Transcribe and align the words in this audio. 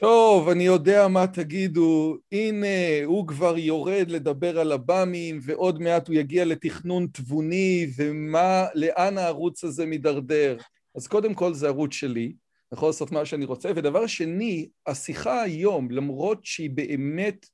טוב, 0.00 0.48
אני 0.48 0.64
יודע 0.64 1.08
מה 1.08 1.26
תגידו, 1.26 2.16
הנה, 2.32 3.04
הוא 3.04 3.26
כבר 3.26 3.58
יורד 3.58 4.10
לדבר 4.10 4.60
על 4.60 4.72
הבאמים, 4.72 5.38
ועוד 5.42 5.82
מעט 5.82 6.08
הוא 6.08 6.16
יגיע 6.16 6.44
לתכנון 6.44 7.06
תבוני, 7.12 7.86
ומה, 7.96 8.66
לאן 8.74 9.18
הערוץ 9.18 9.64
הזה 9.64 9.86
מידרדר. 9.86 10.56
אז 10.96 11.06
קודם 11.06 11.34
כל 11.34 11.54
זה 11.54 11.66
ערוץ 11.68 11.92
שלי, 11.92 12.24
אני 12.24 12.76
יכול 12.76 12.88
לעשות 12.88 13.12
מה 13.12 13.24
שאני 13.24 13.44
רוצה, 13.44 13.70
ודבר 13.76 14.06
שני, 14.06 14.68
השיחה 14.86 15.42
היום, 15.42 15.90
למרות 15.90 16.44
שהיא 16.44 16.70
באמת 16.70 17.46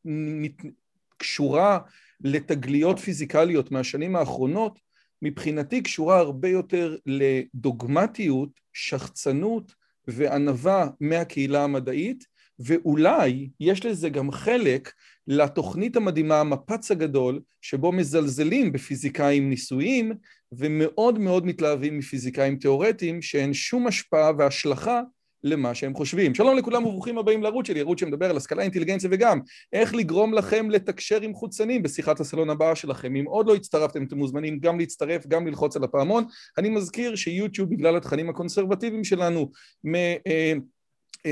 קשורה 1.17 1.79
לתגליות 2.21 2.99
פיזיקליות 2.99 3.71
מהשנים 3.71 4.17
האחרונות, 4.17 4.79
מבחינתי 5.23 5.83
קשורה 5.83 6.19
הרבה 6.19 6.49
יותר 6.49 6.97
לדוגמטיות, 7.07 8.51
שחצנות 8.73 9.73
וענווה 10.09 10.89
מהקהילה 11.01 11.65
המדעית, 11.65 12.36
ואולי 12.59 13.49
יש 13.61 13.87
לזה 13.87 14.09
גם 14.09 14.31
חלק 14.31 14.93
לתוכנית 15.29 15.97
המדהימה, 15.97 16.41
המפץ 16.41 16.91
הגדול, 16.91 17.41
שבו 17.61 17.93
מזלזלים 17.93 18.73
בפיזיקאים 18.73 19.51
ניסויים, 19.51 20.13
ומאוד 20.53 21.19
מאוד 21.19 21.47
מתלהבים 21.47 21.99
מפיזיקאים 21.99 22.57
תיאורטיים, 22.57 23.23
שאין 23.23 23.55
שום 23.55 23.87
השפעה 23.87 24.33
והשלכה 24.39 25.01
למה 25.45 25.75
שהם 25.75 25.95
חושבים. 25.95 26.35
שלום 26.35 26.57
לכולם 26.57 26.87
וברוכים 26.87 27.19
הבאים 27.19 27.43
לערוץ 27.43 27.67
שלי, 27.67 27.81
ערוץ 27.81 28.01
שמדבר 28.01 28.31
על 28.31 28.37
השכלה, 28.37 28.63
אינטליגנציה 28.63 29.11
וגם 29.13 29.41
איך 29.73 29.95
לגרום 29.95 30.35
לכם 30.35 30.71
לתקשר 30.71 31.21
עם 31.21 31.35
חוצנים 31.35 31.83
בשיחת 31.83 32.21
הסלון 32.21 32.51
הבאה 32.51 32.77
שלכם. 32.77 33.17
אם 33.17 33.25
עוד 33.25 33.47
לא 33.47 33.55
הצטרפתם, 33.55 34.05
אתם 34.05 34.19
מוזמנים 34.19 34.59
גם 34.59 34.79
להצטרף, 34.79 35.27
גם 35.27 35.47
ללחוץ 35.47 35.77
על 35.77 35.85
הפעמון. 35.85 36.25
אני 36.59 36.69
מזכיר 36.69 37.17
שיוטיוב, 37.17 37.71
בגלל 37.71 37.97
התכנים 37.97 38.31
הקונסרבטיביים 38.31 39.05
שלנו, 39.05 39.51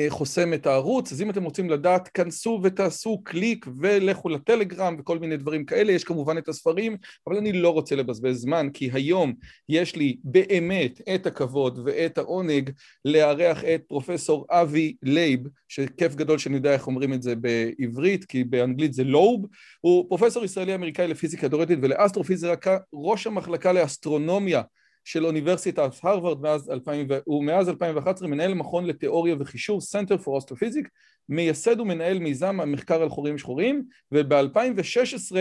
חוסם 0.08 0.54
את 0.54 0.66
הערוץ, 0.66 1.12
אז 1.12 1.22
אם 1.22 1.30
אתם 1.30 1.44
רוצים 1.44 1.70
לדעת, 1.70 2.08
כנסו 2.08 2.60
ותעשו 2.62 3.20
קליק 3.24 3.66
ולכו 3.80 4.28
לטלגרם 4.28 4.96
וכל 4.98 5.18
מיני 5.18 5.36
דברים 5.36 5.64
כאלה, 5.64 5.92
יש 5.92 6.04
כמובן 6.04 6.38
את 6.38 6.48
הספרים, 6.48 6.96
אבל 7.26 7.36
אני 7.36 7.52
לא 7.52 7.70
רוצה 7.70 7.96
לבזבז 7.96 8.36
זמן, 8.36 8.68
כי 8.74 8.90
היום 8.92 9.32
יש 9.68 9.96
לי 9.96 10.16
באמת 10.24 11.00
את 11.14 11.26
הכבוד 11.26 11.80
ואת 11.84 12.18
העונג 12.18 12.70
לארח 13.04 13.64
את 13.64 13.82
פרופסור 13.88 14.46
אבי 14.50 14.94
לייב, 15.02 15.40
שכיף 15.68 16.14
גדול 16.14 16.38
שאני 16.38 16.54
יודע 16.56 16.72
איך 16.72 16.86
אומרים 16.86 17.12
את 17.12 17.22
זה 17.22 17.34
בעברית, 17.36 18.24
כי 18.24 18.44
באנגלית 18.44 18.92
זה 18.92 19.04
לוב, 19.04 19.46
הוא 19.80 20.08
פרופסור 20.08 20.44
ישראלי-אמריקאי 20.44 21.08
לפיזיקה 21.08 21.48
תאורטית 21.48 21.78
ולאסטרופיזיקה, 21.82 22.78
ראש 22.94 23.26
המחלקה 23.26 23.72
לאסטרונומיה 23.72 24.62
של 25.04 25.26
אוניברסיטת 25.26 25.90
הרווארד 26.02 26.40
מאז 26.40 26.70
2000, 26.70 27.06
ומאז 27.26 27.68
2011 27.68 28.28
מנהל 28.28 28.54
מכון 28.54 28.86
לתיאוריה 28.86 29.36
וחישוב 29.38 29.82
Center 29.82 30.18
for 30.24 30.42
Astrophysics, 30.42 30.88
מייסד 31.28 31.80
ומנהל 31.80 32.18
מיזם 32.18 32.60
המחקר 32.60 33.02
על 33.02 33.08
חורים 33.08 33.38
שחורים, 33.38 33.84
וב-2016 34.12 35.36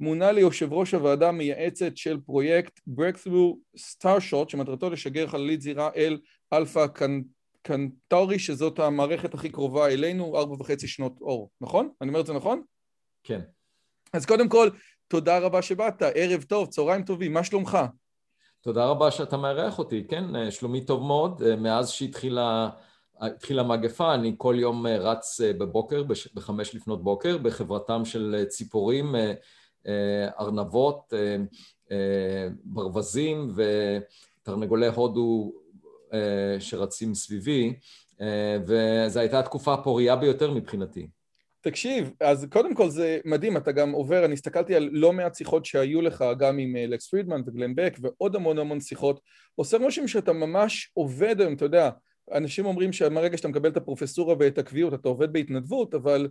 מונה 0.00 0.32
ליושב 0.32 0.72
ראש 0.72 0.94
הוועדה 0.94 1.28
המייעצת 1.28 1.96
של 1.96 2.18
פרויקט 2.26 2.80
Breakthrough 2.88 3.78
Starshot, 3.78 4.48
שמטרתו 4.48 4.90
לשגר 4.90 5.26
חללית 5.26 5.60
זירה 5.60 5.90
אל 5.96 6.18
אלפא 6.52 6.86
קנטורי, 7.62 8.38
שזאת 8.38 8.78
המערכת 8.78 9.34
הכי 9.34 9.48
קרובה 9.48 9.88
אלינו, 9.88 10.38
ארבע 10.38 10.54
וחצי 10.54 10.88
שנות 10.88 11.20
אור, 11.20 11.50
נכון? 11.60 11.90
אני 12.00 12.08
אומר 12.08 12.20
את 12.20 12.26
זה 12.26 12.32
נכון? 12.32 12.62
כן. 13.24 13.40
אז 14.12 14.26
קודם 14.26 14.48
כל, 14.48 14.68
תודה 15.08 15.38
רבה 15.38 15.62
שבאת, 15.62 16.02
ערב 16.14 16.42
טוב, 16.42 16.68
צהריים 16.68 17.02
טובים, 17.02 17.32
מה 17.32 17.44
שלומך? 17.44 17.78
תודה 18.68 18.86
רבה 18.86 19.10
שאתה 19.10 19.36
מארח 19.36 19.78
אותי, 19.78 20.04
כן, 20.08 20.50
שלומי 20.50 20.80
טוב 20.80 21.02
מאוד, 21.02 21.54
מאז 21.56 21.90
שהתחילה 21.90 22.70
המגפה 23.50 24.14
אני 24.14 24.34
כל 24.38 24.56
יום 24.58 24.86
רץ 24.86 25.40
בבוקר, 25.58 26.02
בחמש 26.34 26.74
לפנות 26.74 27.04
בוקר, 27.04 27.38
בחברתם 27.38 28.04
של 28.04 28.44
ציפורים, 28.48 29.14
ארנבות, 30.40 31.12
ברווזים 32.64 33.54
ותרנגולי 34.42 34.86
הודו 34.86 35.52
שרצים 36.58 37.14
סביבי, 37.14 37.74
וזו 38.66 39.20
הייתה 39.20 39.38
התקופה 39.38 39.74
הפורייה 39.74 40.16
ביותר 40.16 40.50
מבחינתי. 40.50 41.08
תקשיב, 41.60 42.12
אז 42.20 42.46
קודם 42.50 42.74
כל 42.74 42.90
זה 42.90 43.18
מדהים, 43.24 43.56
אתה 43.56 43.72
גם 43.72 43.92
עובר, 43.92 44.24
אני 44.24 44.34
הסתכלתי 44.34 44.74
על 44.74 44.88
לא 44.92 45.12
מעט 45.12 45.34
שיחות 45.34 45.64
שהיו 45.64 46.02
לך 46.02 46.24
גם 46.38 46.58
עם 46.58 46.76
לקס 46.76 47.08
פרידמן 47.08 47.42
וגלן 47.46 47.74
בק 47.74 47.96
ועוד 48.00 48.36
המון 48.36 48.58
המון 48.58 48.80
שיחות, 48.80 49.20
עושה 49.54 49.76
רושם 49.76 50.08
שאתה 50.08 50.32
ממש 50.32 50.90
עובד 50.94 51.40
היום, 51.40 51.54
אתה 51.54 51.64
יודע, 51.64 51.90
אנשים 52.32 52.66
אומרים 52.66 52.92
שמהרגע 52.92 53.36
שאתה 53.36 53.48
מקבל 53.48 53.70
את 53.70 53.76
הפרופסורה 53.76 54.34
ואת 54.38 54.58
הקביעות 54.58 54.94
אתה 54.94 55.08
עובד 55.08 55.32
בהתנדבות, 55.32 55.94
אבל 55.94 56.28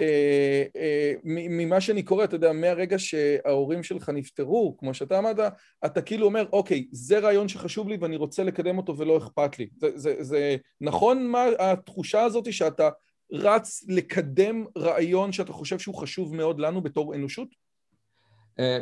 אה, 0.00 0.64
אה, 0.76 1.12
ממה 1.24 1.80
שאני 1.80 2.02
קורא, 2.02 2.24
אתה 2.24 2.36
יודע, 2.36 2.52
מהרגע 2.52 2.98
שההורים 2.98 3.82
שלך 3.82 4.08
נפטרו, 4.08 4.76
כמו 4.78 4.94
שאתה 4.94 5.18
אמרת, 5.18 5.36
אתה 5.84 6.02
כאילו 6.02 6.26
אומר, 6.26 6.46
אוקיי, 6.52 6.86
זה 6.92 7.18
רעיון 7.18 7.48
שחשוב 7.48 7.88
לי 7.88 7.96
ואני 8.00 8.16
רוצה 8.16 8.44
לקדם 8.44 8.78
אותו 8.78 8.98
ולא 8.98 9.18
אכפת 9.18 9.58
לי. 9.58 9.68
זה, 9.76 9.88
זה, 9.94 10.14
זה 10.20 10.56
נכון 10.80 11.26
מה 11.26 11.44
התחושה 11.58 12.22
הזאת 12.22 12.52
שאתה 12.52 12.88
רץ 13.32 13.84
לקדם 13.88 14.64
רעיון 14.78 15.32
שאתה 15.32 15.52
חושב 15.52 15.78
שהוא 15.78 15.94
חשוב 15.94 16.34
מאוד 16.34 16.60
לנו 16.60 16.82
בתור 16.82 17.14
אנושות? 17.14 17.48
אה, 18.58 18.78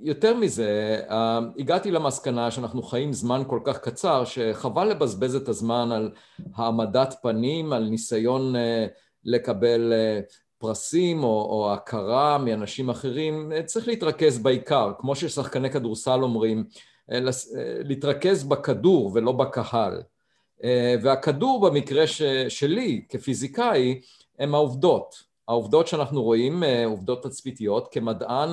יותר 0.00 0.36
מזה, 0.36 1.00
אה, 1.10 1.38
הגעתי 1.58 1.90
למסקנה 1.90 2.50
שאנחנו 2.50 2.82
חיים 2.82 3.12
זמן 3.12 3.42
כל 3.46 3.60
כך 3.64 3.78
קצר 3.78 4.24
שחבל 4.24 4.88
לבזבז 4.88 5.34
את 5.34 5.48
הזמן 5.48 5.92
על 5.92 6.10
העמדת 6.54 7.14
פנים, 7.22 7.72
על 7.72 7.88
ניסיון 7.88 8.56
אה, 8.56 8.86
לקבל 9.24 9.92
פרסים 10.58 11.24
או, 11.24 11.48
או 11.50 11.72
הכרה 11.74 12.38
מאנשים 12.38 12.90
אחרים, 12.90 13.52
צריך 13.64 13.88
להתרכז 13.88 14.38
בעיקר, 14.38 14.92
כמו 14.98 15.16
ששחקני 15.16 15.70
כדורסל 15.70 16.22
אומרים, 16.22 16.64
להתרכז 17.84 18.44
בכדור 18.44 19.10
ולא 19.14 19.32
בקהל. 19.32 20.02
אה, 20.64 20.94
והכדור 21.02 21.68
במקרה 21.68 22.06
ש, 22.06 22.22
שלי 22.48 23.04
כפיזיקאי 23.08 24.00
הם 24.38 24.54
העובדות. 24.54 25.34
העובדות 25.48 25.88
שאנחנו 25.88 26.22
רואים, 26.22 26.64
אה, 26.64 26.84
עובדות 26.86 27.22
תצפיתיות, 27.22 27.88
כמדען 27.92 28.50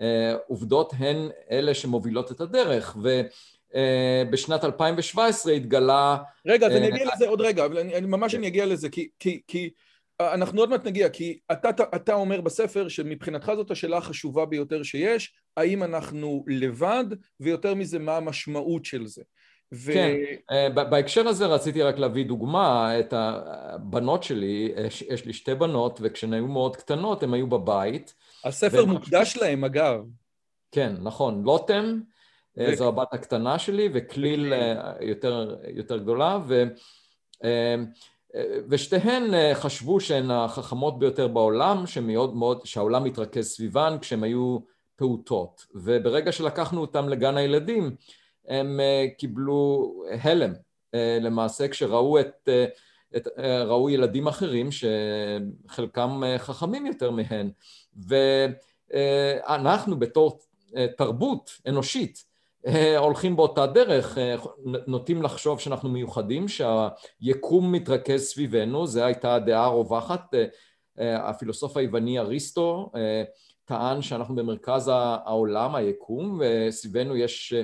אה, 0.00 0.34
עובדות 0.46 0.92
הן 0.98 1.28
אלה 1.50 1.74
שמובילות 1.74 2.32
את 2.32 2.40
הדרך 2.40 2.96
ובשנת 2.96 4.64
2017 4.64 5.52
התגלה... 5.52 6.16
רגע, 6.46 6.66
אז 6.66 6.72
אני 6.72 6.88
אגיע 6.88 7.06
לזה 7.14 7.28
עוד 7.28 7.40
רגע, 7.40 7.64
אבל 7.64 7.78
אני, 7.78 8.00
ממש 8.00 8.32
כן. 8.32 8.38
אני 8.38 8.46
אגיע 8.46 8.66
לזה, 8.66 8.88
כי, 8.88 9.08
כי, 9.18 9.40
כי 9.46 9.70
אנחנו 10.20 10.60
עוד 10.60 10.70
מעט 10.70 10.86
נגיע, 10.86 11.08
כי 11.08 11.38
אתה, 11.52 11.70
אתה 11.96 12.14
אומר 12.14 12.40
בספר 12.40 12.88
שמבחינתך 12.88 13.52
זאת 13.56 13.70
השאלה 13.70 13.96
החשובה 13.96 14.46
ביותר 14.46 14.82
שיש, 14.82 15.34
האם 15.56 15.82
אנחנו 15.82 16.44
לבד, 16.48 17.04
ויותר 17.40 17.74
מזה, 17.74 17.98
מה 17.98 18.16
המשמעות 18.16 18.84
של 18.84 19.06
זה. 19.06 19.22
ו... 19.72 19.92
כן, 19.92 20.16
אה, 20.50 20.68
בהקשר 20.70 21.28
הזה 21.28 21.46
רציתי 21.46 21.82
רק 21.82 21.98
להביא 21.98 22.24
דוגמה, 22.24 22.98
את 23.00 23.14
הבנות 23.16 24.22
שלי, 24.22 24.72
יש 25.08 25.26
לי 25.26 25.32
שתי 25.32 25.54
בנות, 25.54 25.98
וכשהן 26.02 26.32
היו 26.32 26.46
מאוד 26.46 26.76
קטנות 26.76 27.22
הן 27.22 27.34
היו 27.34 27.46
בבית. 27.46 28.14
הספר 28.44 28.84
מוקדש 28.84 29.36
להם 29.36 29.64
אגב. 29.64 30.04
כן, 30.72 30.94
נכון, 31.00 31.42
לוטם, 31.42 32.00
אה, 32.58 32.66
ו... 32.72 32.76
זו 32.76 32.88
הבת 32.88 33.14
הקטנה 33.14 33.58
שלי, 33.58 33.88
וכליל 33.92 34.52
אה, 34.52 34.92
יותר, 35.00 35.56
יותר 35.74 35.98
גדולה, 35.98 36.38
ו... 36.46 36.64
ושתיהן 38.68 39.54
חשבו 39.54 40.00
שהן 40.00 40.30
החכמות 40.30 40.98
ביותר 40.98 41.28
בעולם, 41.28 41.86
שמאוד 41.86 42.36
מאוד, 42.36 42.60
שהעולם 42.66 43.04
מתרכז 43.04 43.46
סביבן 43.46 43.96
כשהן 44.00 44.22
היו 44.22 44.58
פעוטות, 44.96 45.66
וברגע 45.74 46.32
שלקחנו 46.32 46.80
אותם 46.80 47.08
לגן 47.08 47.36
הילדים, 47.36 47.96
הם 48.48 48.80
אה, 48.80 49.06
קיבלו 49.18 49.92
הלם 50.22 50.52
אה, 50.94 51.18
למעשה 51.20 51.68
כשראו 51.68 52.20
את, 52.20 52.48
אה, 52.48 52.64
את, 53.16 53.28
ראו 53.66 53.90
ילדים 53.90 54.26
אחרים 54.26 54.68
שחלקם 54.72 56.22
חכמים 56.38 56.86
יותר 56.86 57.10
מהן. 57.10 57.50
ואנחנו 58.06 59.98
בתור 59.98 60.38
תרבות 60.96 61.50
אנושית 61.68 62.24
הולכים 62.98 63.36
באותה 63.36 63.66
דרך, 63.66 64.18
נוטים 64.86 65.22
לחשוב 65.22 65.60
שאנחנו 65.60 65.88
מיוחדים, 65.88 66.46
שהיקום 66.48 67.72
מתרכז 67.72 68.22
סביבנו, 68.22 68.86
זו 68.86 69.04
הייתה 69.04 69.34
הדעה 69.34 69.64
הרווחת, 69.64 70.34
הפילוסוף 70.98 71.76
היווני 71.76 72.18
אריסטו 72.18 72.90
טען 73.64 74.02
שאנחנו 74.02 74.34
במרכז 74.34 74.90
העולם, 74.94 75.74
היקום, 75.74 76.40
וסביבנו 76.40 77.16
יש 77.16 77.52
אה, 77.52 77.62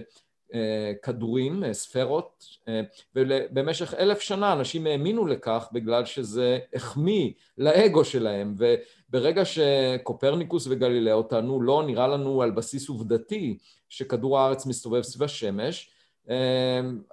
כדורים, 1.02 1.64
אה, 1.64 1.74
ספרות, 1.74 2.44
אה, 2.68 2.80
ובמשך 3.14 3.94
אלף 3.94 4.20
שנה 4.20 4.52
אנשים 4.52 4.86
האמינו 4.86 5.26
לכך 5.26 5.68
בגלל 5.72 6.04
שזה 6.04 6.58
החמיא 6.74 7.30
לאגו 7.58 8.04
שלהם, 8.04 8.54
וברגע 8.58 9.44
שקופרניקוס 9.44 10.66
וגלילאו 10.70 11.22
טענו 11.22 11.62
לא, 11.62 11.82
נראה 11.86 12.08
לנו 12.08 12.42
על 12.42 12.50
בסיס 12.50 12.88
עובדתי 12.88 13.58
שכדור 13.88 14.38
הארץ 14.38 14.66
מסתובב 14.66 15.02
סביב 15.02 15.22
השמש, 15.22 15.90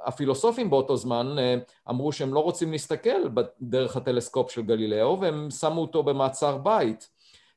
הפילוסופים 0.06 0.70
באותו 0.70 0.98
זמן 0.98 1.36
אמרו 1.90 2.12
שהם 2.12 2.34
לא 2.34 2.40
רוצים 2.40 2.72
להסתכל 2.72 3.30
דרך 3.62 3.98
הטלסקופ 3.98 4.52
של 4.52 4.62
גלילאו 4.62 5.22
והם 5.22 5.52
שמו 5.52 5.81
אותו 5.81 6.04
במעצר 6.04 6.58
בית. 6.58 7.10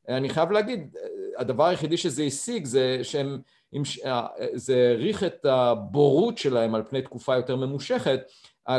אני 0.09 0.29
חייב 0.29 0.51
להגיד, 0.51 0.97
הדבר 1.39 1.65
היחידי 1.65 1.97
שזה 1.97 2.23
השיג 2.23 2.65
זה 2.65 2.99
שהם 3.03 3.33
אה, 3.33 3.39
זה 4.55 4.77
העריך 4.77 5.25
את 5.25 5.45
הבורות 5.45 6.39
שלהם 6.39 6.75
על 6.75 6.83
פני 6.89 7.03
תקופה 7.03 7.37
יותר 7.37 7.57
ממושכת, 7.57 8.21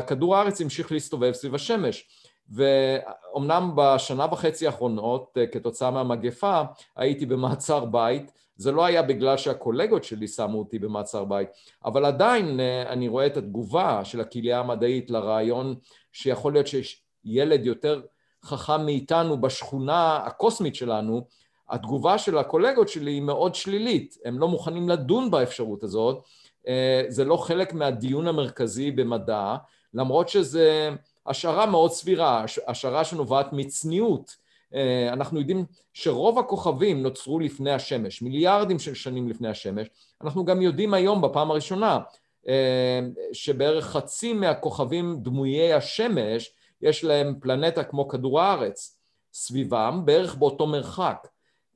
כדור 0.08 0.36
הארץ 0.36 0.62
המשיך 0.62 0.92
להסתובב 0.92 1.32
סביב 1.32 1.56
השמש. 1.56 2.08
ואומנם 2.50 3.72
בשנה 3.76 4.26
וחצי 4.32 4.66
האחרונות, 4.68 5.38
אה, 5.38 5.48
כתוצאה 5.48 5.92
מהמגפה, 5.92 6.62
הייתי 6.96 7.26
במעצר 7.26 7.86
בית. 7.86 8.32
זה 8.56 8.72
לא 8.72 8.86
היה 8.86 9.02
בגלל 9.02 9.38
שהקולגות 9.38 10.04
שלי 10.04 10.28
שמו 10.28 10.60
אותי 10.60 10.80
במעצר 10.80 11.26
בית, 11.26 11.50
אבל 11.86 12.06
עדיין 12.06 12.60
אה, 12.60 12.90
אני 12.90 13.08
רואה 13.08 13.26
את 13.26 13.38
התגובה 13.38 14.06
של 14.06 14.22
הקהילה 14.22 14.60
המדעית 14.60 15.10
לרעיון 15.10 15.76
שיכול 16.12 16.54
להיות 16.54 16.68
שיש 16.68 17.04
ילד 17.26 17.66
יותר 17.66 18.02
חכם 18.46 18.86
מאיתנו 18.86 19.42
בשכונה 19.42 20.18
הקוסמית 20.18 20.76
שלנו, 20.76 21.28
התגובה 21.70 22.18
של 22.18 22.38
הקולגות 22.38 22.90
שלי 22.90 23.12
היא 23.12 23.22
מאוד 23.22 23.56
שלילית, 23.56 24.18
הם 24.26 24.40
לא 24.40 24.48
מוכנים 24.48 24.90
לדון 24.90 25.32
באפשרות 25.32 25.84
הזאת, 25.84 26.24
אה, 26.68 27.04
זה 27.08 27.26
לא 27.26 27.38
חלק 27.38 27.74
מהדיון 27.74 28.28
המרכזי 28.28 28.92
במדע, 28.92 29.56
למרות 29.94 30.30
שזה 30.30 30.90
השערה 31.28 31.66
מאוד 31.66 31.92
סבירה, 31.92 32.46
השערה 32.68 33.04
שנובעת 33.04 33.54
מצניעות. 33.54 34.36
אה, 34.74 35.10
אנחנו 35.14 35.40
יודעים 35.40 35.66
שרוב 35.94 36.40
הכוכבים 36.40 37.04
נוצרו 37.04 37.40
לפני 37.40 37.72
השמש, 37.72 38.22
מיליארדים 38.22 38.80
של 38.80 38.94
שנים 38.94 39.30
לפני 39.30 39.50
השמש. 39.50 39.88
אנחנו 40.22 40.46
גם 40.46 40.62
יודעים 40.62 40.94
היום 40.94 41.22
בפעם 41.22 41.52
הראשונה 41.52 42.00
אה, 42.48 43.00
שבערך 43.34 43.86
חצי 43.86 44.34
מהכוכבים 44.34 45.20
דמויי 45.22 45.74
השמש 45.74 46.52
יש 46.82 47.04
להם 47.04 47.36
פלנטה 47.40 47.84
כמו 47.84 48.08
כדור 48.08 48.42
הארץ 48.42 49.00
סביבם, 49.34 50.02
בערך 50.06 50.36
באותו 50.36 50.68
מרחק. 50.68 51.28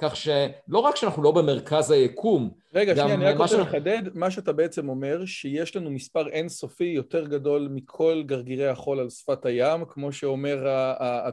כך 0.03 0.15
שלא 0.15 0.79
רק 0.79 0.95
שאנחנו 0.95 1.23
לא 1.23 1.31
במרכז 1.31 1.91
היקום, 1.91 2.51
רגע, 2.73 2.95
שנייה, 2.95 3.13
אני 3.13 3.25
רק 3.25 3.37
רוצה 3.37 3.57
לחדד, 3.57 4.01
מה 4.13 4.31
שאתה 4.31 4.53
בעצם 4.53 4.89
אומר, 4.89 5.25
שיש 5.25 5.75
לנו 5.75 5.91
מספר 5.91 6.27
אינסופי 6.27 6.83
יותר 6.83 7.27
גדול 7.27 7.67
מכל 7.71 8.23
גרגירי 8.25 8.67
החול 8.67 8.99
על 8.99 9.09
שפת 9.09 9.45
הים, 9.45 9.85
כמו, 9.85 10.11
שאומר, 10.11 10.65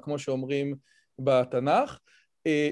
כמו 0.02 0.18
שאומרים 0.18 0.74
בתנ"ך, 1.18 1.98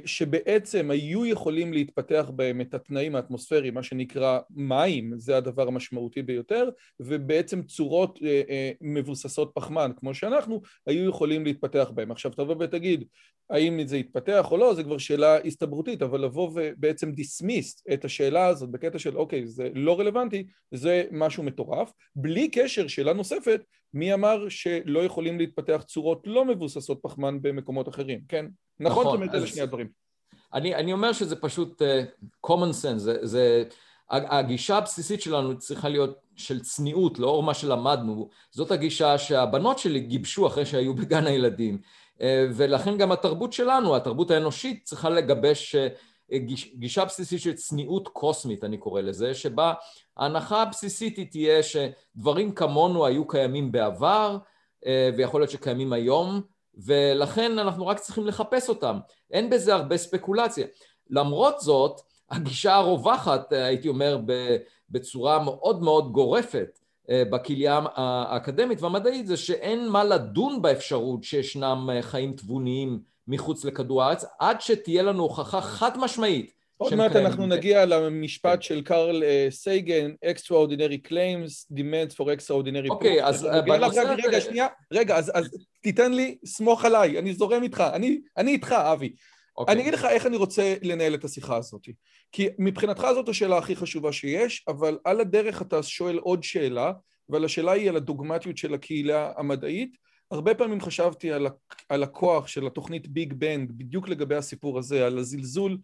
שבעצם 0.04 0.90
היו 0.90 1.26
יכולים 1.26 1.72
להתפתח 1.72 2.30
בהם 2.36 2.60
את 2.60 2.75
התנאים 2.75 3.16
האטמוספריים, 3.16 3.75
מה 3.75 3.82
שנקרא 3.82 4.38
מים, 4.50 5.12
זה 5.16 5.36
הדבר 5.36 5.69
המשמעותי 5.69 6.22
ביותר, 6.22 6.69
ובעצם 7.00 7.62
צורות 7.62 8.19
אה, 8.22 8.42
אה, 8.48 8.70
מבוססות 8.80 9.52
פחמן, 9.54 9.90
כמו 9.96 10.14
שאנחנו, 10.14 10.60
היו 10.86 11.08
יכולים 11.08 11.44
להתפתח 11.44 11.90
בהם. 11.94 12.10
עכשיו 12.10 12.30
תבוא 12.30 12.56
ותגיד, 12.60 13.04
האם 13.50 13.86
זה 13.86 13.98
יתפתח 13.98 14.48
או 14.50 14.56
לא, 14.56 14.75
זה 14.75 14.82
כבר 14.82 14.98
שאלה 14.98 15.38
הסתברותית, 15.38 16.02
אבל 16.02 16.20
לבוא 16.20 16.50
ובעצם 16.54 17.12
דיסמיסט 17.12 17.90
את 17.92 18.04
השאלה 18.04 18.46
הזאת 18.46 18.70
בקטע 18.70 18.98
של 18.98 19.16
אוקיי, 19.16 19.46
זה 19.46 19.69
לא 19.75 20.00
רלוונטי, 20.00 20.46
זה 20.72 21.04
משהו 21.10 21.42
מטורף. 21.42 21.92
בלי 22.16 22.48
קשר, 22.48 22.88
שאלה 22.88 23.12
נוספת, 23.12 23.60
מי 23.94 24.14
אמר 24.14 24.49
שלא 24.49 25.00
יכולים 25.05 25.38
להתפתח 25.38 25.82
צורות 25.87 26.23
לא 26.26 26.44
מבוססות 26.44 26.99
פחמן 27.02 27.43
במקומות 27.43 27.88
אחרים, 27.88 28.20
כן? 28.29 28.46
נכון, 28.81 29.05
זאת 29.05 29.14
אומרת, 29.14 29.35
אלה 29.35 29.46
שני 29.46 29.62
הדברים. 29.62 29.88
אני, 30.55 30.75
אני 30.75 30.93
אומר 30.93 31.12
שזה 31.12 31.37
פשוט 31.37 31.82
uh, 31.82 32.26
common 32.46 32.85
sense, 32.85 32.99
זה, 32.99 33.19
זה, 33.23 33.64
הגישה 34.11 34.76
הבסיסית 34.76 35.23
שלנו 35.23 35.58
צריכה 35.58 35.88
להיות 35.88 36.19
של 36.37 36.61
צניעות, 36.61 37.19
לאור 37.19 37.43
מה 37.43 37.55
שלמדנו, 37.55 38.29
זאת 38.50 38.70
הגישה 38.70 39.19
שהבנות 39.19 39.79
שלי 39.79 40.00
גיבשו 40.00 40.46
אחרי 40.46 40.67
שהיו 40.67 40.94
בגן 40.94 41.26
הילדים, 41.26 41.79
uh, 42.19 42.23
ולכן 42.55 42.99
גם 42.99 43.12
התרבות 43.12 43.52
שלנו, 43.52 43.96
התרבות 43.96 44.31
האנושית, 44.31 44.85
צריכה 44.85 45.11
לגבש 45.11 45.75
uh, 45.75 45.79
גיש, 46.36 46.75
גישה 46.75 47.04
בסיסית 47.04 47.40
של 47.40 47.52
צניעות 47.52 48.08
קוסמית, 48.08 48.64
אני 48.64 48.78
קורא 48.78 49.00
לזה, 49.00 49.34
שבה 49.34 49.75
ההנחה 50.16 50.62
הבסיסית 50.62 51.16
היא 51.16 51.26
תהיה 51.30 51.62
שדברים 51.62 52.52
כמונו 52.52 53.06
היו 53.06 53.26
קיימים 53.28 53.72
בעבר, 53.72 54.38
uh, 54.84 54.88
ויכול 55.16 55.40
להיות 55.40 55.50
שקיימים 55.50 55.92
היום, 55.92 56.40
ולכן 56.75 57.58
אנחנו 57.58 57.86
רק 57.86 57.98
צריכים 57.98 58.26
לחפש 58.26 58.69
אותם. 58.69 58.98
אין 59.30 59.50
בזה 59.50 59.75
הרבה 59.75 59.96
ספקולציה. 59.96 60.66
למרות 61.10 61.60
זאת, 61.60 62.00
הגישה 62.30 62.75
הרווחת, 62.75 63.52
הייתי 63.52 63.88
אומר, 63.88 64.19
בצורה 64.90 65.38
מאוד 65.38 65.82
מאוד 65.82 66.12
גורפת 66.12 66.78
אה, 67.10 67.22
בקהילה 67.30 67.80
האקדמית 67.94 68.82
והמדעית, 68.82 69.26
זה 69.26 69.36
שאין 69.36 69.88
מה 69.88 70.04
לדון 70.04 70.62
באפשרות 70.62 71.25
שישנם 71.25 71.90
אה, 71.92 72.02
חיים 72.02 72.32
תבוניים 72.32 73.00
מחוץ 73.28 73.64
לכדור 73.64 74.02
הארץ, 74.02 74.25
עד 74.40 74.60
שתהיה 74.60 75.02
לנו 75.02 75.22
הוכחה 75.22 75.60
חד 75.60 75.98
משמעית 75.98 76.58
עוד 76.78 76.94
מעט 76.94 77.16
אנחנו 77.16 77.46
נגיע 77.46 77.84
למשפט 77.84 78.54
כן. 78.54 78.62
של 78.62 78.82
קרל 78.82 79.22
אה, 79.25 79.46
סייגן, 79.50 80.10
extraordinary 80.25 81.08
claims, 81.08 81.76
demands 81.78 82.14
for 82.14 82.25
extraordinary... 82.25 82.90
אוקיי, 82.90 83.25
אז 83.25 83.48
בנושא 83.66 84.00
הזה... 84.00 84.12
רגע, 84.12 84.40
שנייה, 84.40 84.66
רגע, 84.92 85.16
אז 85.16 85.50
תיתן 85.82 86.12
לי, 86.12 86.38
סמוך 86.44 86.84
עליי, 86.84 87.19
אני 87.19 87.34
זורם 87.34 87.62
איתך, 87.62 87.84
אני 88.36 88.50
איתך, 88.52 88.72
אבי. 88.72 89.12
אוקיי. 89.56 89.75
אני 89.75 89.82
אגיד 89.82 89.94
לך 89.94 90.04
איך 90.04 90.26
אני 90.26 90.37
רוצה 90.37 90.75
לנהל 90.82 91.14
את 91.14 91.25
השיחה 91.25 91.56
הזאת. 91.56 91.88
כי 92.32 92.49
מבחינתך 92.58 93.06
זאת 93.14 93.28
השאלה 93.28 93.58
הכי 93.58 93.76
חשובה 93.76 94.12
שיש, 94.12 94.64
אבל 94.68 94.99
על 95.04 95.20
הדרך 95.20 95.62
אתה 95.62 95.82
שואל 95.82 96.18
עוד 96.18 96.42
שאלה, 96.42 96.92
ועל 97.28 97.44
השאלה 97.44 97.73
היא 97.73 97.88
על 97.88 97.97
הדוגמטיות 97.97 98.56
של 98.56 98.75
הקהילה 98.75 99.32
המדעית. 99.37 99.97
הרבה 100.30 100.54
פעמים 100.54 100.80
חשבתי 100.80 101.32
על, 101.32 101.47
על 101.88 102.02
הכוח 102.02 102.47
של 102.47 102.66
התוכנית 102.66 103.08
ביג 103.08 103.32
בנג, 103.32 103.73
בדיוק 103.73 104.08
לגבי 104.08 104.35
הסיפור 104.35 104.78
הזה, 104.78 105.06
על 105.06 105.18
הזלזול 105.18 105.78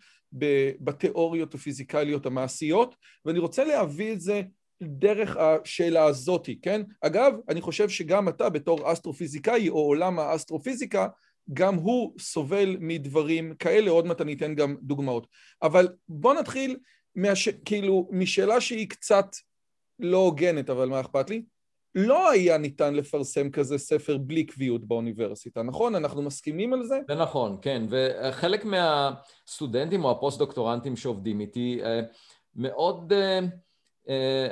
בתיאוריות 0.80 1.54
הפיזיקליות 1.54 2.26
המעשיות, 2.26 2.94
ואני 3.24 3.38
רוצה 3.38 3.64
להביא 3.64 4.12
את 4.12 4.20
זה 4.20 4.42
דרך 4.82 5.36
השאלה 5.36 6.04
הזאתי, 6.04 6.60
כן? 6.62 6.82
אגב, 7.00 7.34
אני 7.48 7.60
חושב 7.60 7.88
שגם 7.88 8.28
אתה 8.28 8.48
בתור 8.48 8.92
אסטרופיזיקאי 8.92 9.68
או 9.68 9.80
עולם 9.80 10.18
האסטרופיזיקה, 10.18 11.08
גם 11.52 11.74
הוא 11.74 12.14
סובל 12.18 12.76
מדברים 12.80 13.54
כאלה, 13.54 13.90
עוד 13.90 14.06
מעט 14.06 14.20
אני 14.20 14.32
אתן 14.32 14.54
גם 14.54 14.76
דוגמאות. 14.82 15.26
אבל 15.62 15.88
בוא 16.08 16.34
נתחיל 16.34 16.76
מהש... 17.14 17.48
כאילו 17.48 18.08
משאלה 18.12 18.60
שהיא 18.60 18.88
קצת 18.88 19.26
לא 19.98 20.18
הוגנת, 20.18 20.70
אבל 20.70 20.88
מה 20.88 21.00
אכפת 21.00 21.30
לי? 21.30 21.42
לא 21.94 22.30
היה 22.30 22.58
ניתן 22.58 22.94
לפרסם 22.94 23.50
כזה 23.50 23.78
ספר 23.78 24.18
בלי 24.18 24.44
קביעות 24.44 24.84
באוניברסיטה, 24.84 25.62
נכון? 25.62 25.94
אנחנו 25.94 26.22
מסכימים 26.22 26.72
על 26.72 26.84
זה? 26.84 26.98
זה 27.08 27.14
נכון, 27.14 27.56
כן, 27.62 27.82
וחלק 27.88 28.64
מהסטודנטים 28.64 30.04
או 30.04 30.10
הפוסט-דוקטורנטים 30.10 30.96
שעובדים 30.96 31.40
איתי 31.40 31.80
אה, 31.84 32.00
מאוד 32.56 33.12
אה, 33.12 33.40
אה, 34.08 34.48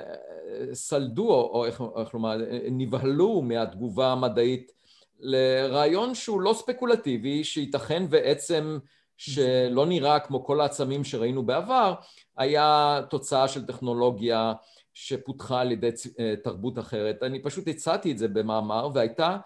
סלדו, 0.74 1.34
או 1.34 1.64
איך, 1.66 1.82
איך 2.00 2.14
לומר, 2.14 2.36
נבהלו 2.70 3.42
מהתגובה 3.42 4.12
המדעית 4.12 4.72
לרעיון 5.20 6.14
שהוא 6.14 6.40
לא 6.40 6.52
ספקולטיבי, 6.52 7.44
שייתכן 7.44 8.06
ועצם 8.10 8.78
שלא 9.16 9.86
נראה 9.86 10.20
כמו 10.20 10.44
כל 10.44 10.60
העצמים 10.60 11.04
שראינו 11.04 11.42
בעבר, 11.42 11.94
היה 12.36 13.00
תוצאה 13.10 13.48
של 13.48 13.66
טכנולוגיה 13.66 14.52
שפותחה 14.94 15.60
על 15.60 15.72
ידי 15.72 15.90
אה, 16.18 16.34
תרבות 16.42 16.78
אחרת. 16.78 17.22
אני 17.22 17.42
פשוט 17.42 17.68
הצעתי 17.68 18.12
את 18.12 18.18
זה 18.18 18.28
במאמר 18.28 18.88
והייתה 18.94 19.36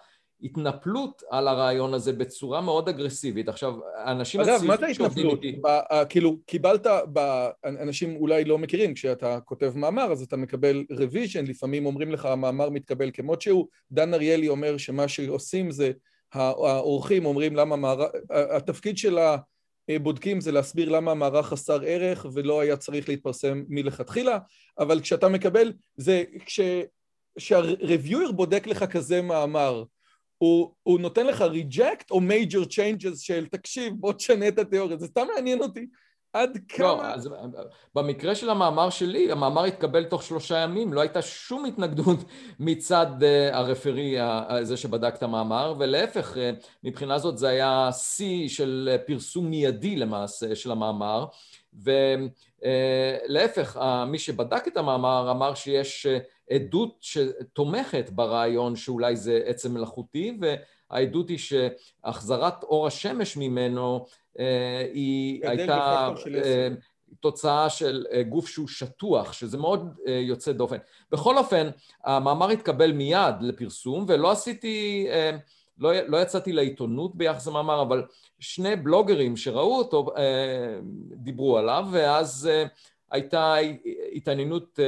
התנפלות 0.41 1.23
על 1.29 1.47
הרעיון 1.47 1.93
הזה 1.93 2.13
בצורה 2.13 2.61
מאוד 2.61 2.89
אגרסיבית. 2.89 3.49
עכשיו, 3.49 3.73
אנשים 4.05 4.41
אגב, 4.41 4.63
מה 4.63 4.77
זה 4.77 4.87
התנפלות? 4.87 5.39
ב- 5.61 6.03
כאילו, 6.09 6.37
קיבלת, 6.45 6.87
ב- 7.13 7.49
אנשים 7.65 8.15
אולי 8.15 8.43
לא 8.43 8.57
מכירים, 8.57 8.93
כשאתה 8.93 9.39
כותב 9.45 9.71
מאמר 9.75 10.11
אז 10.11 10.21
אתה 10.21 10.37
מקבל 10.37 10.85
revision, 10.91 11.45
לפעמים 11.45 11.85
אומרים 11.85 12.11
לך 12.11 12.25
המאמר 12.25 12.69
מתקבל 12.69 13.11
כמות 13.13 13.41
שהוא, 13.41 13.67
דן 13.91 14.13
אריאלי 14.13 14.49
אומר 14.49 14.77
שמה 14.77 15.07
שעושים 15.07 15.71
זה 15.71 15.91
העורכים 16.33 17.25
אומרים 17.25 17.55
למה 17.55 17.75
המאמר, 17.75 18.09
התפקיד 18.29 18.97
של 18.97 19.17
הבודקים 19.89 20.41
זה 20.41 20.51
להסביר 20.51 20.89
למה 20.89 21.11
המאמר 21.11 21.45
חסר 21.45 21.79
ערך 21.85 22.25
ולא 22.33 22.61
היה 22.61 22.77
צריך 22.77 23.09
להתפרסם 23.09 23.63
מלכתחילה, 23.69 24.37
אבל 24.79 25.01
כשאתה 25.01 25.27
מקבל, 25.27 25.73
זה 25.95 26.23
כש... 26.45 26.59
כשה 27.37 27.73
reviewer 27.73 28.31
בודק 28.31 28.67
לך 28.67 28.83
כזה 28.83 29.21
מאמר, 29.21 29.83
הוא, 30.37 30.73
הוא 30.83 30.99
נותן 30.99 31.27
לך 31.27 31.41
reject 31.41 32.11
או 32.11 32.21
major 32.21 32.65
changes 32.65 33.19
של 33.19 33.47
תקשיב 33.47 33.93
בוא 33.99 34.13
תשנה 34.13 34.47
את 34.47 34.59
התיאוריה, 34.59 34.97
זה 34.97 35.07
סתם 35.07 35.27
מעניין 35.35 35.59
אותי 35.61 35.87
עד 36.37 36.49
לא, 36.55 36.61
כמה... 36.69 36.87
לא, 36.87 37.13
אז 37.13 37.29
במקרה 37.95 38.35
של 38.35 38.49
המאמר 38.49 38.89
שלי, 38.89 39.31
המאמר 39.31 39.63
התקבל 39.63 40.03
תוך 40.03 40.23
שלושה 40.23 40.57
ימים, 40.57 40.93
לא 40.93 41.01
הייתה 41.01 41.21
שום 41.21 41.65
התנגדות 41.65 42.19
מצד 42.59 43.07
uh, 43.19 43.55
ה 43.55 43.62
referee, 43.62 44.15
הזה 44.19 44.77
שבדק 44.77 45.15
את 45.15 45.23
המאמר, 45.23 45.73
ולהפך, 45.77 46.33
uh, 46.33 46.65
מבחינה 46.83 47.19
זאת 47.19 47.37
זה 47.37 47.47
היה 47.47 47.89
שיא 47.91 48.49
של 48.49 48.97
פרסום 49.07 49.49
מיידי 49.49 49.95
למעשה 49.95 50.55
של 50.55 50.71
המאמר, 50.71 51.25
ולהפך, 51.83 53.79
מי 54.07 54.19
שבדק 54.19 54.67
את 54.67 54.77
המאמר 54.77 55.31
אמר 55.31 55.53
שיש 55.53 56.07
עדות 56.51 56.97
שתומכת 57.01 58.09
ברעיון 58.09 58.75
שאולי 58.75 59.15
זה 59.15 59.41
עצם 59.45 59.73
מלאכותי, 59.73 60.37
והעדות 60.41 61.29
היא 61.29 61.37
שהחזרת 61.37 62.63
אור 62.63 62.87
השמש 62.87 63.37
ממנו 63.37 64.05
אה, 64.05 64.26
היא 64.93 65.47
הייתה 65.47 66.09
אה, 66.35 66.67
תוצאה 67.19 67.69
של 67.69 68.05
אה, 68.11 68.23
גוף 68.23 68.47
שהוא 68.47 68.67
שטוח, 68.67 69.33
שזה 69.33 69.57
מאוד 69.57 69.93
יוצא 70.05 70.51
דופן. 70.51 70.77
בכל 71.11 71.37
אופן, 71.37 71.69
המאמר 72.05 72.49
התקבל 72.49 72.91
מיד 72.91 73.35
לפרסום, 73.41 74.05
ולא 74.07 74.31
עשיתי, 74.31 75.07
לא, 75.77 75.91
לא 76.07 76.17
יצאתי 76.17 76.53
לעיתונות 76.53 77.15
ביחס 77.15 77.47
למאמר, 77.47 77.81
אבל 77.81 78.03
שני 78.39 78.75
בלוגרים 78.75 79.37
שראו 79.37 79.77
אותו 79.77 80.05
דיברו 81.11 81.57
עליו, 81.57 81.85
ואז 81.91 82.49
הייתה 83.11 83.55
התעניינות 84.13 84.79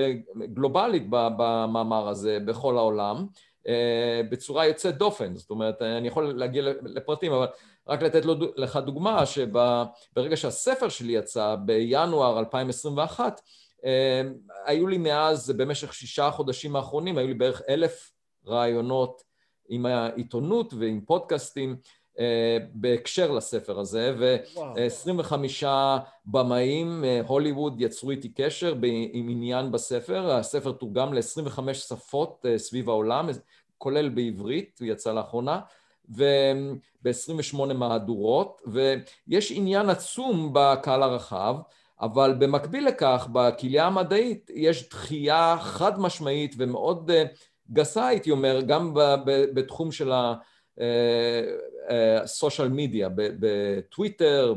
גלובלית 0.54 1.04
במאמר 1.10 2.08
הזה 2.08 2.38
בכל 2.46 2.78
העולם, 2.78 3.26
בצורה 4.32 4.66
יוצאת 4.68 4.98
דופן, 4.98 5.36
זאת 5.36 5.50
אומרת, 5.50 5.82
אני 5.82 6.08
יכול 6.08 6.32
להגיע 6.32 6.64
לפרטים, 6.84 7.32
אבל 7.32 7.48
רק 7.88 8.04
לתת 8.04 8.24
לך 8.56 8.76
דוגמה 8.78 9.26
שברגע 9.26 10.38
שהספר 10.38 10.90
שלי 10.90 11.14
יצא 11.14 11.56
בינואר 11.66 12.40
2021 12.40 13.42
אה, 13.86 14.22
היו 14.66 14.88
לי 14.88 14.98
מאז 14.98 15.50
במשך 15.50 15.94
שישה 15.94 16.32
חודשים 16.32 16.76
האחרונים 16.76 17.18
היו 17.18 17.28
לי 17.28 17.34
בערך 17.34 17.62
אלף 17.70 18.12
רעיונות 18.48 19.24
עם 19.70 19.86
העיתונות 19.86 20.74
ועם 20.74 21.02
פודקאסטים 21.02 21.76
אה, 22.20 22.58
בהקשר 22.74 23.32
לספר 23.32 23.80
הזה 23.80 24.16
ו-25 24.20 25.34
במאים 26.26 27.04
אה, 27.04 27.22
הוליווד 27.28 27.82
יצרו 27.82 28.12
איתי 28.12 28.30
קשר 28.30 28.74
עם 29.14 29.30
עניין 29.30 29.72
בספר, 29.72 30.32
הספר 30.32 30.72
תורגם 30.72 31.14
ל-25 31.14 31.74
שפות 31.74 32.46
סביב 32.58 32.90
העולם 32.90 33.30
כולל 33.78 34.10
בעברית, 34.10 34.78
הוא 34.80 34.88
יצא 34.88 35.14
לאחרונה 35.14 35.60
וב-28 36.10 37.74
מהדורות, 37.74 38.62
ויש 38.68 39.52
עניין 39.52 39.90
עצום 39.90 40.50
בקהל 40.54 41.04
הרחב, 41.04 41.56
אבל 42.02 42.36
במקביל 42.40 42.88
לכך, 42.88 43.28
בקהילה 43.32 43.86
המדעית 43.86 44.52
יש 44.54 44.90
דחייה 44.90 45.58
חד 45.62 46.00
משמעית 46.00 46.56
ומאוד 46.58 47.12
אה, 47.12 47.24
גסה, 47.72 48.08
הייתי 48.08 48.32
אומר, 48.32 48.62
גם 48.62 48.92
בתחום 49.26 49.92
של 49.92 50.12
ה 52.24 52.30
social 52.30 52.68
media, 52.68 53.08
אה, 53.08 53.12
אה, 53.24 53.30
בטוויטר, 53.40 54.54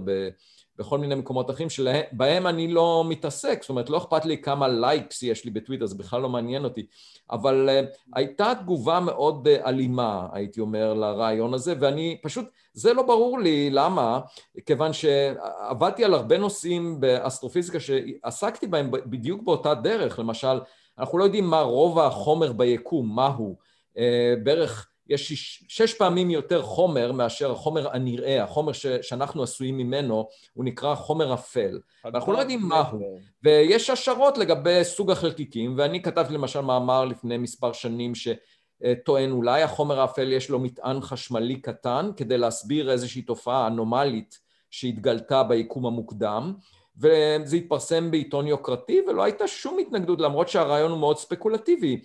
בכל 0.78 0.98
מיני 0.98 1.14
מקומות 1.14 1.50
אחרים 1.50 1.70
שבהם 1.70 2.46
אני 2.46 2.68
לא 2.68 3.04
מתעסק, 3.08 3.58
זאת 3.60 3.70
אומרת 3.70 3.90
לא 3.90 3.98
אכפת 3.98 4.24
לי 4.24 4.42
כמה 4.42 4.68
לייקס 4.68 5.22
יש 5.22 5.44
לי 5.44 5.50
בטוויטר, 5.50 5.86
זה 5.86 5.94
בכלל 5.94 6.20
לא 6.20 6.28
מעניין 6.28 6.64
אותי, 6.64 6.86
אבל 7.30 7.68
uh, 7.68 7.96
הייתה 8.14 8.52
תגובה 8.60 9.00
מאוד 9.00 9.48
uh, 9.48 9.66
אלימה, 9.66 10.26
הייתי 10.32 10.60
אומר, 10.60 10.94
לרעיון 10.94 11.54
הזה, 11.54 11.74
ואני 11.80 12.18
פשוט, 12.22 12.44
זה 12.72 12.92
לא 12.92 13.02
ברור 13.02 13.38
לי 13.38 13.70
למה, 13.70 14.20
כיוון 14.66 14.92
שעבדתי 14.92 16.04
על 16.04 16.14
הרבה 16.14 16.38
נושאים 16.38 17.00
באסטרופיזיקה 17.00 17.78
שעסקתי 17.80 18.66
בהם 18.66 18.90
בדיוק 18.90 19.42
באותה 19.42 19.74
דרך, 19.74 20.18
למשל, 20.18 20.60
אנחנו 20.98 21.18
לא 21.18 21.24
יודעים 21.24 21.44
מה 21.44 21.60
רוב 21.60 21.98
החומר 21.98 22.52
ביקום, 22.52 23.14
מהו, 23.16 23.56
uh, 23.94 23.98
בערך 24.42 24.91
יש 25.12 25.32
שש, 25.32 25.64
שש 25.68 25.94
פעמים 25.94 26.30
יותר 26.30 26.62
חומר 26.62 27.12
מאשר 27.12 27.52
החומר 27.52 27.94
הנראה, 27.94 28.42
החומר 28.42 28.72
ש, 28.72 28.86
שאנחנו 28.86 29.42
עשויים 29.42 29.76
ממנו, 29.76 30.28
הוא 30.54 30.64
נקרא 30.64 30.94
חומר 30.94 31.34
אפל. 31.34 31.80
ואנחנו 32.04 32.32
לא 32.32 32.38
יודעים 32.38 32.60
מהו. 32.62 33.18
ויש 33.42 33.90
השערות 33.90 34.38
לגבי 34.38 34.80
סוג 34.82 35.10
החלקיקים, 35.10 35.74
ואני 35.78 36.02
כתבתי 36.02 36.34
למשל 36.34 36.60
מאמר 36.60 37.04
לפני 37.04 37.38
מספר 37.38 37.72
שנים 37.72 38.12
שטוען 38.14 39.30
אולי 39.30 39.62
החומר 39.62 40.00
האפל 40.00 40.32
יש 40.32 40.50
לו 40.50 40.58
מטען 40.58 41.00
חשמלי 41.00 41.60
קטן 41.60 42.10
כדי 42.16 42.38
להסביר 42.38 42.90
איזושהי 42.90 43.22
תופעה 43.22 43.66
אנומלית 43.66 44.38
שהתגלתה 44.70 45.42
ביקום 45.42 45.86
המוקדם. 45.86 46.54
וזה 46.96 47.56
התפרסם 47.56 48.10
בעיתון 48.10 48.46
יוקרתי 48.46 49.00
ולא 49.08 49.22
הייתה 49.22 49.48
שום 49.48 49.78
התנגדות 49.78 50.20
למרות 50.20 50.48
שהרעיון 50.48 50.90
הוא 50.90 50.98
מאוד 50.98 51.18
ספקולטיבי 51.18 52.00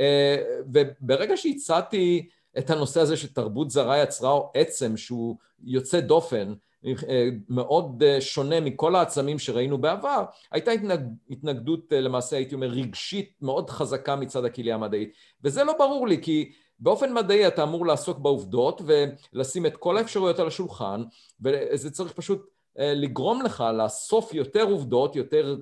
אה, 0.00 0.36
וברגע 0.72 1.36
שהצעתי 1.36 2.28
את 2.58 2.70
הנושא 2.70 3.00
הזה 3.00 3.16
שתרבות 3.16 3.70
זרה 3.70 4.02
יצרה 4.02 4.40
עצם 4.54 4.96
שהוא 4.96 5.36
יוצא 5.64 6.00
דופן, 6.00 6.52
אה, 6.86 7.28
מאוד 7.48 8.02
אה, 8.02 8.20
שונה 8.20 8.60
מכל 8.60 8.94
העצמים 8.96 9.38
שראינו 9.38 9.78
בעבר, 9.78 10.24
הייתה 10.52 10.70
התנג, 10.70 11.00
התנגדות 11.30 11.92
אה, 11.92 12.00
למעשה 12.00 12.36
הייתי 12.36 12.54
אומר 12.54 12.66
רגשית 12.66 13.32
מאוד 13.42 13.70
חזקה 13.70 14.16
מצד 14.16 14.44
הקהילה 14.44 14.74
המדעית. 14.74 15.12
וזה 15.44 15.64
לא 15.64 15.72
ברור 15.78 16.08
לי 16.08 16.22
כי 16.22 16.52
באופן 16.78 17.12
מדעי 17.12 17.46
אתה 17.46 17.62
אמור 17.62 17.86
לעסוק 17.86 18.18
בעובדות 18.18 18.82
ולשים 18.84 19.66
את 19.66 19.76
כל 19.76 19.96
האפשרויות 19.96 20.38
על 20.38 20.46
השולחן 20.46 21.02
וזה 21.40 21.90
צריך 21.90 22.12
פשוט 22.12 22.46
לגרום 22.76 23.42
לך 23.42 23.64
לאסוף 23.74 24.34
יותר 24.34 24.62
עובדות, 24.62 25.16
יותר 25.16 25.56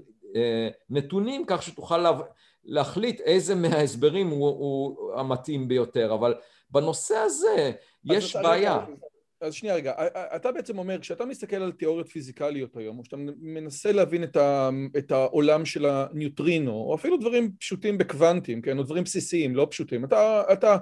נתונים 0.90 1.44
כך 1.46 1.62
שתוכל 1.62 2.04
להחליט 2.64 3.20
איזה 3.20 3.54
מההסברים 3.54 4.28
הוא, 4.28 4.48
הוא 4.48 5.12
המתאים 5.14 5.68
ביותר. 5.68 6.14
אבל 6.14 6.34
בנושא 6.70 7.14
הזה 7.14 7.72
יש 8.04 8.36
בעיה. 8.36 8.78
אז 9.40 9.54
שנייה 9.54 9.74
רגע, 9.74 9.92
אתה 10.36 10.52
בעצם 10.52 10.78
אומר, 10.78 10.98
כשאתה 10.98 11.24
מסתכל 11.24 11.56
על 11.56 11.72
תיאוריות 11.72 12.08
פיזיקליות 12.08 12.76
היום, 12.76 12.98
או 12.98 13.04
שאתה 13.04 13.16
מנסה 13.40 13.92
להבין 13.92 14.24
את, 14.24 14.36
ה, 14.36 14.70
את 14.98 15.12
העולם 15.12 15.64
של 15.64 15.86
הניוטרינו, 15.86 16.72
או 16.72 16.94
אפילו 16.94 17.16
דברים 17.16 17.52
פשוטים 17.58 17.98
בקוונטים, 17.98 18.62
כן, 18.62 18.78
או 18.78 18.82
דברים 18.82 19.04
בסיסיים, 19.04 19.56
לא 19.56 19.66
פשוטים, 19.70 20.04
אתה, 20.04 20.42
אתה, 20.52 20.76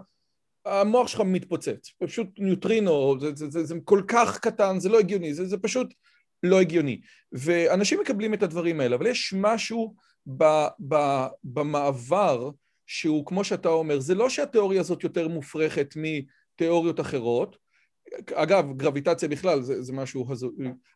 המוח 0.64 1.08
שלך 1.08 1.20
מתפוצץ, 1.20 1.90
פשוט 1.98 2.28
ניוטרינו, 2.38 3.20
זה, 3.20 3.30
זה, 3.34 3.50
זה, 3.50 3.64
זה 3.64 3.74
כל 3.84 4.02
כך 4.08 4.38
קטן, 4.38 4.80
זה 4.80 4.88
לא 4.88 4.98
הגיוני, 4.98 5.34
זה, 5.34 5.46
זה 5.46 5.58
פשוט 5.58 5.94
לא 6.42 6.60
הגיוני. 6.60 7.00
ואנשים 7.32 8.00
מקבלים 8.00 8.34
את 8.34 8.42
הדברים 8.42 8.80
האלה, 8.80 8.96
אבל 8.96 9.06
יש 9.06 9.34
משהו 9.36 9.94
ב, 10.36 10.44
ב, 10.88 10.94
במעבר, 11.44 12.50
שהוא, 12.86 13.26
כמו 13.26 13.44
שאתה 13.44 13.68
אומר, 13.68 14.00
זה 14.00 14.14
לא 14.14 14.30
שהתיאוריה 14.30 14.80
הזאת 14.80 15.04
יותר 15.04 15.28
מופרכת 15.28 15.94
מתיאוריות 15.96 17.00
אחרות, 17.00 17.56
אגב, 18.34 18.72
גרביטציה 18.76 19.28
בכלל 19.28 19.62
זה, 19.62 19.82
זה 19.82 19.92
משהו 19.92 20.26
הזוי, 20.32 20.50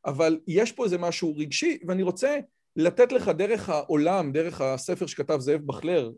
אבל 0.06 0.38
יש 0.46 0.72
פה 0.72 0.84
איזה 0.84 0.98
משהו 0.98 1.36
רגשי, 1.36 1.78
ואני 1.88 2.02
רוצה 2.02 2.38
לתת 2.76 3.12
לך 3.12 3.28
דרך 3.28 3.68
העולם, 3.68 4.32
דרך 4.32 4.60
הספר 4.60 5.06
שכתב 5.06 5.40
זאב 5.40 5.60
בכלר 5.66 6.10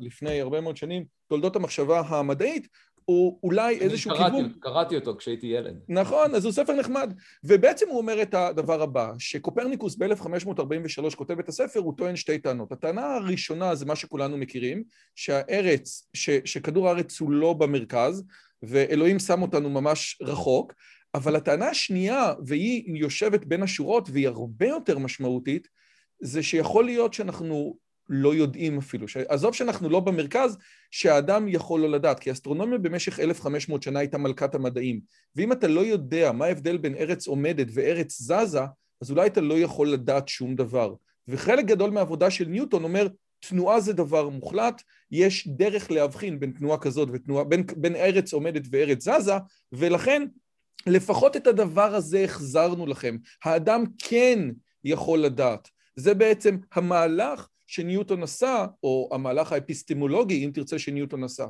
לפני 0.00 0.40
הרבה 0.40 0.60
מאוד 0.60 0.76
שנים, 0.76 1.04
תולדות 1.28 1.56
המחשבה 1.56 2.00
המדעית, 2.00 2.68
הוא 3.04 3.38
אולי 3.42 3.78
איזשהו 3.78 4.10
קראתי, 4.10 4.36
כיוון... 4.36 4.52
קראתי 4.60 4.96
אותו 4.96 5.16
כשהייתי 5.16 5.46
ילד. 5.46 5.80
נכון, 5.88 6.34
אז 6.34 6.44
הוא 6.44 6.52
ספר 6.52 6.72
נחמד. 6.72 7.14
ובעצם 7.44 7.86
הוא 7.88 7.98
אומר 7.98 8.22
את 8.22 8.34
הדבר 8.34 8.82
הבא, 8.82 9.12
שקופרניקוס 9.18 9.96
ב-1543 9.96 11.16
כותב 11.16 11.38
את 11.38 11.48
הספר, 11.48 11.80
הוא 11.80 11.94
טוען 11.96 12.16
שתי 12.16 12.38
טענות. 12.38 12.72
הטענה 12.72 13.14
הראשונה 13.14 13.74
זה 13.74 13.86
מה 13.86 13.96
שכולנו 13.96 14.36
מכירים, 14.36 14.84
שהארץ, 15.14 16.08
ש, 16.14 16.30
שכדור 16.44 16.88
הארץ 16.88 17.20
הוא 17.20 17.30
לא 17.30 17.52
במרכז, 17.52 18.24
ואלוהים 18.62 19.18
שם 19.18 19.42
אותנו 19.42 19.70
ממש 19.70 20.18
רחוק, 20.22 20.72
אבל 21.14 21.36
הטענה 21.36 21.68
השנייה, 21.68 22.32
והיא 22.46 22.96
יושבת 22.96 23.44
בין 23.44 23.62
השורות 23.62 24.08
והיא 24.12 24.28
הרבה 24.28 24.66
יותר 24.66 24.98
משמעותית, 24.98 25.68
זה 26.20 26.42
שיכול 26.42 26.84
להיות 26.84 27.14
שאנחנו 27.14 27.76
לא 28.14 28.34
יודעים 28.34 28.78
אפילו. 28.78 29.06
עזוב 29.28 29.54
שאנחנו 29.54 29.88
לא 29.88 30.00
במרכז, 30.00 30.58
שהאדם 30.90 31.48
יכול 31.48 31.80
לא 31.80 31.90
לדעת, 31.90 32.20
כי 32.20 32.32
אסטרונומיה 32.32 32.78
במשך 32.78 33.20
1500 33.20 33.82
שנה 33.82 33.98
הייתה 33.98 34.18
מלכת 34.18 34.54
המדעים. 34.54 35.00
ואם 35.36 35.52
אתה 35.52 35.68
לא 35.68 35.80
יודע 35.80 36.32
מה 36.32 36.44
ההבדל 36.44 36.76
בין 36.76 36.94
ארץ 36.94 37.26
עומדת 37.26 37.66
וארץ 37.72 38.18
זזה, 38.20 38.60
אז 39.02 39.10
אולי 39.10 39.26
אתה 39.26 39.40
לא 39.40 39.54
יכול 39.54 39.88
לדעת 39.88 40.28
שום 40.28 40.54
דבר. 40.54 40.94
וחלק 41.28 41.64
גדול 41.64 41.90
מהעבודה 41.90 42.30
של 42.30 42.44
ניוטון 42.44 42.84
אומר, 42.84 43.08
תנועה 43.40 43.80
זה 43.80 43.92
דבר 43.92 44.28
מוחלט, 44.28 44.82
יש 45.10 45.48
דרך 45.48 45.90
להבחין 45.90 46.40
בין 46.40 46.52
תנועה 46.52 46.78
כזאת 46.78 47.08
ותנועה, 47.12 47.44
בין, 47.44 47.66
בין 47.76 47.96
ארץ 47.96 48.32
עומדת 48.32 48.62
וארץ 48.70 49.08
זזה, 49.08 49.34
ולכן 49.72 50.26
לפחות 50.86 51.36
את 51.36 51.46
הדבר 51.46 51.94
הזה 51.94 52.24
החזרנו 52.24 52.86
לכם. 52.86 53.16
האדם 53.44 53.84
כן 53.98 54.38
יכול 54.84 55.18
לדעת. 55.18 55.68
זה 55.96 56.14
בעצם 56.14 56.56
המהלך 56.72 57.48
שניוטון 57.72 58.22
עשה, 58.22 58.66
או 58.82 59.08
המהלך 59.12 59.52
האפיסטמולוגי, 59.52 60.44
אם 60.44 60.50
תרצה, 60.54 60.78
שניוטון 60.78 61.24
עשה. 61.24 61.46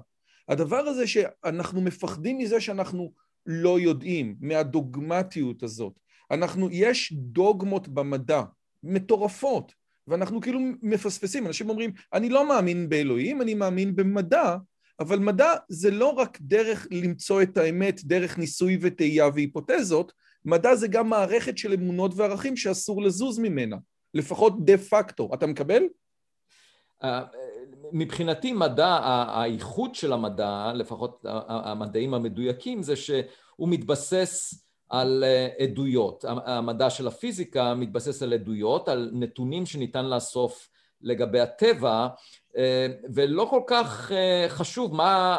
הדבר 0.49 0.77
הזה 0.77 1.07
שאנחנו 1.07 1.81
מפחדים 1.81 2.39
מזה 2.39 2.61
שאנחנו 2.61 3.13
לא 3.47 3.81
יודעים, 3.81 4.37
מהדוגמטיות 4.41 5.63
הזאת. 5.63 5.93
אנחנו, 6.31 6.69
יש 6.71 7.13
דוגמות 7.13 7.89
במדע, 7.89 8.43
מטורפות, 8.83 9.73
ואנחנו 10.09 10.41
כאילו 10.41 10.61
מפספסים. 10.83 11.47
אנשים 11.47 11.71
אומרים, 11.71 11.93
אני 12.13 12.29
לא 12.29 12.49
מאמין 12.49 12.89
באלוהים, 12.89 13.43
אני 13.43 13.55
מאמין 13.55 13.97
במדע, 13.97 14.57
אבל 15.01 15.19
מדע 15.19 15.55
זה 15.69 15.91
לא 15.91 16.09
רק 16.09 16.39
דרך 16.41 16.87
למצוא 16.91 17.43
את 17.43 17.57
האמת, 17.57 18.05
דרך 18.05 18.39
ניסוי 18.39 18.79
וטעייה 18.81 19.29
והיפותזות, 19.35 20.13
מדע 20.45 20.75
זה 20.75 20.89
גם 20.89 21.09
מערכת 21.09 21.59
של 21.59 21.73
אמונות 21.73 22.13
וערכים 22.17 22.57
שאסור 22.57 23.03
לזוז 23.03 23.39
ממנה, 23.39 23.77
לפחות 24.15 24.65
דה 24.65 24.79
פקטו. 24.79 25.31
אתה 25.35 25.47
מקבל? 25.47 25.83
אה, 27.05 27.23
מבחינתי 27.93 28.53
מדע, 28.53 28.99
האיכות 29.29 29.95
של 29.95 30.13
המדע, 30.13 30.73
לפחות 30.75 31.25
המדעים 31.49 32.15
המדויקים, 32.15 32.83
זה 32.83 32.97
שהוא 32.97 33.69
מתבסס 33.69 34.65
על 34.89 35.25
אה, 35.27 35.49
עדויות. 35.59 36.25
המדע 36.29 36.91
של 36.91 37.07
הפיזיקה 37.07 37.75
מתבסס 37.75 38.23
על 38.23 38.33
עדויות, 38.33 38.89
על 38.89 39.11
נתונים 39.13 39.67
שניתן 39.67 40.05
לאסוף 40.05 40.69
לגבי 41.01 41.41
הטבע, 41.41 42.09
אה, 42.57 42.87
ולא 43.15 43.47
כל 43.51 43.63
כך 43.67 44.13
חשוב 44.49 44.95
מה 44.95 45.37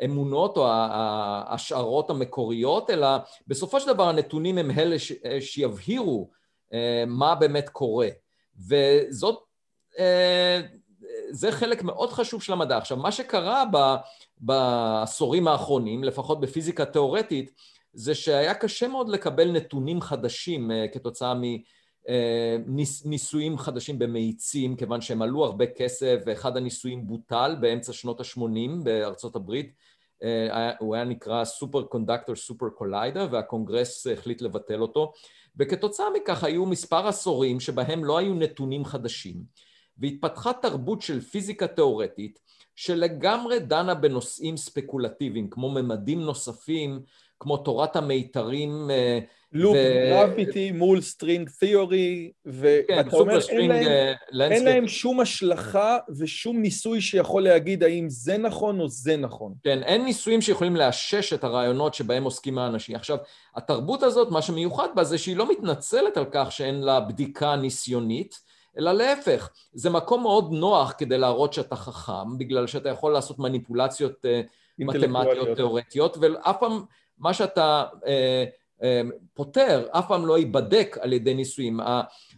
האמונות 0.00 0.56
או 0.56 0.66
ההשערות 0.68 2.10
המקוריות, 2.10 2.90
אלא 2.90 3.08
בסופו 3.46 3.80
של 3.80 3.92
דבר 3.92 4.08
הנתונים 4.08 4.58
הם 4.58 4.70
אלה 4.70 4.96
שיבהירו 5.40 6.30
מה 7.06 7.34
באמת 7.34 7.68
קורה. 7.68 8.08
וזאת 8.68 9.38
זה 11.30 11.52
חלק 11.52 11.82
מאוד 11.82 12.12
חשוב 12.12 12.42
של 12.42 12.52
המדע. 12.52 12.76
עכשיו, 12.76 12.96
מה 12.96 13.12
שקרה 13.12 13.64
ב, 13.72 13.94
בעשורים 14.38 15.48
האחרונים, 15.48 16.04
לפחות 16.04 16.40
בפיזיקה 16.40 16.84
תיאורטית, 16.84 17.50
זה 17.92 18.14
שהיה 18.14 18.54
קשה 18.54 18.88
מאוד 18.88 19.08
לקבל 19.08 19.50
נתונים 19.50 20.00
חדשים 20.00 20.70
אה, 20.70 20.86
כתוצאה 20.92 21.34
מניסויים 22.66 23.52
אה, 23.52 23.58
חדשים 23.58 23.98
במאיצים, 23.98 24.76
כיוון 24.76 25.00
שהם 25.00 25.22
עלו 25.22 25.44
הרבה 25.44 25.66
כסף, 25.66 26.20
ואחד 26.26 26.56
הניסויים 26.56 27.06
בוטל 27.06 27.56
באמצע 27.60 27.92
שנות 27.92 28.20
ה-80 28.20 28.84
בארצות 28.84 29.36
הברית. 29.36 29.72
הוא 30.78 30.94
היה 30.94 31.04
נקרא 31.04 31.44
superconducting 31.44 32.36
super 32.36 32.68
collider, 32.68 33.28
והקונגרס 33.30 34.06
החליט 34.06 34.42
לבטל 34.42 34.80
אותו. 34.80 35.12
וכתוצאה 35.56 36.06
מכך 36.14 36.44
היו 36.44 36.66
מספר 36.66 37.08
עשורים 37.08 37.60
שבהם 37.60 38.04
לא 38.04 38.18
היו 38.18 38.34
נתונים 38.34 38.84
חדשים. 38.84 39.34
והתפתחה 39.98 40.52
תרבות 40.52 41.02
של 41.02 41.20
פיזיקה 41.20 41.66
תאורטית 41.66 42.38
שלגמרי 42.76 43.58
דנה 43.58 43.94
בנושאים 43.94 44.56
ספקולטיביים 44.56 45.50
כמו 45.50 45.70
ממדים 45.70 46.20
נוספים 46.20 47.00
כמו 47.40 47.56
תורת 47.56 47.96
המיתרים 47.96 48.90
אה, 48.90 49.18
loop 49.52 49.76
gravity 50.10 50.72
מול 50.72 51.00
string 51.00 51.50
theory 51.58 52.32
ואתה 52.44 53.16
אומר 53.16 53.38
אין 53.48 53.70
להם, 53.70 53.86
אה, 54.40 54.56
אין 54.56 54.64
להם 54.64 54.88
שום 54.88 55.20
השלכה 55.20 55.98
ושום 56.18 56.62
ניסוי 56.62 57.00
שיכול 57.00 57.42
להגיד 57.42 57.82
האם 57.82 58.06
זה 58.08 58.38
נכון 58.38 58.80
או 58.80 58.88
זה 58.88 59.16
נכון. 59.16 59.54
כן, 59.64 59.82
אין 59.82 60.04
ניסויים 60.04 60.40
שיכולים 60.40 60.76
לאשש 60.76 61.32
את 61.32 61.44
הרעיונות 61.44 61.94
שבהם 61.94 62.24
עוסקים 62.24 62.58
האנשים. 62.58 62.96
עכשיו, 62.96 63.18
התרבות 63.56 64.02
הזאת, 64.02 64.30
מה 64.30 64.42
שמיוחד 64.42 64.88
בה 64.94 65.04
זה 65.04 65.18
שהיא 65.18 65.36
לא 65.36 65.50
מתנצלת 65.50 66.16
על 66.16 66.24
כך 66.32 66.52
שאין 66.52 66.82
לה 66.82 67.00
בדיקה 67.00 67.56
ניסיונית, 67.56 68.40
אלא 68.78 68.92
להפך, 68.92 69.50
זה 69.72 69.90
מקום 69.90 70.22
מאוד 70.22 70.52
נוח 70.52 70.94
כדי 70.98 71.18
להראות 71.18 71.52
שאתה 71.52 71.76
חכם, 71.76 72.38
בגלל 72.38 72.66
שאתה 72.66 72.88
יכול 72.88 73.12
לעשות 73.12 73.38
מניפולציות 73.38 74.24
אה, 74.24 74.40
מתמטיות 74.78 75.48
תיאורטיות, 75.56 76.16
ואף 76.20 76.56
פעם 76.60 76.84
מה 77.18 77.34
שאתה 77.34 77.84
אה, 78.06 78.44
אה, 78.82 79.00
פותר 79.34 79.86
אף 79.90 80.08
פעם 80.08 80.26
לא 80.26 80.38
ייבדק 80.38 80.96
על 81.00 81.12
ידי 81.12 81.34
ניסויים. 81.34 81.80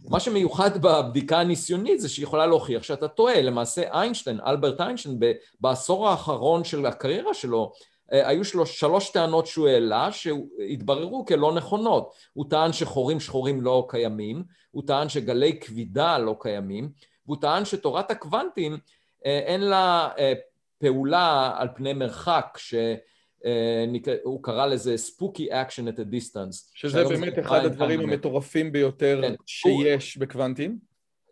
מה 0.09 0.19
שמיוחד 0.19 0.81
בבדיקה 0.81 1.39
הניסיונית 1.39 2.01
זה 2.01 2.09
שהיא 2.09 2.23
יכולה 2.23 2.45
להוכיח 2.45 2.83
שאתה 2.83 3.07
טועה. 3.07 3.41
למעשה 3.41 3.81
איינשטיין, 3.91 4.39
אלברט 4.45 4.81
איינשטיין, 4.81 5.19
בעשור 5.59 6.09
האחרון 6.09 6.63
של 6.63 6.85
הקריירה 6.85 7.33
שלו, 7.33 7.71
היו 8.11 8.45
שלו 8.45 8.65
שלוש 8.65 9.09
טענות 9.09 9.47
שהוא 9.47 9.67
העלה 9.67 10.11
שהתבררו 10.11 11.25
כלא 11.25 11.53
נכונות. 11.53 12.13
הוא 12.33 12.45
טען 12.49 12.73
שחורים 12.73 13.19
שחורים 13.19 13.61
לא 13.61 13.85
קיימים, 13.89 14.43
הוא 14.71 14.83
טען 14.87 15.09
שגלי 15.09 15.59
כבידה 15.59 16.17
לא 16.17 16.35
קיימים, 16.39 16.89
והוא 17.25 17.37
טען 17.41 17.65
שתורת 17.65 18.11
הקוונטים 18.11 18.77
אה, 19.25 19.39
אין 19.39 19.61
לה 19.61 20.09
אה, 20.17 20.33
פעולה 20.79 21.53
על 21.57 21.67
פני 21.75 21.93
מרחק, 21.93 22.57
שהוא 22.61 24.43
קרא 24.43 24.65
לזה 24.65 24.95
spooky 24.95 25.51
action 25.51 25.87
at 25.87 25.99
a 25.99 26.13
distance. 26.13 26.71
שזה 26.73 27.03
באמת 27.03 27.39
אחד 27.39 27.65
הדברים 27.65 27.99
המטורפים 27.99 28.71
ביותר 28.71 29.21
כן. 29.21 29.35
שיש 29.45 30.15
הוא... 30.15 30.21
בקוונטים. 30.21 30.77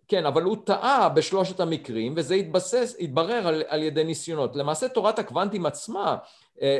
כן, 0.08 0.26
אבל 0.26 0.44
הוא 0.44 0.58
טעה 0.66 1.10
בשלושת 1.10 1.60
המקרים, 1.60 2.14
וזה 2.18 2.36
התבסס, 2.36 2.96
התברר 3.00 3.48
על, 3.48 3.64
על 3.68 3.84
ידי 3.84 4.04
ניסיונות. 4.04 4.56
למעשה 4.56 4.88
תורת 4.88 5.20
הקוונטים 5.20 5.66
עצמה 5.66 6.12
אה, 6.12 6.18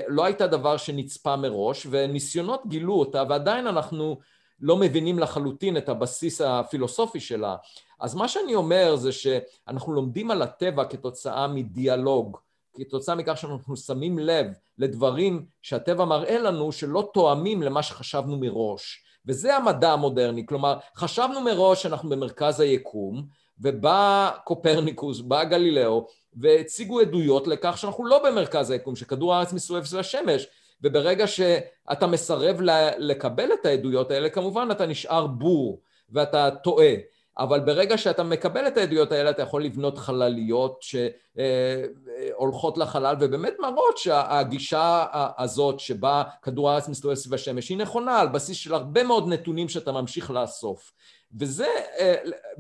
לא 0.08 0.26
הייתה 0.26 0.48
דבר 0.48 0.78
שנצפה 0.78 1.36
מראש, 1.36 1.88
וניסיונות 1.90 2.68
גילו 2.68 2.94
אותה, 2.94 3.24
ועדיין 3.30 3.68
אנחנו 3.68 4.18
לא 4.60 4.78
מבינים 4.78 5.20
לחלוטין 5.20 5.78
את 5.78 5.90
הבסיס 5.90 6.42
הפילוסופי 6.42 7.20
שלה. 7.20 7.56
אז 8.00 8.16
מה 8.16 8.28
שאני 8.28 8.56
אומר 8.56 8.96
זה 8.96 9.12
שאנחנו 9.12 9.94
לומדים 9.94 10.32
על 10.32 10.42
הטבע 10.42 10.86
כתוצאה 10.86 11.48
מדיאלוג, 11.48 12.38
כתוצאה 12.78 13.16
מכך 13.16 13.38
שאנחנו 13.38 13.78
שמים 13.78 14.20
לב 14.20 14.48
לדברים 14.78 15.46
שהטבע 15.62 16.06
מראה 16.06 16.40
לנו 16.40 16.72
שלא 16.72 17.10
תואמים 17.14 17.64
למה 17.64 17.84
שחשבנו 17.84 18.38
מראש. 18.38 19.04
וזה 19.28 19.56
המדע 19.56 19.92
המודרני, 19.92 20.46
כלומר 20.46 20.78
חשבנו 20.96 21.42
מראש 21.42 21.84
שאנחנו 21.84 22.10
במרכז 22.10 22.60
היקום 22.60 23.26
ובא 23.60 24.32
קופרניקוס, 24.44 25.22
בא 25.22 25.44
גלילאו 25.44 26.08
והציגו 26.34 27.00
עדויות 27.00 27.48
לכך 27.48 27.78
שאנחנו 27.78 28.06
לא 28.06 28.24
במרכז 28.24 28.70
היקום, 28.70 28.96
שכדור 28.96 29.36
הארץ 29.36 29.54
מסובב 29.54 29.86
סביב 29.86 30.00
השמש. 30.00 30.48
וברגע 30.82 31.28
שאתה 31.28 32.08
מסרב 32.08 32.62
לקבל 32.98 33.50
את 33.54 33.66
העדויות 33.66 34.12
האלה 34.12 34.30
כמובן 34.30 34.68
אתה 34.72 34.86
נשאר 34.86 35.28
בור 35.28 35.80
ואתה 36.10 36.50
טועה. 36.64 36.94
אבל 37.38 37.60
ברגע 37.60 37.98
שאתה 37.98 38.24
מקבל 38.24 38.68
את 38.68 38.78
העדויות 38.78 39.12
האלה 39.12 39.30
אתה 39.30 39.42
יכול 39.42 39.64
לבנות 39.64 39.98
חלליות 39.98 40.80
שהולכות 40.82 42.78
לחלל 42.78 43.16
ובאמת 43.20 43.54
מראות 43.60 43.98
שהגישה 43.98 45.06
הזאת 45.38 45.80
שבה 45.80 46.24
כדור 46.42 46.70
הארץ 46.70 46.88
מסתובב 46.88 47.16
סביב 47.16 47.34
השמש 47.34 47.70
היא 47.70 47.78
נכונה 47.78 48.20
על 48.20 48.28
בסיס 48.28 48.58
של 48.58 48.74
הרבה 48.74 49.04
מאוד 49.04 49.28
נתונים 49.28 49.70
שאתה 49.70 49.92
ממשיך 49.92 50.32
לאסוף 50.32 50.92
וזה, 51.40 51.68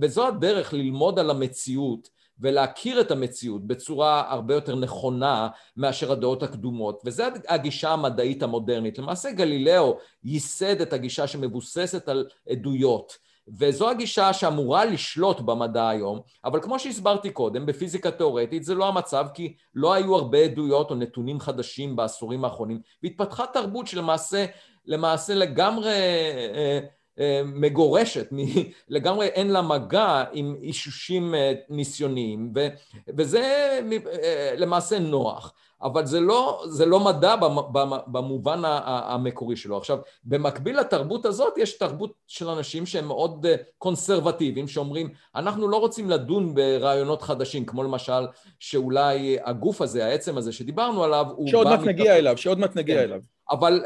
וזו 0.01 0.27
הדרך 0.27 0.73
ללמוד 0.73 1.19
על 1.19 1.29
המציאות 1.29 2.15
ולהכיר 2.39 3.01
את 3.01 3.11
המציאות 3.11 3.67
בצורה 3.67 4.31
הרבה 4.31 4.53
יותר 4.53 4.75
נכונה 4.75 5.47
מאשר 5.77 6.11
הדעות 6.11 6.43
הקדומות 6.43 7.01
וזו 7.05 7.23
הגישה 7.47 7.89
המדעית 7.89 8.43
המודרנית. 8.43 8.97
למעשה 8.97 9.31
גלילאו 9.31 9.97
ייסד 10.23 10.81
את 10.81 10.93
הגישה 10.93 11.27
שמבוססת 11.27 12.09
על 12.09 12.27
עדויות 12.49 13.17
וזו 13.47 13.89
הגישה 13.89 14.33
שאמורה 14.33 14.85
לשלוט 14.85 15.39
במדע 15.39 15.89
היום, 15.89 16.19
אבל 16.45 16.61
כמו 16.61 16.79
שהסברתי 16.79 17.29
קודם, 17.29 17.65
בפיזיקה 17.65 18.11
תאורטית 18.11 18.63
זה 18.63 18.75
לא 18.75 18.87
המצב 18.87 19.27
כי 19.33 19.53
לא 19.75 19.93
היו 19.93 20.15
הרבה 20.15 20.37
עדויות 20.37 20.91
או 20.91 20.95
נתונים 20.95 21.39
חדשים 21.39 21.95
בעשורים 21.95 22.45
האחרונים, 22.45 22.81
והתפתחה 23.03 23.45
תרבות 23.53 23.87
שלמעשה 23.87 24.45
למעשה 24.85 25.35
לגמרי 25.35 25.93
אה, 27.19 27.41
מגורשת, 27.45 28.29
לגמרי 28.89 29.27
אין 29.27 29.51
לה 29.51 29.61
מגע 29.61 30.23
עם 30.33 30.55
אישושים 30.61 31.35
אה, 31.35 31.53
ניסיוניים, 31.69 32.53
וזה 33.17 33.41
אה, 34.23 34.53
למעשה 34.57 34.99
נוח. 34.99 35.53
אבל 35.81 36.05
זה 36.05 36.19
לא, 36.19 36.63
זה 36.67 36.85
לא 36.85 36.99
מדע 36.99 37.35
במובן 38.07 38.61
המקורי 38.85 39.55
שלו. 39.55 39.77
עכשיו, 39.77 39.97
במקביל 40.23 40.79
לתרבות 40.79 41.25
הזאת 41.25 41.53
יש 41.57 41.77
תרבות 41.77 42.13
של 42.27 42.49
אנשים 42.49 42.85
שהם 42.85 43.07
מאוד 43.07 43.45
קונסרבטיביים, 43.77 44.67
שאומרים, 44.67 45.09
אנחנו 45.35 45.67
לא 45.67 45.77
רוצים 45.77 46.09
לדון 46.09 46.55
ברעיונות 46.55 47.21
חדשים, 47.21 47.65
כמו 47.65 47.83
למשל 47.83 48.27
שאולי 48.59 49.37
הגוף 49.43 49.81
הזה, 49.81 50.05
העצם 50.05 50.37
הזה 50.37 50.51
שדיברנו 50.51 51.03
עליו, 51.03 51.25
הוא 51.35 51.47
שעוד 51.47 51.67
מעט 51.67 51.79
נגיע 51.79 52.17
אליו, 52.17 52.37
שעוד 52.37 52.59
מעט 52.59 52.75
נגיע 52.75 52.95
כן. 52.95 53.03
אליו. 53.03 53.19
אבל 53.51 53.83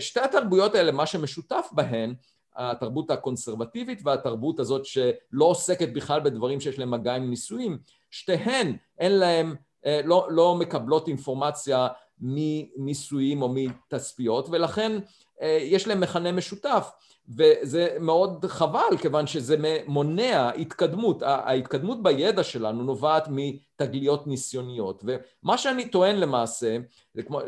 שתי 0.00 0.20
התרבויות 0.20 0.74
האלה, 0.74 0.92
מה 0.92 1.06
שמשותף 1.06 1.68
בהן, 1.72 2.14
התרבות 2.56 3.10
הקונסרבטיבית 3.10 4.00
והתרבות 4.04 4.60
הזאת 4.60 4.84
שלא 4.84 5.44
עוסקת 5.44 5.88
בכלל 5.88 6.20
בדברים 6.20 6.60
שיש 6.60 6.78
להם 6.78 6.90
מגע 6.90 7.14
עם 7.14 7.30
נישואים, 7.30 7.78
שתיהן 8.10 8.76
אין 8.98 9.12
להם, 9.12 9.54
אה, 9.86 10.00
לא, 10.04 10.28
לא 10.30 10.54
מקבלות 10.54 11.08
אינפורמציה 11.08 11.88
מנישואים 12.20 13.42
או 13.42 13.54
מתצפיות 13.54 14.48
ולכן 14.50 14.98
אה, 15.42 15.58
יש 15.62 15.88
להם 15.88 16.00
מכנה 16.00 16.32
משותף. 16.32 16.90
וזה 17.38 17.96
מאוד 18.00 18.44
חבל 18.48 18.96
כיוון 19.00 19.26
שזה 19.26 19.56
מונע 19.86 20.50
התקדמות, 20.50 21.22
ההתקדמות 21.22 22.02
בידע 22.02 22.42
שלנו 22.42 22.82
נובעת 22.82 23.28
מתגליות 23.30 24.26
ניסיוניות. 24.26 25.04
ומה 25.04 25.58
שאני 25.58 25.88
טוען 25.88 26.16
למעשה, 26.16 26.76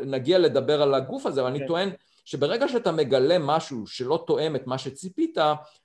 נגיע 0.05 0.39
לדבר 0.39 0.81
על 0.81 0.93
הגוף 0.93 1.25
הזה, 1.25 1.41
אבל 1.41 1.49
אני 1.49 1.59
כן. 1.59 1.67
טוען 1.67 1.89
שברגע 2.25 2.67
שאתה 2.67 2.91
מגלה 2.91 3.37
משהו 3.39 3.87
שלא 3.87 4.23
תואם 4.27 4.55
את 4.55 4.67
מה 4.67 4.77
שציפית, 4.77 5.37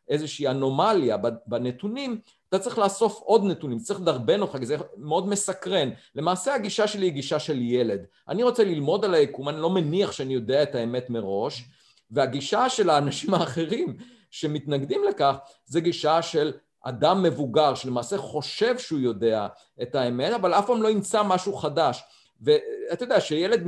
איזושהי 0.09 0.49
אנומליה 0.49 1.17
בנתונים, 1.47 2.21
אתה 2.49 2.59
צריך 2.59 2.79
לאסוף 2.79 3.21
עוד 3.21 3.45
נתונים, 3.45 3.79
צריך 3.79 4.01
לדרבן 4.01 4.41
אותך, 4.41 4.57
כי 4.59 4.67
זה 4.67 4.77
מאוד 4.97 5.29
מסקרן. 5.29 5.91
למעשה 6.15 6.55
הגישה 6.55 6.87
שלי 6.87 7.07
היא 7.07 7.13
גישה 7.13 7.39
של 7.39 7.63
ילד. 7.63 8.01
אני 8.29 8.43
רוצה 8.43 8.65
ללמוד 8.65 9.05
על 9.05 9.15
היקום, 9.15 9.49
אני 9.49 9.61
לא 9.61 9.71
מניח 9.71 10.13
שאני 10.13 10.35
יודע 10.35 10.63
את 10.63 10.75
האמת 10.75 11.11
מראש, 11.11 11.65
והגישה 12.11 12.69
של 12.69 12.91
האנשים 12.91 13.35
האחרים 13.35 13.97
שמתנגדים 14.31 15.05
לכך, 15.09 15.37
זה 15.65 15.81
גישה 15.81 16.23
של 16.23 16.53
אדם 16.83 17.23
מבוגר 17.23 17.75
שלמעשה 17.75 18.19
חושב 18.19 18.79
שהוא 18.79 19.01
יודע 19.01 19.47
את 19.83 19.95
האמת, 19.95 20.33
אבל 20.33 20.55
אף 20.55 20.67
פעם 20.67 20.83
לא 20.83 20.89
ימצא 20.89 21.23
משהו 21.23 21.57
חדש. 21.57 22.03
ואתה 22.41 23.05
יודע, 23.05 23.21
שילד 23.21 23.67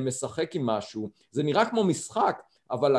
משחק 0.00 0.54
עם 0.54 0.66
משהו, 0.66 1.10
זה 1.30 1.42
נראה 1.42 1.64
כמו 1.64 1.84
משחק, 1.84 2.42
אבל 2.70 2.96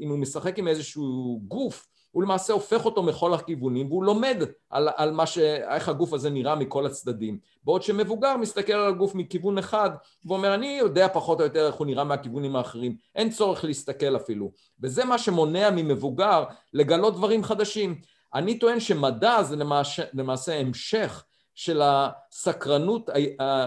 אם 0.00 0.08
הוא 0.08 0.18
משחק 0.18 0.58
עם 0.58 0.68
איזשהו 0.68 1.40
גוף, 1.48 1.86
הוא 2.10 2.22
למעשה 2.22 2.52
הופך 2.52 2.84
אותו 2.84 3.02
מכל 3.02 3.34
הכיוונים 3.34 3.86
והוא 3.86 4.04
לומד 4.04 4.42
על, 4.70 4.88
על 4.96 5.10
מה 5.10 5.26
ש... 5.26 5.38
איך 5.38 5.88
הגוף 5.88 6.12
הזה 6.12 6.30
נראה 6.30 6.54
מכל 6.54 6.86
הצדדים. 6.86 7.38
בעוד 7.64 7.82
שמבוגר 7.82 8.36
מסתכל 8.36 8.72
על 8.72 8.88
הגוף 8.88 9.14
מכיוון 9.14 9.58
אחד 9.58 9.90
ואומר 10.24 10.54
אני 10.54 10.76
יודע 10.80 11.08
פחות 11.08 11.40
או 11.40 11.44
יותר 11.44 11.66
איך 11.66 11.74
הוא 11.74 11.86
נראה 11.86 12.04
מהכיוונים 12.04 12.56
האחרים, 12.56 12.96
אין 13.14 13.30
צורך 13.30 13.64
להסתכל 13.64 14.16
אפילו. 14.16 14.52
וזה 14.80 15.04
מה 15.04 15.18
שמונע 15.18 15.70
ממבוגר 15.70 16.44
לגלות 16.72 17.14
דברים 17.14 17.44
חדשים. 17.44 18.00
אני 18.34 18.58
טוען 18.58 18.80
שמדע 18.80 19.42
זה 19.42 19.56
למעשה, 19.56 20.02
למעשה 20.12 20.60
המשך 20.60 21.24
של 21.58 21.82
הסקרנות 21.84 23.10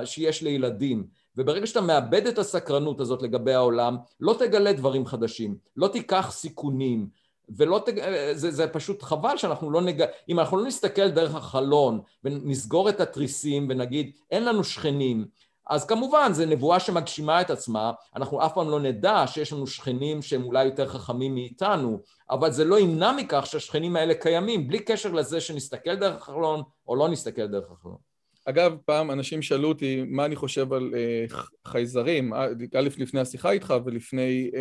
שיש 0.05 0.43
לילדים. 0.43 1.07
וברגע 1.37 1.67
שאתה 1.67 1.81
מאבד 1.81 2.27
את 2.27 2.37
הסקרנות 2.37 3.01
הזאת 3.01 3.21
לגבי 3.21 3.53
העולם, 3.53 3.97
לא 4.19 4.35
תגלה 4.39 4.73
דברים 4.73 5.05
חדשים, 5.05 5.57
לא 5.77 5.87
תיקח 5.87 6.31
סיכונים, 6.31 7.07
ולא 7.49 7.81
תג... 7.85 7.99
זה, 8.33 8.51
זה 8.51 8.67
פשוט 8.67 9.03
חבל 9.03 9.37
שאנחנו 9.37 9.71
לא 9.71 9.81
נג... 9.81 10.05
אם 10.29 10.39
אנחנו 10.39 10.57
לא 10.57 10.65
נסתכל 10.65 11.09
דרך 11.09 11.35
החלון 11.35 12.01
ונסגור 12.23 12.89
את 12.89 12.99
התריסים 12.99 13.67
ונגיד 13.69 14.11
אין 14.31 14.45
לנו 14.45 14.63
שכנים 14.63 15.25
אז 15.71 15.85
כמובן 15.85 16.29
זו 16.33 16.45
נבואה 16.45 16.79
שמגשימה 16.79 17.41
את 17.41 17.49
עצמה, 17.49 17.91
אנחנו 18.15 18.45
אף 18.45 18.53
פעם 18.53 18.69
לא 18.69 18.79
נדע 18.79 19.23
שיש 19.27 19.53
לנו 19.53 19.67
שכנים 19.67 20.21
שהם 20.21 20.43
אולי 20.43 20.65
יותר 20.65 20.87
חכמים 20.87 21.35
מאיתנו, 21.35 21.99
אבל 22.29 22.51
זה 22.51 22.65
לא 22.65 22.79
ימנע 22.79 23.11
מכך 23.11 23.45
שהשכנים 23.45 23.95
האלה 23.95 24.13
קיימים, 24.13 24.67
בלי 24.67 24.79
קשר 24.79 25.11
לזה 25.11 25.41
שנסתכל 25.41 25.95
דרך 25.95 26.15
החלון 26.15 26.63
או 26.87 26.95
לא 26.95 27.09
נסתכל 27.09 27.47
דרך 27.47 27.71
החלון. 27.71 27.97
אגב, 28.45 28.77
פעם 28.85 29.11
אנשים 29.11 29.41
שאלו 29.41 29.69
אותי 29.69 30.03
מה 30.07 30.25
אני 30.25 30.35
חושב 30.35 30.73
על 30.73 30.91
אה, 30.95 31.25
חייזרים, 31.67 32.33
א', 32.33 32.89
לפני 32.97 33.19
השיחה 33.19 33.51
איתך 33.51 33.73
ולפני 33.85 34.51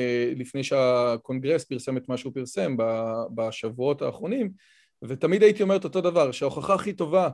אה, 0.56 0.62
שהקונגרס 0.62 1.64
פרסם 1.64 1.96
את 1.96 2.08
מה 2.08 2.16
שהוא 2.16 2.32
פרסם 2.34 2.76
בשבועות 3.34 4.02
האחרונים, 4.02 4.50
ותמיד 5.04 5.42
הייתי 5.42 5.62
אומר 5.62 5.76
את 5.76 5.84
אותו 5.84 6.00
דבר, 6.00 6.32
שההוכחה 6.32 6.74
הכי 6.74 6.92
טובה 6.92 7.28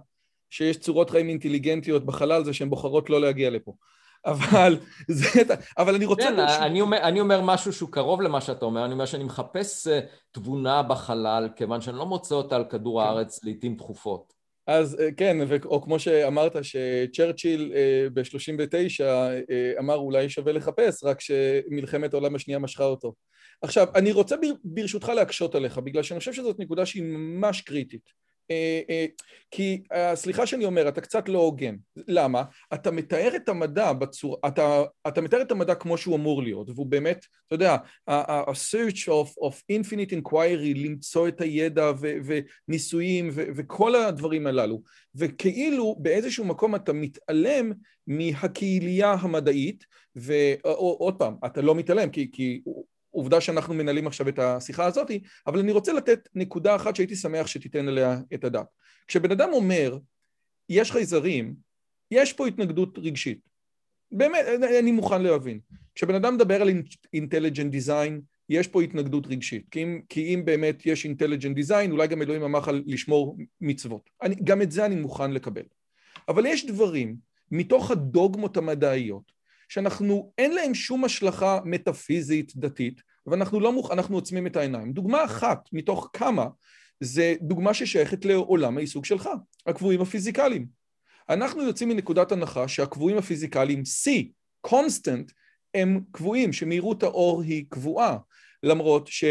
שיש 0.50 0.76
צורות 0.76 1.10
חיים 1.10 1.28
אינטליגנטיות 1.28 2.06
בחלל 2.06 2.44
זה 2.44 2.52
שהן 2.52 2.70
בוחרות 2.70 3.10
לא 3.10 3.20
להגיע 3.20 3.50
לפה. 3.50 3.72
אבל, 4.26 4.78
זה, 5.08 5.42
אבל 5.78 5.94
אני 5.94 6.04
רוצה... 6.04 6.22
כן, 6.22 6.38
אני 6.38 6.80
אומר, 6.80 6.98
אני 6.98 7.20
אומר 7.20 7.40
משהו 7.40 7.72
שהוא 7.72 7.90
קרוב 7.92 8.22
למה 8.22 8.40
שאתה 8.40 8.64
אומר, 8.64 8.84
אני 8.84 8.92
אומר 8.92 9.06
שאני 9.06 9.24
מחפש 9.24 9.86
אה, 9.86 10.00
תבונה 10.32 10.82
בחלל, 10.82 11.48
כיוון 11.56 11.80
שאני 11.80 11.96
לא 11.96 12.06
מוצא 12.06 12.34
אותה 12.34 12.56
על 12.56 12.64
כדור 12.64 13.00
כן. 13.00 13.06
הארץ 13.08 13.44
לעיתים 13.44 13.76
תכופות. 13.76 14.32
אז 14.66 15.00
אה, 15.00 15.12
כן, 15.16 15.36
או 15.64 15.82
כמו 15.82 15.98
שאמרת 15.98 16.56
שצ'רצ'יל 16.62 17.72
אה, 17.74 18.06
ב-39 18.12 19.04
אמר 19.78 19.96
אולי 19.96 20.28
שווה 20.28 20.52
לחפש, 20.52 21.04
רק 21.04 21.20
שמלחמת 21.20 22.14
העולם 22.14 22.34
השנייה 22.34 22.58
משכה 22.58 22.84
אותו. 22.84 23.14
עכשיו, 23.62 23.86
אני 23.94 24.12
רוצה 24.12 24.36
ברשותך 24.64 25.08
להקשות 25.08 25.54
עליך, 25.54 25.78
בגלל 25.78 26.02
שאני 26.02 26.18
חושב 26.18 26.32
שזאת 26.32 26.58
נקודה 26.58 26.86
שהיא 26.86 27.02
ממש 27.02 27.60
קריטית. 27.60 28.25
אה, 28.50 28.80
אה, 28.90 29.06
כי 29.50 29.82
אה, 29.92 30.16
סליחה 30.16 30.46
שאני 30.46 30.64
אומר, 30.64 30.88
אתה 30.88 31.00
קצת 31.00 31.28
לא 31.28 31.38
הוגן. 31.38 31.76
למה? 31.96 32.42
אתה 32.74 32.90
מתאר 32.90 33.36
את 33.36 33.48
המדע 33.48 33.92
בצורה, 33.92 34.38
אתה, 34.46 34.84
אתה 35.08 35.20
מתאר 35.20 35.42
את 35.42 35.50
המדע 35.50 35.74
כמו 35.74 35.98
שהוא 35.98 36.16
אמור 36.16 36.42
להיות, 36.42 36.70
והוא 36.70 36.86
באמת, 36.86 37.26
אתה 37.46 37.54
יודע, 37.54 37.76
ה-search 38.08 39.08
of, 39.08 39.48
of 39.48 39.54
infinite 39.72 40.12
inquiry, 40.12 40.76
למצוא 40.76 41.28
את 41.28 41.40
הידע 41.40 41.92
ו, 42.00 42.12
וניסויים 42.68 43.28
ו, 43.32 43.44
וכל 43.56 43.94
הדברים 43.94 44.46
הללו, 44.46 44.82
וכאילו 45.14 45.96
באיזשהו 45.98 46.44
מקום 46.44 46.74
אתה 46.74 46.92
מתעלם 46.92 47.72
מהקהילייה 48.06 49.12
המדעית, 49.12 49.84
ועוד 50.16 51.18
פעם, 51.18 51.34
אתה 51.46 51.60
לא 51.60 51.74
מתעלם, 51.74 52.10
כי, 52.10 52.30
כי 52.32 52.62
עובדה 53.16 53.40
שאנחנו 53.40 53.74
מנהלים 53.74 54.06
עכשיו 54.06 54.28
את 54.28 54.38
השיחה 54.38 54.84
הזאת, 54.84 55.10
אבל 55.46 55.58
אני 55.58 55.72
רוצה 55.72 55.92
לתת 55.92 56.28
נקודה 56.34 56.76
אחת 56.76 56.96
שהייתי 56.96 57.16
שמח 57.16 57.46
שתיתן 57.46 57.88
עליה 57.88 58.18
את 58.34 58.44
הדעת. 58.44 58.66
כשבן 59.08 59.30
אדם 59.30 59.48
אומר, 59.52 59.98
יש 60.68 60.92
חייזרים, 60.92 61.54
יש 62.10 62.32
פה 62.32 62.46
התנגדות 62.46 62.98
רגשית. 62.98 63.40
באמת, 64.12 64.44
אני 64.80 64.92
מוכן 64.92 65.22
להבין. 65.22 65.60
כשבן 65.94 66.14
אדם 66.14 66.34
מדבר 66.34 66.62
על 66.62 66.68
intelligent 67.12 67.72
design, 67.72 68.20
יש 68.48 68.68
פה 68.68 68.82
התנגדות 68.82 69.26
רגשית. 69.26 69.66
כי 69.70 69.82
אם, 69.82 70.00
כי 70.08 70.34
אם 70.34 70.44
באמת 70.44 70.86
יש 70.86 71.04
intelligent 71.04 71.54
design, 71.54 71.92
אולי 71.92 72.06
גם 72.06 72.22
אלוהים 72.22 72.42
אמר 72.42 72.58
לך 72.58 72.70
לשמור 72.86 73.36
מצוות. 73.60 74.10
אני, 74.22 74.34
גם 74.44 74.62
את 74.62 74.70
זה 74.72 74.86
אני 74.86 74.96
מוכן 74.96 75.30
לקבל. 75.30 75.62
אבל 76.28 76.46
יש 76.46 76.66
דברים 76.66 77.16
מתוך 77.50 77.90
הדוגמות 77.90 78.56
המדעיות 78.56 79.35
שאנחנו, 79.68 80.32
אין 80.38 80.54
להם 80.54 80.74
שום 80.74 81.04
השלכה 81.04 81.58
מטאפיזית 81.64 82.52
דתית, 82.56 83.00
ואנחנו 83.26 83.60
לא 83.60 83.72
מוכ... 83.72 83.90
אנחנו 83.90 84.16
עוצמים 84.16 84.46
את 84.46 84.56
העיניים. 84.56 84.92
דוגמה 84.92 85.24
אחת 85.24 85.68
מתוך 85.72 86.10
כמה, 86.12 86.46
זה 87.00 87.34
דוגמה 87.40 87.74
ששייכת 87.74 88.24
לעולם 88.24 88.78
העיסוק 88.78 89.04
שלך, 89.04 89.28
הקבועים 89.66 90.00
הפיזיקליים. 90.00 90.66
אנחנו 91.28 91.62
יוצאים 91.62 91.88
מנקודת 91.88 92.32
הנחה 92.32 92.68
שהקבועים 92.68 93.18
הפיזיקליים, 93.18 93.82
C, 93.82 94.10
constant, 94.66 95.32
הם 95.74 96.00
קבועים, 96.12 96.52
שמהירות 96.52 97.02
האור 97.02 97.42
היא 97.42 97.64
קבועה, 97.68 98.16
למרות 98.62 99.06
ש... 99.06 99.24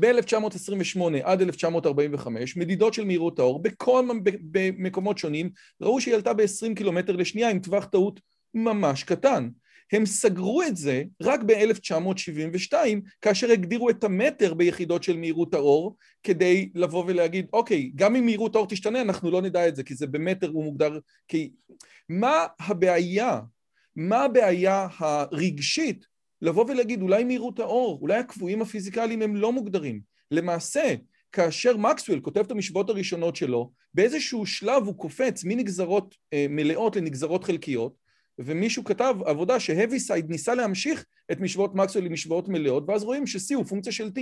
ב-1928 0.00 1.00
עד 1.22 1.42
1945, 1.42 2.56
מדידות 2.56 2.94
של 2.94 3.04
מהירות 3.04 3.38
האור 3.38 3.62
בכל 3.62 4.08
במקומות 4.50 5.18
שונים, 5.18 5.50
ראו 5.80 6.00
שהיא 6.00 6.14
עלתה 6.14 6.34
ב-20 6.34 6.74
קילומטר 6.76 7.16
לשנייה 7.16 7.50
עם 7.50 7.58
טווח 7.58 7.84
טעות 7.84 8.20
ממש 8.54 9.04
קטן. 9.04 9.48
הם 9.92 10.06
סגרו 10.06 10.62
את 10.62 10.76
זה 10.76 11.02
רק 11.22 11.40
ב-1972, 11.46 12.74
כאשר 13.20 13.50
הגדירו 13.50 13.90
את 13.90 14.04
המטר 14.04 14.54
ביחידות 14.54 15.02
של 15.02 15.16
מהירות 15.16 15.54
האור, 15.54 15.96
כדי 16.22 16.70
לבוא 16.74 17.04
ולהגיד, 17.06 17.46
אוקיי, 17.52 17.92
גם 17.94 18.16
אם 18.16 18.24
מהירות 18.24 18.54
האור 18.54 18.66
תשתנה, 18.66 19.00
אנחנו 19.00 19.30
לא 19.30 19.42
נדע 19.42 19.68
את 19.68 19.76
זה, 19.76 19.82
כי 19.82 19.94
זה 19.94 20.06
במטר 20.06 20.48
הוא 20.48 20.64
מוגדר 20.64 20.98
כ... 21.28 21.34
מה 22.08 22.46
הבעיה? 22.60 23.40
מה 23.96 24.24
הבעיה 24.24 24.88
הרגשית 24.98 26.06
לבוא 26.42 26.64
ולהגיד, 26.68 27.02
אולי 27.02 27.24
מהירות 27.24 27.58
האור, 27.58 27.98
אולי 28.02 28.18
הקבועים 28.18 28.62
הפיזיקליים 28.62 29.22
הם 29.22 29.36
לא 29.36 29.52
מוגדרים. 29.52 30.00
למעשה, 30.30 30.94
כאשר 31.32 31.76
מקסוול 31.76 32.20
כותב 32.20 32.40
את 32.40 32.50
המשוואות 32.50 32.90
הראשונות 32.90 33.36
שלו, 33.36 33.72
באיזשהו 33.94 34.46
שלב 34.46 34.86
הוא 34.86 34.98
קופץ 34.98 35.44
מנגזרות 35.44 36.14
אה, 36.32 36.46
מלאות 36.50 36.96
לנגזרות 36.96 37.44
חלקיות, 37.44 38.01
ומישהו 38.38 38.84
כתב 38.84 39.14
עבודה 39.24 39.60
שהביסייד 39.60 40.30
ניסה 40.30 40.54
להמשיך 40.54 41.04
את 41.32 41.40
משוואות 41.40 41.74
מקסוול 41.74 42.04
למשוואות 42.04 42.48
מלאות, 42.48 42.84
ואז 42.88 43.04
רואים 43.04 43.26
ש-C 43.26 43.54
הוא 43.54 43.64
פונקציה 43.64 43.92
של 43.92 44.08
T. 44.08 44.20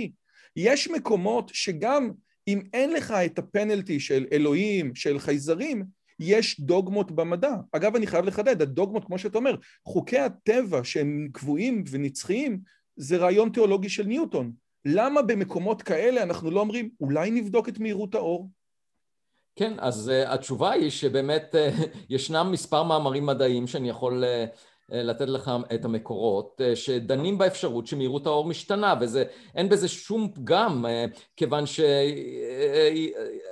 יש 0.55 0.87
מקומות 0.87 1.51
שגם 1.53 2.11
אם 2.47 2.61
אין 2.73 2.93
לך 2.93 3.11
את 3.11 3.39
הפנלטי 3.39 3.99
של 3.99 4.25
אלוהים, 4.31 4.95
של 4.95 5.19
חייזרים, 5.19 5.83
יש 6.19 6.59
דוגמות 6.59 7.11
במדע. 7.11 7.55
אגב, 7.71 7.95
אני 7.95 8.07
חייב 8.07 8.25
לחדד, 8.25 8.61
הדוגמות, 8.61 9.05
כמו 9.05 9.17
שאתה 9.17 9.37
אומר, 9.37 9.55
חוקי 9.85 10.19
הטבע 10.19 10.83
שהם 10.83 11.27
קבועים 11.31 11.83
ונצחיים, 11.89 12.59
זה 12.95 13.17
רעיון 13.17 13.49
תיאולוגי 13.49 13.89
של 13.89 14.03
ניוטון. 14.03 14.51
למה 14.85 15.21
במקומות 15.21 15.81
כאלה 15.81 16.23
אנחנו 16.23 16.51
לא 16.51 16.59
אומרים, 16.59 16.89
אולי 16.99 17.31
נבדוק 17.31 17.69
את 17.69 17.79
מהירות 17.79 18.15
האור? 18.15 18.49
כן, 19.55 19.73
אז 19.77 20.11
uh, 20.11 20.29
התשובה 20.29 20.71
היא 20.71 20.89
שבאמת 20.89 21.55
uh, 21.55 21.57
ישנם 22.09 22.49
מספר 22.51 22.83
מאמרים 22.83 23.25
מדעיים 23.25 23.67
שאני 23.67 23.89
יכול 23.89 24.23
uh, 24.23 24.27
לתת 24.93 25.29
לך 25.29 25.51
את 25.73 25.85
המקורות 25.85 26.61
שדנים 26.75 27.37
באפשרות 27.37 27.87
שמהירות 27.87 28.25
האור 28.25 28.45
משתנה 28.45 28.93
וזה 29.01 29.23
אין 29.55 29.69
בזה 29.69 29.87
שום 29.87 30.31
פגם 30.33 30.85
כיוון 31.35 31.63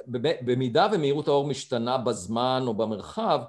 שבמידה 0.07 0.87
ומהירות 0.91 1.27
האור 1.27 1.47
משתנה 1.47 1.97
בזמן 1.97 2.63
או 2.67 2.73
במרחב 2.73 3.39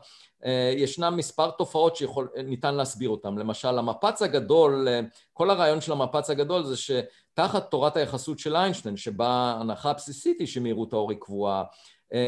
ישנם 0.77 1.15
מספר 1.17 1.51
תופעות 1.51 1.97
שניתן 1.97 2.75
להסביר 2.75 3.11
אותן 3.11 3.35
למשל 3.35 3.79
המפץ 3.79 4.23
הגדול 4.23 4.89
כל 5.33 5.51
הרעיון 5.51 5.81
של 5.81 5.93
המפץ 5.93 6.31
הגדול 6.31 6.65
זה 6.65 6.77
שתחת 6.77 7.71
תורת 7.71 7.97
היחסות 7.97 8.39
של 8.39 8.57
איינשטיין 8.57 8.97
שבה 8.97 9.29
ההנחה 9.29 9.91
הבסיסית 9.91 10.41
היא 10.41 10.47
שמהירות 10.47 10.93
האור 10.93 11.11
היא 11.11 11.19
קבועה 11.21 11.65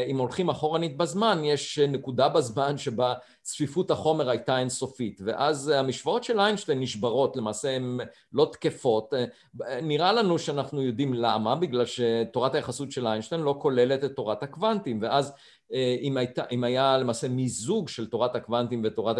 אם 0.07 0.17
הולכים 0.17 0.49
אחורנית 0.49 0.97
בזמן, 0.97 1.41
יש 1.43 1.79
נקודה 1.79 2.29
בזמן 2.29 2.77
שבה 2.77 3.13
צפיפות 3.41 3.91
החומר 3.91 4.29
הייתה 4.29 4.59
אינסופית, 4.59 5.21
ואז 5.25 5.67
המשוואות 5.67 6.23
של 6.23 6.39
איינשטיין 6.39 6.79
נשברות, 6.79 7.37
למעשה 7.37 7.75
הן 7.75 7.99
לא 8.33 8.49
תקפות. 8.51 9.13
אה, 9.13 9.81
נראה 9.81 10.13
לנו 10.13 10.39
שאנחנו 10.39 10.81
יודעים 10.81 11.13
למה, 11.13 11.55
בגלל 11.55 11.85
שתורת 11.85 12.55
היחסות 12.55 12.91
של 12.91 13.07
איינשטיין 13.07 13.41
לא 13.41 13.55
כוללת 13.59 14.03
את 14.03 14.11
תורת 14.15 14.43
הקוונטים, 14.43 14.99
ואז 15.01 15.33
אה, 15.73 15.95
אם, 16.01 16.17
הייתה, 16.17 16.43
אם 16.51 16.63
היה 16.63 16.97
למעשה 16.97 17.27
מיזוג 17.27 17.89
של 17.89 18.09
תורת 18.09 18.35
הקוונטים 18.35 18.81
ותורת 18.85 19.17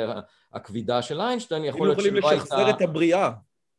הכבידה 0.53 1.01
של 1.01 1.21
איינשטיין, 1.21 1.65
יכול 1.65 1.87
להיות 1.87 1.99
שלא 1.99 2.05
הייתה... 2.05 2.27
היינו 2.27 2.37
יכולים 2.37 2.41
לשחזר 2.41 2.69
את 2.69 2.81
הבריאה. 2.81 3.31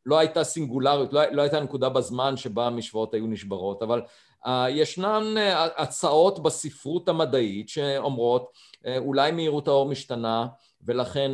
לא 0.05 0.17
הייתה 0.19 0.43
סינגולריות, 0.43 1.13
לא, 1.13 1.21
לא 1.31 1.41
הייתה 1.41 1.59
נקודה 1.59 1.89
בזמן 1.89 2.37
שבה 2.37 2.67
המשוואות 2.67 3.13
היו 3.13 3.27
נשברות, 3.27 3.83
אבל 3.83 4.01
אה, 4.45 4.69
ישנן 4.69 5.37
אה, 5.37 5.67
הצעות 5.77 6.43
בספרות 6.43 7.09
המדעית 7.09 7.69
שאומרות 7.69 8.51
אה, 8.85 8.97
אולי 8.97 9.31
מהירות 9.31 9.67
האור 9.67 9.89
משתנה 9.89 10.47
ולכן 10.87 11.31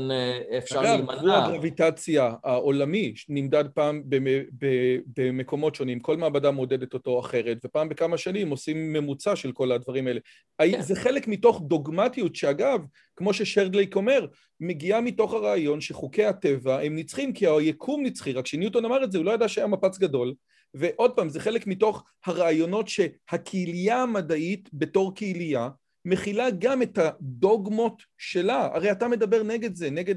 אפשר 0.58 0.82
להימנע. 0.82 1.14
אגב, 1.14 1.26
הגרביטציה 1.26 2.34
העולמי 2.44 3.14
נמדד 3.30 3.66
פעם 3.74 4.04
במקומות 5.18 5.76
שונים, 5.76 6.00
כל 6.00 6.18
מעבדה 6.18 6.52
מודדת 6.52 6.94
אותו 6.94 7.20
אחרת, 7.20 7.58
ופעם 7.66 7.90
בכמה 7.90 8.18
שנים 8.18 8.50
עושים 8.50 8.94
ממוצע 8.94 9.36
של 9.36 9.52
כל 9.52 9.72
הדברים 9.72 10.08
האלה. 10.08 10.20
כן. 10.62 10.82
זה 10.82 10.96
חלק 10.96 11.28
מתוך 11.28 11.62
דוגמטיות 11.62 12.36
שאגב, 12.36 12.82
כמו 13.16 13.34
ששרדלייק 13.34 13.96
אומר, 13.96 14.26
מגיעה 14.60 15.02
מתוך 15.02 15.34
הרעיון 15.34 15.82
שחוקי 15.82 16.26
הטבע 16.26 16.80
הם 16.80 16.96
נצחים 16.96 17.34
כי 17.34 17.48
היקום 17.48 18.06
נצחי, 18.06 18.34
רק 18.34 18.48
שניוטון 18.48 18.86
אמר 18.86 19.04
את 19.04 19.12
זה, 19.12 19.18
הוא 19.18 19.26
לא 19.26 19.32
ידע 19.32 19.48
שהיה 19.48 19.68
מפץ 19.68 19.98
גדול. 19.98 20.34
ועוד 20.74 21.12
פעם, 21.12 21.30
זה 21.30 21.40
חלק 21.40 21.68
מתוך 21.68 22.04
הרעיונות 22.26 22.88
שהקהילייה 22.88 24.02
המדעית 24.02 24.70
בתור 24.74 25.16
קהילייה 25.16 25.70
מכילה 26.06 26.48
גם 26.60 26.82
את 26.82 26.98
הדוגמות 26.98 28.02
שלה. 28.18 28.70
הרי 28.74 28.92
אתה 28.92 29.08
מדבר 29.08 29.44
נגד 29.44 29.76
זה, 29.76 29.90
נגד 29.90 30.16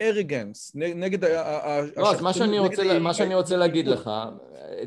האריגנס, 0.00 0.72
נגד 0.74 1.24
ה... 1.24 1.80
לא, 1.96 2.10
אז 2.10 2.20
מה 2.20 2.32
שאני 2.32 2.58
רוצה, 2.58 2.98
מה 2.98 3.14
שאני 3.14 3.34
רוצה 3.34 3.56
להגיד 3.56 3.88
לך, 3.88 4.10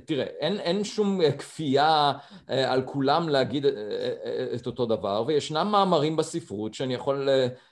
תראה, 0.05 0.25
אין, 0.25 0.59
אין 0.59 0.83
שום 0.83 1.19
כפייה 1.37 2.11
אה, 2.49 2.71
על 2.73 2.81
כולם 2.81 3.29
להגיד 3.29 3.65
אה, 3.65 3.71
אה, 3.71 4.47
את 4.55 4.67
אותו 4.67 4.85
דבר, 4.85 5.23
וישנם 5.27 5.67
מאמרים 5.71 6.15
בספרות 6.15 6.73
שאני 6.73 6.93
יכול 6.93 7.29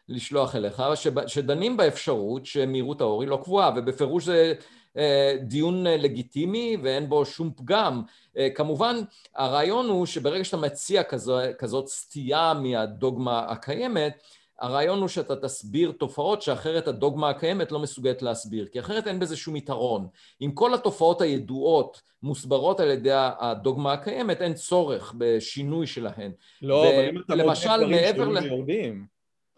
לשלוח 0.09 0.55
אליך, 0.55 0.83
שדנים 1.27 1.77
באפשרות 1.77 2.45
שמהירות 2.45 3.01
האור 3.01 3.21
היא 3.21 3.29
לא 3.29 3.39
קבועה, 3.43 3.71
ובפירוש 3.75 4.25
זה... 4.25 4.53
אה, 4.97 5.35
דיון 5.41 5.87
אה, 5.87 5.97
לגיטימי 5.97 6.77
ואין 6.83 7.09
בו 7.09 7.25
שום 7.25 7.51
פגם. 7.57 8.01
אה, 8.37 8.49
כמובן, 8.55 8.95
הרעיון 9.35 9.89
הוא 9.89 10.05
שברגע 10.05 10.43
שאתה 10.43 10.57
מציע 10.57 11.03
כזו, 11.03 11.37
כזאת 11.57 11.87
סטייה 11.87 12.53
מהדוגמה 12.53 13.39
הקיימת, 13.39 14.13
הרעיון 14.59 14.99
הוא 14.99 15.07
שאתה 15.07 15.35
תסביר 15.35 15.91
תופעות 15.91 16.41
שאחרת 16.41 16.87
הדוגמה 16.87 17.29
הקיימת 17.29 17.71
לא 17.71 17.79
מסוגלת 17.79 18.21
להסביר, 18.21 18.67
כי 18.71 18.79
אחרת 18.79 19.07
אין 19.07 19.19
בזה 19.19 19.35
שום 19.35 19.55
יתרון. 19.55 20.07
אם 20.41 20.51
כל 20.51 20.73
התופעות 20.73 21.21
הידועות 21.21 22.01
מוסברות 22.23 22.79
על 22.79 22.89
ידי 22.89 23.09
הדוגמה 23.13 23.93
הקיימת, 23.93 24.41
אין 24.41 24.53
צורך 24.53 25.13
בשינוי 25.17 25.87
שלהן. 25.87 26.31
לא, 26.61 26.89
אבל 26.89 27.09
אם 27.09 27.19
אתה 27.19 27.35
מודד 27.35 28.13
דברים 28.15 28.43
שלא 28.43 28.47
יורדים. 28.47 29.05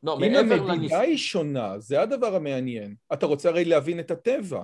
לא, 0.03 0.17
אם 0.23 0.35
המדידה 0.35 0.99
היא 0.99 1.17
שונה, 1.17 1.79
זה 1.79 2.01
הדבר 2.01 2.35
המעניין. 2.35 2.95
אתה 3.13 3.25
רוצה 3.25 3.49
הרי 3.49 3.65
להבין 3.65 3.99
את 3.99 4.11
הטבע. 4.11 4.63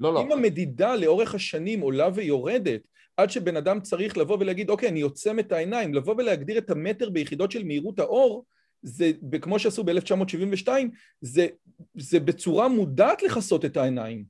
לא, 0.00 0.14
לא. 0.14 0.22
אם 0.22 0.32
המדידה 0.32 0.96
לאורך 0.96 1.34
השנים 1.34 1.80
עולה 1.80 2.08
ויורדת, 2.14 2.80
עד 3.16 3.30
שבן 3.30 3.56
אדם 3.56 3.80
צריך 3.80 4.16
לבוא 4.16 4.36
ולהגיד, 4.40 4.70
אוקיי, 4.70 4.88
אני 4.88 5.00
עוצם 5.00 5.38
את 5.38 5.52
העיניים, 5.52 5.94
לבוא 5.94 6.14
ולהגדיר 6.18 6.58
את 6.58 6.70
המטר 6.70 7.10
ביחידות 7.10 7.50
של 7.50 7.64
מהירות 7.64 7.98
האור, 7.98 8.44
זה, 8.82 9.10
כמו 9.42 9.58
שעשו 9.58 9.84
ב-1972, 9.84 10.68
זה, 11.20 11.46
זה 11.94 12.20
בצורה 12.20 12.68
מודעת 12.68 13.22
לכסות 13.22 13.64
את 13.64 13.76
העיניים. 13.76 14.24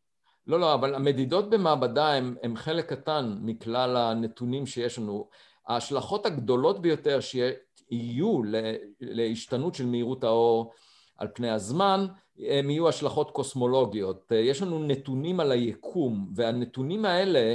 לא, 0.47 0.61
לא, 0.61 0.75
אבל 0.75 0.95
המדידות 0.95 1.51
במעבדה 1.51 2.13
הן 2.43 2.57
חלק 2.57 2.93
קטן 2.93 3.39
מכלל 3.43 3.97
הנתונים 3.97 4.67
שיש 4.67 4.99
לנו. 4.99 5.29
ההשלכות 5.69 6.27
הגדולות 6.27 6.83
ביותר 6.83 7.21
שיהיו 7.21 8.41
להשתנות 9.01 9.75
של 9.75 9.87
מהירות 9.87 10.25
האור 10.25 10.73
על 11.19 11.29
פני 11.35 11.51
הזמן, 11.51 12.07
הם 12.39 12.71
יהיו 12.71 12.89
השלכות 12.89 13.31
קוסמולוגיות. 13.31 14.33
יש 14.35 14.63
לנו 14.63 14.85
נתונים 14.85 15.41
על 15.41 15.53
היקום, 15.53 16.29
והנתונים 16.35 17.05
האלה 17.05 17.55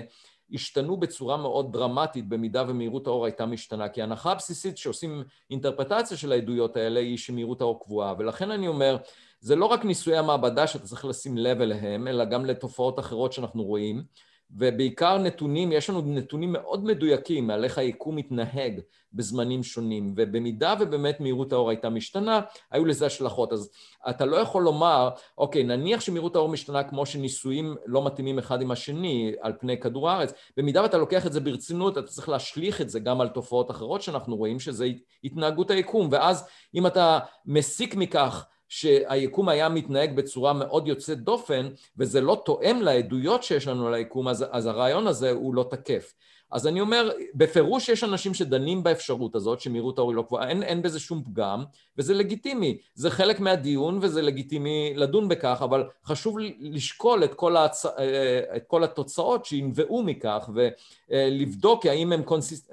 השתנו 0.54 0.98
בצורה 0.98 1.38
מאוד 1.38 1.74
דרמטית 1.74 2.30
במידה 2.30 2.64
ומהירות 2.68 3.08
האור 3.08 3.26
הייתה 3.26 3.46
משתנה, 3.46 3.90
כי 3.90 4.02
ההנחה 4.02 4.32
הבסיסית 4.32 4.78
שעושים 4.78 5.24
אינטרפטציה 5.52 6.18
של 6.18 6.32
העדויות 6.32 6.78
האלה 6.78 7.00
היא 7.00 7.18
שמהירות 7.18 7.62
האור 7.62 7.84
קבועה, 7.84 8.14
ולכן 8.18 8.52
אני 8.52 8.68
אומר, 8.68 8.98
זה 9.40 9.56
לא 9.56 9.66
רק 9.66 9.86
ניסויי 9.86 10.18
המעבדה 10.18 10.68
שאתה 10.68 10.86
צריך 10.86 11.06
לשים 11.06 11.38
לב 11.38 11.62
אליהם, 11.62 12.08
אלא 12.08 12.26
גם 12.26 12.46
לתופעות 12.46 13.00
אחרות 13.00 13.34
שאנחנו 13.34 13.64
רואים. 13.64 14.04
ובעיקר 14.52 15.18
נתונים, 15.18 15.72
יש 15.72 15.90
לנו 15.90 16.02
נתונים 16.02 16.52
מאוד 16.52 16.86
מדויקים 16.86 17.50
על 17.50 17.64
איך 17.64 17.78
היקום 17.78 18.16
מתנהג 18.16 18.80
בזמנים 19.14 19.64
שונים, 19.64 20.14
ובמידה 20.18 20.76
ובאמת 20.80 21.20
מהירות 21.20 21.54
האור 21.54 21.70
הייתה 21.70 21.90
משתנה, 21.90 22.42
היו 22.72 22.86
לזה 22.86 23.06
השלכות. 23.06 23.54
אז 23.54 23.72
אתה 24.10 24.26
לא 24.26 24.38
יכול 24.38 24.64
לומר, 24.64 25.10
אוקיי, 25.38 25.64
נניח 25.64 26.02
שמהירות 26.02 26.36
האור 26.36 26.50
משתנה 26.50 26.84
כמו 26.84 27.06
שניסויים 27.06 27.76
לא 27.86 28.06
מתאימים 28.06 28.40
אחד 28.40 28.62
עם 28.62 28.72
השני 28.72 29.34
על 29.42 29.54
פני 29.60 29.80
כדור 29.80 30.10
הארץ, 30.10 30.34
במידה 30.58 30.82
ואתה 30.82 30.98
לוקח 30.98 31.28
את 31.28 31.34
זה 31.34 31.40
ברצינות, 31.40 31.98
אתה 31.98 32.08
צריך 32.08 32.30
להשליך 32.30 32.82
את 32.82 32.90
זה 32.90 33.00
גם 33.00 33.22
על 33.22 33.28
תופעות 33.28 33.72
אחרות 33.72 34.02
שאנחנו 34.02 34.36
רואים, 34.36 34.60
שזה 34.60 34.88
התנהגות 35.24 35.72
היקום, 35.72 36.08
ואז 36.12 36.48
אם 36.76 36.88
אתה 36.88 37.20
מסיק 37.46 37.96
מכך 37.96 38.46
שהיקום 38.70 39.50
היה 39.50 39.70
מתנהג 39.70 40.16
בצורה 40.16 40.54
מאוד 40.54 40.88
יוצאת 40.88 41.20
דופן 41.20 41.70
וזה 41.98 42.22
לא 42.22 42.42
תואם 42.46 42.82
לעדויות 42.82 43.44
שיש 43.44 43.68
לנו 43.68 43.88
על 43.88 43.94
היקום 43.94 44.28
אז, 44.28 44.46
אז 44.52 44.66
הרעיון 44.66 45.08
הזה 45.08 45.32
הוא 45.32 45.56
לא 45.56 45.68
תקף 45.70 46.14
אז 46.52 46.68
אני 46.68 46.82
אומר, 46.82 47.12
בפירוש 47.36 47.90
יש 47.90 48.04
אנשים 48.04 48.34
שדנים 48.34 48.84
באפשרות 48.84 49.36
הזאת, 49.36 49.62
שמהירות 49.62 49.98
האור 49.98 50.10
היא 50.10 50.16
לא 50.18 50.22
קבועה, 50.22 50.50
אין, 50.50 50.64
אין 50.64 50.82
בזה 50.82 51.00
שום 51.00 51.24
פגם, 51.24 51.64
וזה 51.98 52.14
לגיטימי. 52.14 52.78
זה 52.96 53.10
חלק 53.10 53.40
מהדיון 53.40 54.00
וזה 54.02 54.22
לגיטימי 54.22 54.94
לדון 54.96 55.28
בכך, 55.28 55.62
אבל 55.64 55.84
חשוב 56.06 56.38
לשקול 56.60 57.24
את 57.24 57.34
כל, 57.34 57.58
הצ... 57.58 57.86
אה, 57.86 58.56
את 58.56 58.64
כל 58.68 58.84
התוצאות 58.84 59.46
שינבעו 59.46 60.04
מכך, 60.04 60.50
ולבדוק 61.10 61.86
האם 61.86 62.12
הן, 62.12 62.24
קונסיס... 62.24 62.70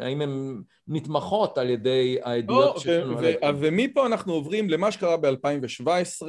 נתמכות 0.89 1.59
על 1.59 1.71
ידי 1.71 2.19
העדויות 2.23 2.75
לא, 2.75 2.81
שלנו. 2.81 3.19
ומפה 3.61 4.07
אנחנו 4.07 4.33
עוברים 4.33 4.71
למה 4.71 4.93
שקרה 4.93 5.17
ב-2017, 5.17 6.27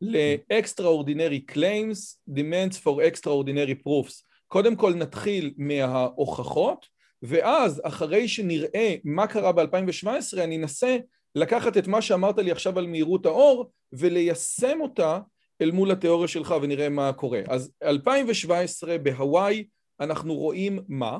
ל-extraordinary 0.00 1.52
claims, 1.54 2.16
demands 2.30 2.76
for 2.84 3.02
extraordinary 3.02 3.86
proofs. 3.86 4.29
קודם 4.52 4.76
כל 4.76 4.94
נתחיל 4.94 5.54
מההוכחות, 5.56 6.86
ואז 7.22 7.82
אחרי 7.84 8.28
שנראה 8.28 8.96
מה 9.04 9.26
קרה 9.26 9.52
ב-2017, 9.52 10.38
אני 10.38 10.56
אנסה 10.56 10.96
לקחת 11.34 11.76
את 11.76 11.86
מה 11.86 12.02
שאמרת 12.02 12.38
לי 12.38 12.50
עכשיו 12.50 12.78
על 12.78 12.86
מהירות 12.86 13.26
האור 13.26 13.70
וליישם 13.92 14.78
אותה 14.80 15.18
אל 15.60 15.70
מול 15.70 15.90
התיאוריה 15.90 16.28
שלך 16.28 16.54
ונראה 16.62 16.88
מה 16.88 17.12
קורה. 17.12 17.40
אז 17.48 17.72
2017 17.82 18.98
בהוואי 18.98 19.64
אנחנו 20.00 20.34
רואים 20.34 20.78
מה? 20.88 21.18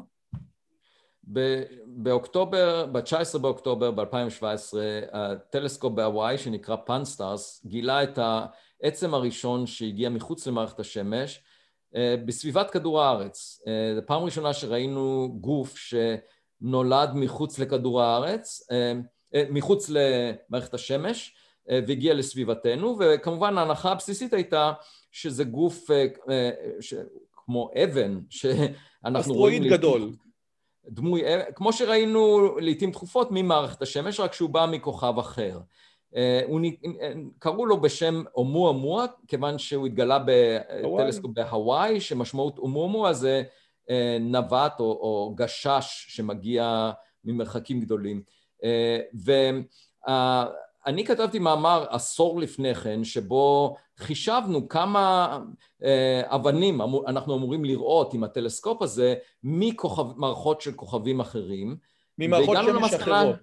באוקטובר, 1.87 2.87
ב-19 2.87 3.38
באוקטובר 3.38 3.90
ב-2017, 3.90 4.77
הטלסקופ 5.12 5.93
בהוואי 5.93 6.38
שנקרא 6.38 6.77
Pan-STARRS 6.77 7.62
גילה 7.66 8.03
את 8.03 8.19
העצם 8.19 9.14
הראשון 9.14 9.66
שהגיע 9.66 10.09
מחוץ 10.09 10.47
למערכת 10.47 10.81
השמש 10.81 11.43
בסביבת 12.24 12.70
כדור 12.70 13.03
הארץ. 13.03 13.62
אה, 13.66 13.94
זו 13.94 14.00
פעם 14.07 14.22
ראשונה 14.22 14.53
שראינו 14.53 15.29
גוף 15.40 15.74
שנולד 15.76 17.11
מחוץ 17.14 17.59
לכדור 17.59 18.03
הארץ, 18.03 18.68
אה, 18.72 18.92
מחוץ 19.50 19.90
למערכת 19.90 20.74
השמש 20.74 21.35
והגיע 21.68 22.14
לסביבתנו, 22.14 22.96
וכמובן 23.00 23.59
ההנחה 23.59 23.92
הבסיסית 23.92 24.33
הייתה 24.33 24.72
שזה 25.12 25.44
גוף 25.44 25.90
כמו 27.33 27.70
אבן, 27.85 28.20
שאנחנו 28.31 29.35
רואים... 29.35 29.62
אסטרואיד 29.62 29.62
גדול. 29.64 30.12
דמוי, 30.88 31.22
כמו 31.55 31.72
שראינו 31.72 32.55
לעיתים 32.59 32.90
תכופות 32.90 33.29
ממערכת 33.31 33.83
השמש, 33.83 34.20
רק 34.20 34.33
שהוא 34.33 34.50
בא 34.50 34.66
מכוכב 34.70 35.18
אחר. 35.18 35.61
קראו 37.38 37.66
לו 37.66 37.81
בשם 37.81 38.23
אומו 38.35 38.99
כיוון 39.29 39.59
שהוא 39.59 39.87
התגלה 39.87 40.18
בטלסקופ 40.27 41.31
בהוואי, 41.35 42.01
שמשמעות 42.01 42.59
אומו 42.59 43.12
זה 43.12 43.42
נווט 44.20 44.81
או 44.81 45.35
גשש 45.37 46.07
שמגיע 46.09 46.90
ממרחקים 47.25 47.81
גדולים. 47.81 48.23
ואני 49.25 51.05
כתבתי 51.05 51.38
מאמר 51.38 51.87
עשור 51.90 52.40
לפני 52.40 52.75
כן, 52.75 53.05
שבו 53.05 53.77
חישבנו 53.99 54.68
כמה 54.68 55.38
אבנים 56.25 56.81
אנחנו 57.07 57.37
אמורים 57.37 57.64
לראות 57.64 58.14
עם 58.14 58.25
הטלסקופ 58.25 58.83
הזה 58.83 59.14
ממערכות 59.42 60.61
של 60.61 60.73
כוכבים 60.73 61.20
אחרים. 61.20 61.77
ממערכות 62.18 62.57
שמש 62.57 62.94
אחרות. 62.94 63.37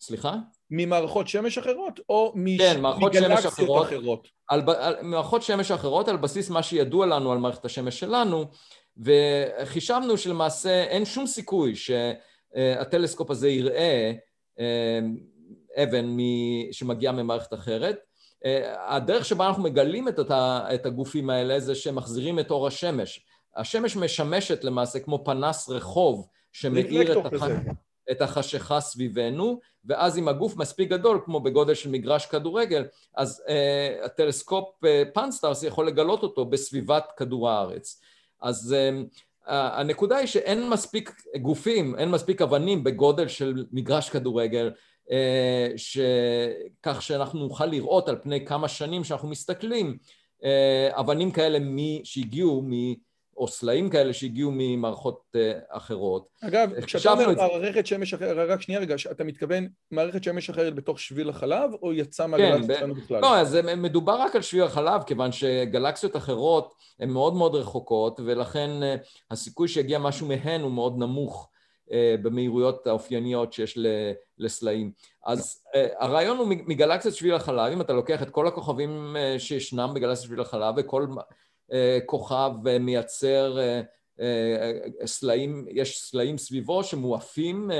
סליחה? 0.00 0.34
ממערכות 0.70 1.28
שמש 1.28 1.58
אחרות 1.58 2.00
או 2.08 2.32
כן, 2.58 2.80
מגלקסיות 3.00 3.52
אחרות? 3.52 3.86
אחרות? 3.86 4.28
על, 4.48 4.62
על, 4.76 4.94
מערכות 5.02 5.42
שמש 5.42 5.70
אחרות 5.70 6.08
על 6.08 6.16
בסיס 6.16 6.50
מה 6.50 6.62
שידוע 6.62 7.06
לנו 7.06 7.32
על 7.32 7.38
מערכת 7.38 7.64
השמש 7.64 8.00
שלנו 8.00 8.44
וחישבנו 8.96 10.18
שלמעשה 10.18 10.82
אין 10.82 11.04
שום 11.04 11.26
סיכוי 11.26 11.74
שהטלסקופ 11.76 13.30
הזה 13.30 13.48
יראה 13.48 14.12
אה, 14.60 15.00
אבן 15.82 16.16
שמגיעה 16.72 17.12
ממערכת 17.12 17.54
אחרת. 17.54 17.98
אה, 18.44 18.96
הדרך 18.96 19.24
שבה 19.24 19.46
אנחנו 19.46 19.62
מגלים 19.62 20.08
את 20.74 20.86
הגופים 20.86 21.30
האלה 21.30 21.60
זה 21.60 21.74
שמחזירים 21.74 22.38
את 22.38 22.50
אור 22.50 22.66
השמש. 22.66 23.20
השמש 23.56 23.96
משמשת 23.96 24.64
למעשה 24.64 24.98
כמו 24.98 25.24
פנס 25.24 25.68
רחוב 25.68 26.26
שמאיר 26.52 27.26
את, 27.26 27.32
הח... 27.32 27.42
את 28.10 28.22
החשיכה 28.22 28.80
סביבנו, 28.80 29.60
ואז 29.84 30.18
אם 30.18 30.28
הגוף 30.28 30.56
מספיק 30.56 30.90
גדול, 30.90 31.20
כמו 31.24 31.40
בגודל 31.40 31.74
של 31.74 31.90
מגרש 31.90 32.26
כדורגל, 32.26 32.84
אז 33.16 33.42
uh, 33.46 34.04
הטלסקופ 34.04 34.64
uh, 34.84 34.88
Pan-STARRS 35.14 35.62
יכול 35.62 35.86
לגלות 35.86 36.22
אותו 36.22 36.44
בסביבת 36.44 37.12
כדור 37.16 37.50
הארץ. 37.50 38.00
אז 38.42 38.76
uh, 38.76 39.50
הנקודה 39.50 40.16
היא 40.16 40.26
שאין 40.26 40.70
מספיק 40.70 41.22
גופים, 41.40 41.96
אין 41.96 42.10
מספיק 42.10 42.42
אבנים 42.42 42.84
בגודל 42.84 43.28
של 43.28 43.64
מגרש 43.72 44.10
כדורגל, 44.10 44.70
uh, 45.06 45.10
כך 46.82 47.02
שאנחנו 47.02 47.40
נוכל 47.40 47.66
לראות 47.66 48.08
על 48.08 48.16
פני 48.22 48.46
כמה 48.46 48.68
שנים 48.68 49.04
שאנחנו 49.04 49.28
מסתכלים, 49.28 49.98
אבנים 50.90 51.30
כאלה 51.30 51.58
מי, 51.58 52.00
שהגיעו 52.04 52.62
מ... 52.62 52.94
או 53.38 53.48
סלעים 53.48 53.90
כאלה 53.90 54.12
שהגיעו 54.12 54.50
ממערכות 54.54 55.22
אה, 55.36 55.52
אחרות. 55.68 56.28
אגב, 56.42 56.80
כשאתה 56.80 57.10
אומר 57.10 57.34
מערכת 57.34 57.86
שמש 57.86 58.14
אחרת, 58.14 58.48
רק 58.48 58.62
שנייה 58.62 58.80
רגע, 58.80 58.94
אתה 59.10 59.24
מתכוון 59.24 59.68
מערכת 59.90 60.24
שמש 60.24 60.50
אחרת 60.50 60.74
בתוך 60.74 61.00
שביל 61.00 61.30
החלב, 61.30 61.70
או 61.82 61.92
יצא 61.92 62.26
כן, 62.36 62.62
שלנו 62.78 62.94
בכלל? 62.94 63.20
לא, 63.20 63.38
אז 63.38 63.58
מדובר 63.76 64.20
רק 64.20 64.36
על 64.36 64.42
שביל 64.42 64.62
החלב, 64.62 65.02
כיוון 65.02 65.32
שגלקסיות 65.32 66.16
אחרות 66.16 66.74
הן 67.00 67.10
מאוד 67.10 67.34
מאוד 67.34 67.54
רחוקות, 67.54 68.20
ולכן 68.24 68.82
אה, 68.82 68.96
הסיכוי 69.30 69.68
שיגיע 69.68 69.98
משהו 69.98 70.26
מהן 70.26 70.60
הוא 70.60 70.72
מאוד 70.72 70.98
נמוך. 70.98 71.50
אה, 71.92 72.14
במהירויות 72.22 72.86
האופייניות 72.86 73.52
שיש 73.52 73.78
לסלעים. 74.38 74.92
אז 75.26 75.64
הרעיון 75.98 76.38
הוא 76.38 76.46
מגלקסיית 76.48 77.14
שביל 77.14 77.34
החלב, 77.34 77.72
אם 77.72 77.80
אתה 77.80 77.92
לוקח 77.92 78.22
את 78.22 78.30
כל 78.30 78.46
הכוכבים 78.46 79.16
שישנם 79.38 79.90
בגלקסיית 79.94 80.26
שביל 80.26 80.40
החלב 80.40 80.74
וכל 80.76 81.06
אה, 81.18 81.22
כוכב 82.06 82.50
מייצר 82.80 83.58
אה, 83.58 83.80
אה, 84.20 85.06
סלעים, 85.06 85.66
יש 85.70 86.00
סלעים 86.02 86.38
סביבו 86.38 86.84
שמועפים 86.84 87.70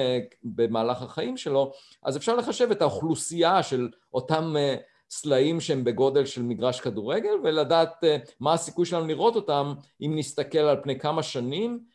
במהלך 0.44 1.02
החיים 1.02 1.36
שלו, 1.36 1.72
אז 2.02 2.16
אפשר 2.16 2.36
לחשב 2.36 2.70
את 2.70 2.82
האוכלוסייה 2.82 3.62
של 3.62 3.88
אותם 4.14 4.54
סלעים 5.10 5.60
שהם 5.60 5.84
בגודל 5.84 6.24
של 6.24 6.42
מגרש 6.42 6.80
כדורגל 6.80 7.34
ולדעת 7.44 8.04
מה 8.40 8.52
הסיכוי 8.52 8.86
שלנו 8.86 9.06
לראות 9.06 9.36
אותם 9.36 9.74
אם 10.00 10.12
נסתכל 10.16 10.58
על 10.58 10.82
פני 10.82 10.98
כמה 10.98 11.22
שנים 11.22 11.72
אה, 11.72 11.88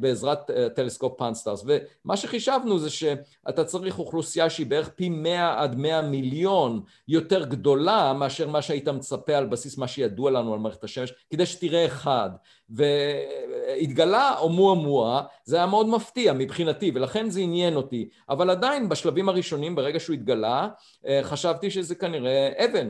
בעזרת 0.00 0.50
אה, 0.50 0.68
טלסקופ 0.68 1.18
Pan-STARRS 1.18 1.64
ומה 1.66 2.16
שחישבנו 2.16 2.78
זה 2.78 2.90
שאתה 2.90 3.64
צריך 3.64 3.98
אוכלוסייה 3.98 4.50
שהיא 4.50 4.66
בערך 4.66 4.88
פי 4.88 5.08
100 5.08 5.62
עד 5.62 5.76
100 5.76 6.02
מיליון 6.02 6.82
יותר 7.08 7.44
גדולה 7.44 8.12
מאשר 8.12 8.48
מה 8.48 8.62
שהיית 8.62 8.88
מצפה 8.88 9.36
על 9.36 9.46
בסיס 9.46 9.78
מה 9.78 9.88
שידוע 9.88 10.30
לנו 10.30 10.54
על 10.54 10.58
מערכת 10.58 10.84
השמש 10.84 11.12
כדי 11.30 11.46
שתראה 11.46 11.86
אחד 11.86 12.30
והתגלה 12.70 14.38
אומואה 14.38 15.22
זה 15.44 15.56
היה 15.56 15.66
מאוד 15.66 15.88
מפתיע 15.88 16.32
מבחינתי 16.32 16.92
ולכן 16.94 17.30
זה 17.30 17.40
עניין 17.40 17.76
אותי 17.76 18.08
אבל 18.28 18.50
עדיין 18.50 18.88
בשלבים 18.88 19.28
הראשונים 19.28 19.74
ברגע 19.74 20.00
שהוא 20.00 20.14
התגלה 20.14 20.68
אה, 21.06 21.20
חשבתי 21.22 21.70
שזה 21.70 21.94
כנראה 21.94 22.52
אבן 22.64 22.88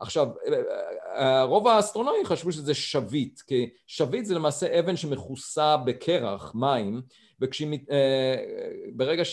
עכשיו 0.00 0.28
רוב 1.44 1.68
האסטרונומים 1.68 2.24
חשבו 2.24 2.52
שזה 2.52 2.74
שביט 2.74 3.40
כי 3.40 3.70
שביט 3.86 4.24
זה 4.24 4.34
למעשה 4.34 4.78
אבן 4.80 4.96
שמכוסה 4.96 5.76
בקרח, 5.76 6.54
מים, 6.54 7.02
וברגע 7.40 9.22
אה, 9.22 9.24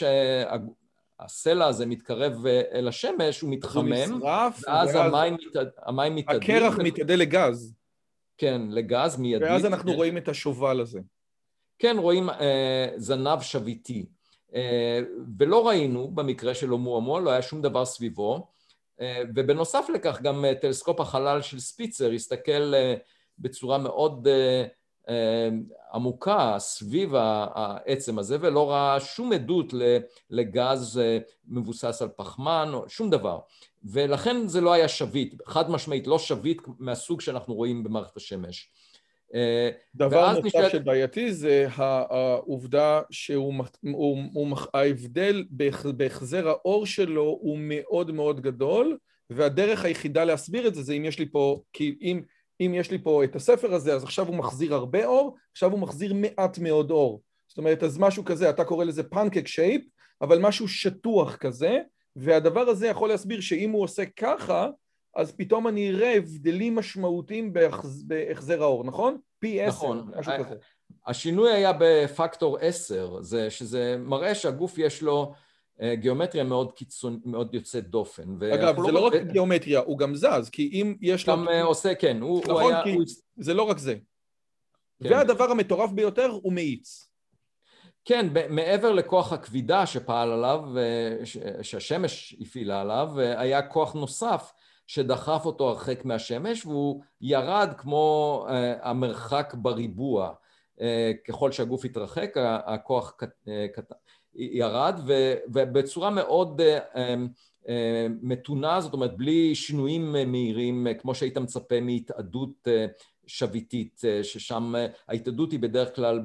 שהסלע 1.21 1.65
הזה 1.65 1.85
מתקרב 1.85 2.45
אה, 2.45 2.61
אל 2.73 2.87
השמש, 2.87 3.41
הוא 3.41 3.49
מתחמם, 3.49 4.21
ואז 4.23 4.95
המים, 4.95 5.37
המים 5.85 6.15
מתאדים. 6.15 6.41
הקרח 6.41 6.79
מתאדה 6.79 7.15
לגז. 7.15 7.73
כן, 8.37 8.61
לגז 8.69 9.17
מיידי. 9.17 9.45
ואז 9.45 9.65
אנחנו 9.65 9.93
רואים 9.93 10.17
את 10.17 10.27
השובל 10.27 10.81
הזה. 10.81 10.99
כן, 11.79 11.97
רואים 11.99 12.29
אה, 12.29 12.89
זנב 12.97 13.41
שביטי. 13.41 14.05
אה, 14.55 14.99
ולא 15.37 15.67
ראינו 15.67 16.11
במקרה 16.11 16.55
של 16.55 16.73
אומואמוע, 16.73 17.19
לא 17.21 17.29
היה 17.29 17.41
שום 17.41 17.61
דבר 17.61 17.85
סביבו. 17.85 18.47
אה, 19.01 19.21
ובנוסף 19.35 19.87
לכך 19.93 20.21
גם 20.21 20.45
אה, 20.45 20.55
טלסקופ 20.55 20.99
החלל 20.99 21.41
של 21.41 21.59
ספיצר 21.59 22.11
הסתכל 22.11 22.73
אה, 22.73 22.95
בצורה 23.39 23.77
מאוד 23.77 24.27
אה, 24.27 24.65
אה, 25.09 25.49
עמוקה 25.93 26.55
סביב 26.59 27.11
העצם 27.15 28.19
הזה 28.19 28.37
ולא 28.41 28.71
ראה 28.71 28.99
שום 28.99 29.33
עדות 29.33 29.73
לגז 30.29 30.99
אה, 31.03 31.17
מבוסס 31.47 32.01
על 32.01 32.07
פחמן 32.15 32.71
שום 32.87 33.09
דבר 33.09 33.39
ולכן 33.91 34.47
זה 34.47 34.61
לא 34.61 34.73
היה 34.73 34.87
שביט, 34.87 35.33
חד 35.47 35.71
משמעית 35.71 36.07
לא 36.07 36.19
שביט 36.19 36.61
מהסוג 36.79 37.21
שאנחנו 37.21 37.53
רואים 37.53 37.83
במערכת 37.83 38.17
השמש. 38.17 38.71
אה, 39.33 39.69
דבר 39.95 40.29
נוסף 40.29 40.45
נשאל... 40.45 40.69
שבעייתי 40.69 41.33
זה 41.33 41.67
העובדה 41.71 43.01
שההבדל 44.31 45.45
בהחזר 45.97 46.49
האור 46.49 46.85
שלו 46.85 47.37
הוא 47.41 47.57
מאוד 47.61 48.11
מאוד 48.11 48.41
גדול 48.41 48.97
והדרך 49.29 49.85
היחידה 49.85 50.23
להסביר 50.23 50.67
את 50.67 50.75
זה 50.75 50.81
זה 50.81 50.93
אם 50.93 51.05
יש 51.05 51.19
לי 51.19 51.29
פה, 51.31 51.61
כי 51.73 51.97
אם 52.01 52.21
אם 52.61 52.73
יש 52.75 52.91
לי 52.91 52.97
פה 53.03 53.23
את 53.23 53.35
הספר 53.35 53.73
הזה, 53.73 53.93
אז 53.93 54.03
עכשיו 54.03 54.27
הוא 54.27 54.35
מחזיר 54.35 54.73
הרבה 54.73 55.05
אור, 55.05 55.35
עכשיו 55.51 55.71
הוא 55.71 55.79
מחזיר 55.79 56.13
מעט 56.13 56.57
מאוד 56.59 56.91
אור. 56.91 57.21
זאת 57.47 57.57
אומרת, 57.57 57.83
אז 57.83 57.97
משהו 57.97 58.25
כזה, 58.25 58.49
אתה 58.49 58.65
קורא 58.65 58.85
לזה 58.85 59.03
פנקק 59.03 59.47
שייפ, 59.47 59.81
אבל 60.21 60.39
משהו 60.39 60.67
שטוח 60.67 61.35
כזה, 61.35 61.79
והדבר 62.17 62.61
הזה 62.61 62.87
יכול 62.87 63.09
להסביר 63.09 63.41
שאם 63.41 63.71
הוא 63.71 63.83
עושה 63.83 64.05
ככה, 64.05 64.69
אז 65.15 65.31
פתאום 65.31 65.67
אני 65.67 65.89
אראה 65.89 66.15
הבדלים 66.15 66.75
משמעותיים 66.75 67.53
בהחזר 68.07 68.63
האור, 68.63 68.83
נכון? 68.83 69.17
פי 69.39 69.61
עשר, 69.61 69.93
נכון. 69.93 70.11
משהו 70.17 70.33
כזה. 70.45 70.55
השינוי 71.07 71.51
היה 71.51 71.71
בפקטור 71.79 72.57
עשר, 72.57 73.21
זה 73.21 73.49
שזה 73.49 73.95
מראה 73.99 74.35
שהגוף 74.35 74.77
יש 74.77 75.01
לו 75.01 75.33
אה, 75.81 75.95
גיאומטריה 75.95 76.43
מאוד 76.43 76.71
קיצון, 76.71 77.19
מאוד 77.25 77.53
יוצאת 77.53 77.89
דופן. 77.89 78.23
אגב, 78.53 78.85
זה 78.85 78.91
לא 78.91 78.99
רק 78.99 79.13
גיאומטריה, 79.13 79.79
הוא 79.79 79.97
גם 79.97 80.15
זז, 80.15 80.49
כי 80.51 80.69
אם 80.73 80.95
יש 81.01 81.27
לו... 81.27 81.33
גם 81.33 81.47
אה, 81.47 81.63
עושה, 81.63 81.95
כן, 81.95 82.21
הוא 82.21 82.41
נכון, 82.43 82.73
היה... 82.73 82.83
כי 82.83 82.97
זה 83.37 83.53
לא 83.53 83.63
רק 83.63 83.77
זה. 83.77 83.95
כן. 85.03 85.11
והדבר 85.11 85.51
המטורף 85.51 85.91
ביותר 85.91 86.29
הוא 86.41 86.53
מאיץ. 86.53 87.06
כן, 88.07 88.27
מעבר 88.49 88.91
לכוח 88.91 89.33
הכבידה 89.33 89.85
שפעל 89.85 90.31
עליו, 90.31 90.63
שהשמש 91.61 92.35
הפעילה 92.41 92.81
עליו, 92.81 93.19
היה 93.19 93.61
כוח 93.61 93.93
נוסף 93.93 94.53
שדחף 94.87 95.41
אותו 95.45 95.69
הרחק 95.69 96.05
מהשמש, 96.05 96.65
והוא 96.65 97.01
ירד 97.21 97.73
כמו 97.77 98.45
אה, 98.49 98.89
המרחק 98.89 99.53
בריבוע. 99.57 100.33
ככל 101.27 101.51
שהגוף 101.51 101.85
התרחק, 101.85 102.33
הכוח 102.65 103.13
קטן. 103.73 103.95
ירד 104.37 104.99
ובצורה 105.53 106.09
מאוד 106.09 106.61
אה, 106.61 106.79
אה, 107.69 108.07
מתונה, 108.21 108.81
זאת 108.81 108.93
אומרת 108.93 109.17
בלי 109.17 109.55
שינויים 109.55 110.15
מהירים 110.31 110.87
כמו 110.99 111.15
שהיית 111.15 111.37
מצפה 111.37 111.81
מהתאדות 111.81 112.67
אה, 112.67 112.85
שביתית, 113.27 114.01
ששם 114.23 114.73
ההתאדות 115.07 115.51
היא 115.51 115.59
בדרך 115.59 115.95
כלל 115.95 116.19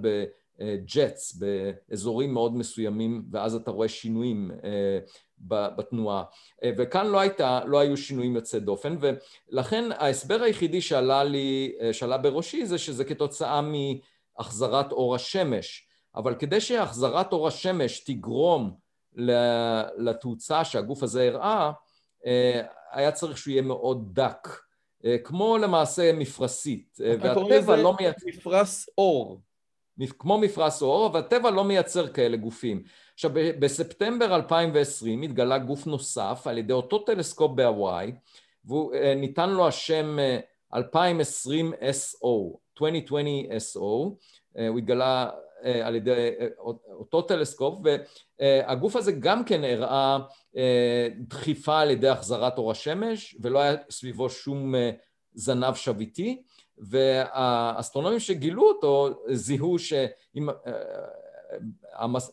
בג'טס, 0.62 1.34
באזורים 1.34 2.34
מאוד 2.34 2.56
מסוימים 2.56 3.24
ואז 3.30 3.54
אתה 3.54 3.70
רואה 3.70 3.88
שינויים 3.88 4.50
בתנועה. 5.48 6.24
וכאן 6.76 7.06
לא, 7.06 7.20
הייתה, 7.20 7.60
לא 7.64 7.78
היו 7.78 7.96
שינויים 7.96 8.36
יוצאי 8.36 8.60
דופן 8.60 8.96
ולכן 9.00 9.84
ההסבר 9.92 10.42
היחידי 10.42 10.80
שעלה 10.80 11.24
לי, 11.24 11.72
שעלה 11.92 12.18
בראשי 12.18 12.66
זה 12.66 12.78
שזה 12.78 13.04
כתוצאה 13.04 13.60
מהחזרת 13.62 14.92
אור 14.92 15.14
השמש. 15.14 15.88
אבל 16.16 16.34
כדי 16.34 16.60
שהחזרת 16.60 17.32
אור 17.32 17.48
השמש 17.48 18.00
תגרום 18.00 18.74
לתאוצה 19.98 20.64
שהגוף 20.64 21.02
הזה 21.02 21.28
הראה, 21.28 21.72
היה 22.92 23.12
צריך 23.12 23.38
שהוא 23.38 23.52
יהיה 23.52 23.62
מאוד 23.62 24.14
דק, 24.14 24.48
כמו 25.24 25.58
למעשה 25.58 26.12
מפרשית, 26.12 26.98
והטבע 27.20 27.76
לא 27.76 27.96
מייצר... 28.00 28.26
מפרס 28.26 28.88
אור. 28.98 29.40
כמו 30.18 30.38
מפרס 30.38 30.82
אור, 30.82 31.07
אבל 31.07 31.20
הטבע 31.20 31.51
לא 31.51 31.64
מייצר 31.64 32.09
כאלה 32.09 32.36
גופים. 32.36 32.82
עכשיו, 33.14 33.30
בספטמבר 33.34 34.34
2020 34.34 35.22
התגלה 35.22 35.59
גוף 35.59 35.86
נוסף 35.86 36.43
על 36.47 36.59
ידי 36.59 36.72
אותו 36.72 36.99
טלסקופ 36.99 37.51
בהוואי, 37.55 38.12
וניתן 38.64 39.51
לו 39.51 39.68
השם 39.68 40.16
2020 40.74 41.72
SO, 41.72 42.57
2020 42.78 43.47
SO, 43.47 43.78
הוא 43.80 44.78
התגלה 44.78 45.30
אה, 45.64 45.86
על 45.86 45.95
ידי 45.95 46.30
אה, 46.40 46.47
אותו 46.93 47.22
טלסקופ 47.22 47.78
והגוף 48.38 48.97
הזה 48.97 49.12
גם 49.12 49.45
כן 49.45 49.64
הראה 49.64 50.18
אה, 50.57 51.09
דחיפה 51.28 51.80
על 51.80 51.90
ידי 51.90 52.09
החזרת 52.09 52.59
אור 52.59 52.70
השמש 52.70 53.36
ולא 53.40 53.59
היה 53.59 53.74
סביבו 53.90 54.30
שום 54.30 54.74
זנב 55.34 55.74
שביטי 55.74 56.43
והאסטרונומים 56.82 58.20
שגילו 58.20 58.62
אותו 58.62 59.22
זיהו 59.28 59.78
שאם, 59.78 60.48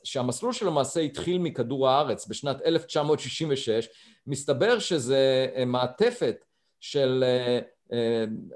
שהמסלול 0.04 0.54
שלו 0.54 0.70
למעשה 0.72 1.00
התחיל 1.00 1.38
מכדור 1.38 1.90
הארץ 1.90 2.28
בשנת 2.28 2.62
1966 2.62 3.88
מסתבר 4.28 4.80
שזה 4.80 5.48
מעטפת 5.66 6.46
של 6.80 7.24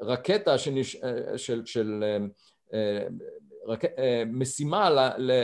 רקטה 0.01 0.57
שנש... 0.57 0.97
של, 1.37 1.65
של 1.65 2.03
רק, 3.67 3.85
אה, 3.85 4.23
משימה 4.27 4.89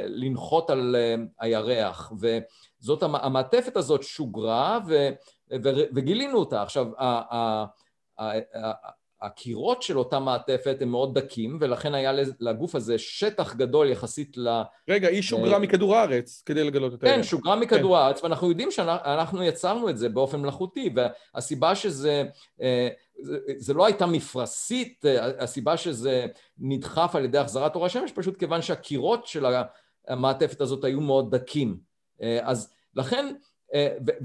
לנחות 0.06 0.70
על 0.70 0.96
אה, 0.96 1.16
הירח. 1.40 2.12
וזאת 2.20 3.04
המעטפת 3.04 3.78
הזאת 3.78 4.04
שוגרה 4.04 4.80
ו, 4.88 5.10
ו, 5.64 5.70
וגילינו 5.96 6.38
אותה. 6.38 6.62
עכשיו 6.62 6.88
הקירות 9.22 9.82
של 9.82 9.98
אותה 9.98 10.20
מעטפת 10.20 10.78
הם 10.82 10.90
מאוד 10.90 11.18
דקים 11.18 11.58
ולכן 11.62 11.94
היה 11.94 12.12
לגוף 12.40 12.76
הזה 12.76 12.98
שטח 12.98 13.56
גדול 13.56 13.90
יחסית 13.90 14.38
ל... 14.38 14.62
רגע, 14.90 15.08
היא 15.08 15.22
שוגרה 15.22 15.58
uh, 15.58 15.60
מכדור 15.60 15.96
הארץ 15.96 16.44
כדי 16.46 16.64
לגלות 16.64 16.94
את 16.94 17.04
ה... 17.04 17.06
כן, 17.06 17.24
שוגרה 17.24 17.56
מכדור 17.56 17.96
כן. 17.96 18.02
הארץ 18.02 18.24
ואנחנו 18.24 18.50
יודעים 18.50 18.72
שאנחנו 18.72 19.44
יצרנו 19.44 19.90
את 19.90 19.98
זה 19.98 20.10
באופן 20.10 20.40
מלאכותי 20.40 20.90
והסיבה 20.96 21.76
שזה... 21.76 22.24
Uh, 22.60 22.64
זה, 23.22 23.38
זה 23.58 23.74
לא 23.74 23.86
הייתה 23.86 24.06
מפרשית, 24.06 25.06
הסיבה 25.40 25.78
שזה 25.78 26.26
נדחף 26.58 27.16
על 27.16 27.26
ידי 27.26 27.38
החזרת 27.38 27.76
אור 27.76 27.86
השמש 27.86 28.12
פשוט 28.12 28.40
כיוון 28.40 28.62
שהקירות 28.62 29.28
של 29.28 29.46
המעטפת 30.08 30.62
הזאת 30.62 30.84
היו 30.84 31.02
מאוד 31.02 31.36
דקים 31.36 31.78
אז 32.42 32.74
לכן 32.96 33.26
אה, 33.26 33.32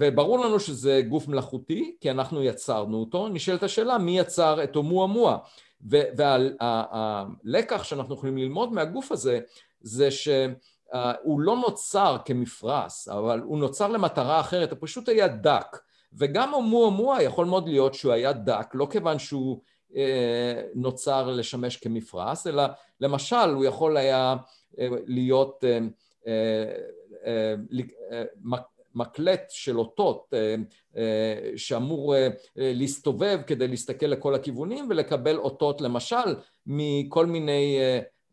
וברור 0.01 0.39
לנו 0.39 0.61
שזה 0.61 1.03
גוף 1.09 1.29
מלאכותי, 1.29 1.97
כי 2.01 2.11
אנחנו 2.11 2.43
יצרנו 2.43 2.97
אותו, 2.97 3.29
נשאלת 3.29 3.63
השאלה 3.63 3.99
מי 3.99 4.19
יצר 4.19 4.65
את 4.65 4.77
אומואמואה. 4.77 5.37
והלקח 5.81 7.85
שאנחנו 7.85 8.15
יכולים 8.15 8.39
ללמוד 8.39 8.73
מהגוף 8.73 9.13
הזה 9.13 9.41
זה 9.81 10.11
שהוא 10.11 11.41
לא 11.41 11.57
נוצר 11.57 12.17
כמפרס, 12.25 13.09
אבל 13.09 13.41
הוא 13.41 13.59
נוצר 13.59 13.89
למטרה 13.89 14.41
אחרת, 14.41 14.71
הוא 14.71 14.79
פשוט 14.81 15.09
היה 15.09 15.29
דק. 15.29 15.77
וגם 16.19 16.55
אומואמואה 16.55 17.23
יכול 17.23 17.47
מאוד 17.47 17.69
להיות 17.69 17.95
שהוא 17.95 18.13
היה 18.13 18.33
דק, 18.33 18.71
לא 18.75 18.87
כיוון 18.91 19.19
שהוא 19.19 19.61
אה, 19.97 20.63
נוצר 20.75 21.31
לשמש 21.31 21.77
כמפרס, 21.77 22.47
אלא 22.47 22.63
למשל 23.01 23.51
הוא 23.55 23.65
יכול 23.65 23.97
היה 23.97 24.37
אה, 24.79 24.89
להיות 25.07 25.65
מקלט 28.95 29.51
של 29.51 29.79
אותות 29.79 30.35
אה, 30.35 30.55
אה, 30.97 31.51
שאמור 31.57 32.17
אה, 32.17 32.29
להסתובב 32.57 33.41
כדי 33.47 33.69
להסתכל 33.69 34.07
לכל 34.07 34.35
הכיוונים 34.35 34.87
ולקבל 34.91 35.37
אותות 35.37 35.81
למשל 35.81 36.35
מכל 36.67 37.27
מיני 37.27 37.79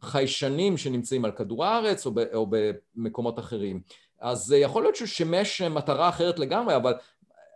חיישנים 0.02 0.78
שנמצאים 0.78 1.26
על 1.26 1.32
כדור 1.32 1.66
הארץ 1.66 2.06
או 2.06 2.48
במקומות 2.50 3.40
אחרים. 3.40 3.82
אז 4.20 4.56
יכול 4.58 4.84
להיות 4.84 4.96
שהוא 4.96 5.08
שימש 5.08 5.62
מטרה 5.62 6.10
אחרת 6.10 6.40
לגמרי, 6.40 6.76
אבל 6.76 6.94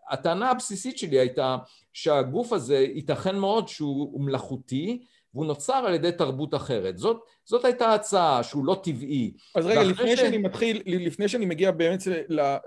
הטענה 0.09 0.51
הבסיסית 0.51 0.97
שלי 0.97 1.19
הייתה 1.19 1.57
שהגוף 1.93 2.53
הזה 2.53 2.77
ייתכן 2.77 3.35
מאוד 3.35 3.67
שהוא 3.67 4.21
מלאכותי 4.21 5.03
והוא 5.35 5.45
נוצר 5.45 5.73
על 5.73 5.93
ידי 5.93 6.11
תרבות 6.11 6.55
אחרת. 6.55 6.97
זאת, 6.97 7.17
זאת 7.45 7.65
הייתה 7.65 7.93
הצעה, 7.93 8.43
שהוא 8.43 8.65
לא 8.65 8.81
טבעי. 8.83 9.33
אז 9.55 9.65
רגע, 9.65 9.83
לפני 9.83 10.17
ש... 10.17 10.19
שאני 10.19 10.37
מתחיל, 10.37 10.81
לפני 10.85 11.27
שאני 11.27 11.45
מגיע 11.45 11.71
באמת 11.71 11.99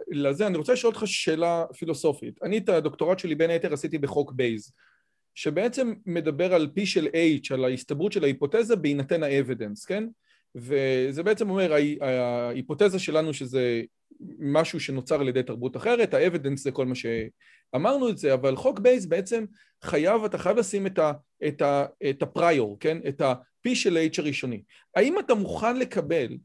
לזה, 0.09 0.47
אני 0.47 0.59
רוצה 0.59 0.73
לשאול 0.73 0.93
אותך 0.95 1.07
שאלה 1.07 1.65
פילוסופית. 1.79 2.43
אני 2.43 2.59
את 2.59 2.69
הדוקטורט 2.69 3.19
שלי 3.19 3.35
בין 3.35 3.51
היתר 3.51 3.73
עשיתי 3.73 3.99
בחוק 3.99 4.33
בייז, 4.33 4.73
שבעצם 5.35 5.93
מדבר 6.07 6.55
על 6.55 6.69
P 6.75 6.87
של 6.87 7.07
H, 7.07 7.55
על 7.55 7.65
ההסתברות 7.65 8.13
של 8.13 8.25
ההיפותזה 8.25 8.77
בהינתן 8.77 9.23
ה 9.23 9.29
evidence, 9.29 9.85
כן? 9.85 10.05
וזה 10.55 11.23
בעצם 11.23 11.51
אומר, 11.51 11.73
ה 12.01 12.10
hypothesis 12.10 12.99
שלנו 12.99 13.35
שזה 13.35 13.83
משהו 14.39 14.81
שנוצר 14.81 15.21
על 15.21 15.29
ידי 15.29 15.43
תרבות 15.43 15.77
אחרת, 15.77 16.15
ה 16.15 16.20
evidence 16.20 16.65
זה 16.65 16.71
כל 16.71 16.87
מה 16.87 16.95
שאמרנו 16.95 18.09
את 18.09 18.19
זה, 18.19 18.35
אבל 18.35 18.57
חוק 18.57 18.79
בייס 18.79 19.07
בעצם 19.07 19.45
חייב, 19.85 20.25
אתה 20.25 20.39
חייב 20.39 20.57
לשים 20.57 20.87
את, 20.87 20.99
ה, 20.99 21.13
את, 21.49 21.63
ה, 21.63 21.87
את 22.11 22.23
ה 22.23 22.31
prior, 22.31 22.77
כן? 22.81 22.99
את 23.09 23.21
ה-P 23.21 23.75
של 23.75 24.09
H 24.13 24.21
הראשוני. 24.21 24.63
האם 24.97 25.19
אתה 25.19 25.35
מוכן 25.35 25.77
לקבל 25.77 26.37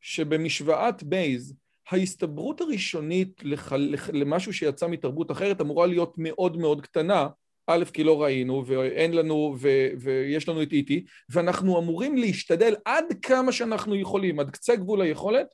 שבמשוואת 0.00 1.02
בייס 1.02 1.52
ההסתברות 1.90 2.60
הראשונית 2.60 3.40
לח, 3.42 3.72
לח, 3.72 4.10
למשהו 4.10 4.52
שיצא 4.52 4.88
מתרבות 4.88 5.30
אחרת 5.30 5.60
אמורה 5.60 5.86
להיות 5.86 6.14
מאוד 6.18 6.56
מאוד 6.56 6.80
קטנה, 6.80 7.28
א', 7.70 7.84
כי 7.92 8.04
לא 8.04 8.22
ראינו, 8.22 8.64
ואין 8.66 9.12
לנו, 9.12 9.56
ו, 9.58 9.68
ויש 9.98 10.48
לנו 10.48 10.62
את 10.62 10.72
איטי, 10.72 11.04
ואנחנו 11.30 11.78
אמורים 11.78 12.16
להשתדל 12.16 12.74
עד 12.84 13.04
כמה 13.22 13.52
שאנחנו 13.52 13.96
יכולים, 13.96 14.40
עד 14.40 14.50
קצה 14.50 14.76
גבול 14.76 15.00
היכולת, 15.00 15.46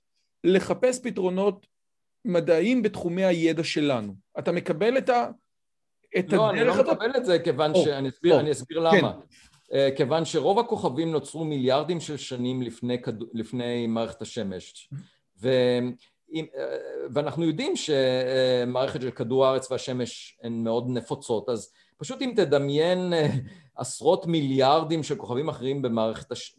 לחפש 0.44 1.00
פתרונות 1.02 1.66
מדעיים 2.24 2.82
בתחומי 2.82 3.24
הידע 3.24 3.64
שלנו. 3.64 4.14
אתה 4.38 4.52
מקבל 4.52 4.98
את, 4.98 5.08
ה... 5.08 5.26
את 6.18 6.32
לא? 6.32 6.38
לא, 6.38 6.50
אני 6.50 6.64
לא 6.64 6.74
מקבל 6.80 7.10
את 7.16 7.24
זה 7.24 7.38
כיוון 7.38 7.70
או, 7.70 7.84
ש... 7.84 7.88
אני 7.88 8.08
אסביר, 8.08 8.34
או, 8.34 8.40
אני 8.40 8.52
אסביר 8.52 8.78
למה. 8.78 9.12
כן. 9.12 9.18
Uh, 9.64 9.96
כיוון 9.96 10.24
שרוב 10.24 10.58
הכוכבים 10.58 11.12
נוצרו 11.12 11.44
מיליארדים 11.44 12.00
של 12.00 12.16
שנים 12.16 12.62
לפני, 12.62 13.02
כד... 13.02 13.14
לפני 13.34 13.86
מערכת 13.86 14.22
השמש. 14.22 14.90
ו... 15.42 15.48
אם, 16.32 16.46
uh, 16.52 16.58
ואנחנו 17.12 17.44
יודעים 17.44 17.72
שמערכת 17.76 19.00
של 19.00 19.10
כדור 19.10 19.46
הארץ 19.46 19.70
והשמש 19.70 20.38
הן 20.42 20.64
מאוד 20.64 20.86
נפוצות, 20.88 21.48
אז 21.48 21.72
פשוט 22.04 22.22
אם 22.22 22.32
תדמיין 22.36 23.12
uh, 23.12 23.16
עשרות 23.76 24.26
מיליארדים 24.26 25.02
של 25.02 25.16
כוכבים 25.16 25.48
אחרים 25.48 25.82
במערכת 25.82 26.32
הש... 26.32 26.54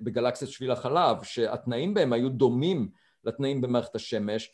בגלקסיית 0.00 0.50
שביל 0.50 0.70
החלב, 0.70 1.16
שהתנאים 1.22 1.94
בהם 1.94 2.12
היו 2.12 2.28
דומים 2.28 2.88
לתנאים 3.24 3.60
במערכת 3.60 3.94
השמש. 3.94 4.52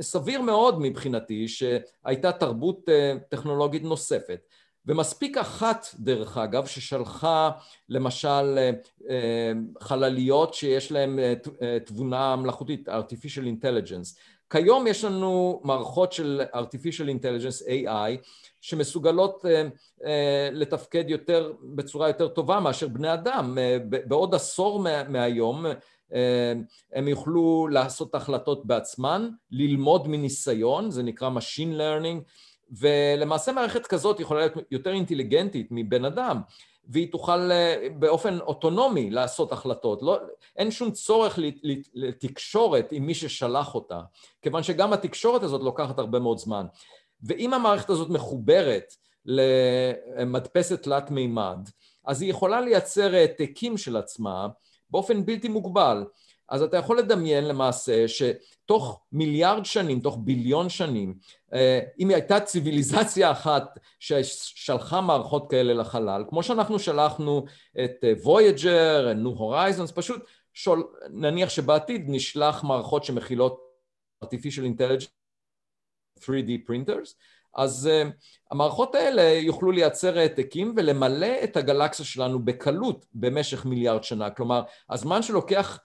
סביר 0.00 0.42
מאוד 0.42 0.80
מבחינתי 0.80 1.48
שהייתה 1.48 2.32
תרבות 2.32 2.88
אה, 2.88 3.14
טכנולוגית 3.28 3.82
נוספת. 3.82 4.40
ומספיק 4.86 5.36
אחת, 5.36 5.86
דרך 5.98 6.38
אגב, 6.38 6.66
ששלחה 6.66 7.50
למשל 7.88 8.58
אה, 8.58 8.70
אה, 9.10 9.52
חלליות 9.80 10.54
שיש 10.54 10.92
להן 10.92 11.18
תבונה 11.86 12.36
מלאכותית, 12.36 12.88
artificial 12.88 13.44
intelligence. 13.44 14.18
כיום 14.52 14.86
יש 14.86 15.04
לנו 15.04 15.60
מערכות 15.64 16.12
של 16.12 16.42
artificial 16.54 17.06
intelligence, 17.20 17.68
AI, 17.68 18.26
שמסוגלות 18.60 19.44
לתפקד 20.52 21.10
יותר, 21.10 21.52
בצורה 21.62 22.08
יותר 22.08 22.28
טובה 22.28 22.60
מאשר 22.60 22.88
בני 22.88 23.14
אדם. 23.14 23.58
בעוד 24.08 24.34
עשור 24.34 24.84
מהיום 25.08 25.66
אה, 26.14 26.52
הם 26.92 27.08
יוכלו 27.08 27.68
לעשות 27.70 28.14
החלטות 28.14 28.66
בעצמן, 28.66 29.28
ללמוד 29.50 30.08
מניסיון, 30.08 30.90
זה 30.90 31.02
נקרא 31.02 31.30
Machine 31.30 31.78
Learning, 31.78 32.20
ולמעשה 32.80 33.52
מערכת 33.52 33.86
כזאת 33.86 34.20
יכולה 34.20 34.40
להיות 34.40 34.54
יותר 34.70 34.92
אינטליגנטית 34.92 35.68
מבן 35.70 36.04
אדם, 36.04 36.40
והיא 36.88 37.12
תוכל 37.12 37.50
אה, 37.52 37.86
באופן 37.98 38.38
אוטונומי 38.40 39.10
לעשות 39.10 39.52
החלטות. 39.52 40.02
לא, 40.02 40.18
אין 40.56 40.70
שום 40.70 40.90
צורך 40.90 41.38
לתקשורת 41.94 42.92
עם 42.92 43.06
מי 43.06 43.14
ששלח 43.14 43.74
אותה, 43.74 44.00
כיוון 44.42 44.62
שגם 44.62 44.92
התקשורת 44.92 45.42
הזאת 45.42 45.62
לוקחת 45.62 45.98
הרבה 45.98 46.18
מאוד 46.18 46.38
זמן. 46.38 46.66
ואם 47.22 47.54
המערכת 47.54 47.90
הזאת 47.90 48.10
מחוברת 48.10 48.94
למדפסת 49.26 50.82
תלת 50.82 51.10
מימד, 51.10 51.68
אז 52.04 52.22
היא 52.22 52.30
יכולה 52.30 52.60
לייצר 52.60 53.14
העתקים 53.14 53.76
של 53.76 53.96
עצמה 53.96 54.48
באופן 54.90 55.26
בלתי 55.26 55.48
מוגבל. 55.48 56.04
אז 56.48 56.62
אתה 56.62 56.76
יכול 56.76 56.98
לדמיין 56.98 57.44
למעשה 57.44 58.04
שתוך 58.08 59.00
מיליארד 59.12 59.64
שנים, 59.64 60.00
תוך 60.00 60.18
ביליון 60.20 60.68
שנים, 60.68 61.14
אה, 61.54 61.80
אם 61.98 62.10
הייתה 62.10 62.40
ציוויליזציה 62.40 63.30
אחת 63.30 63.78
ששלחה 64.00 65.00
מערכות 65.00 65.50
כאלה 65.50 65.74
לחלל, 65.74 66.24
כמו 66.28 66.42
שאנחנו 66.42 66.78
שלחנו 66.78 67.44
את 67.84 68.04
וויג'ר, 68.22 69.12
ניו 69.12 69.30
הורייזונס, 69.30 69.90
פשוט 69.90 70.24
שול, 70.54 70.84
נניח 71.10 71.48
שבעתיד 71.48 72.04
נשלח 72.08 72.64
מערכות 72.64 73.04
שמכילות 73.04 73.60
artificial 74.24 74.64
intelligence 74.78 75.08
3D 76.20 76.68
printers, 76.68 77.14
אז 77.54 77.90
uh, 77.92 78.12
המערכות 78.50 78.94
האלה 78.94 79.22
יוכלו 79.22 79.70
לייצר 79.70 80.18
העתקים 80.18 80.74
ולמלא 80.76 81.44
את 81.44 81.56
הגלקסיה 81.56 82.06
שלנו 82.06 82.44
בקלות 82.44 83.06
במשך 83.14 83.66
מיליארד 83.66 84.04
שנה. 84.04 84.30
כלומר, 84.30 84.62
הזמן 84.90 85.22
שלוקח 85.22 85.80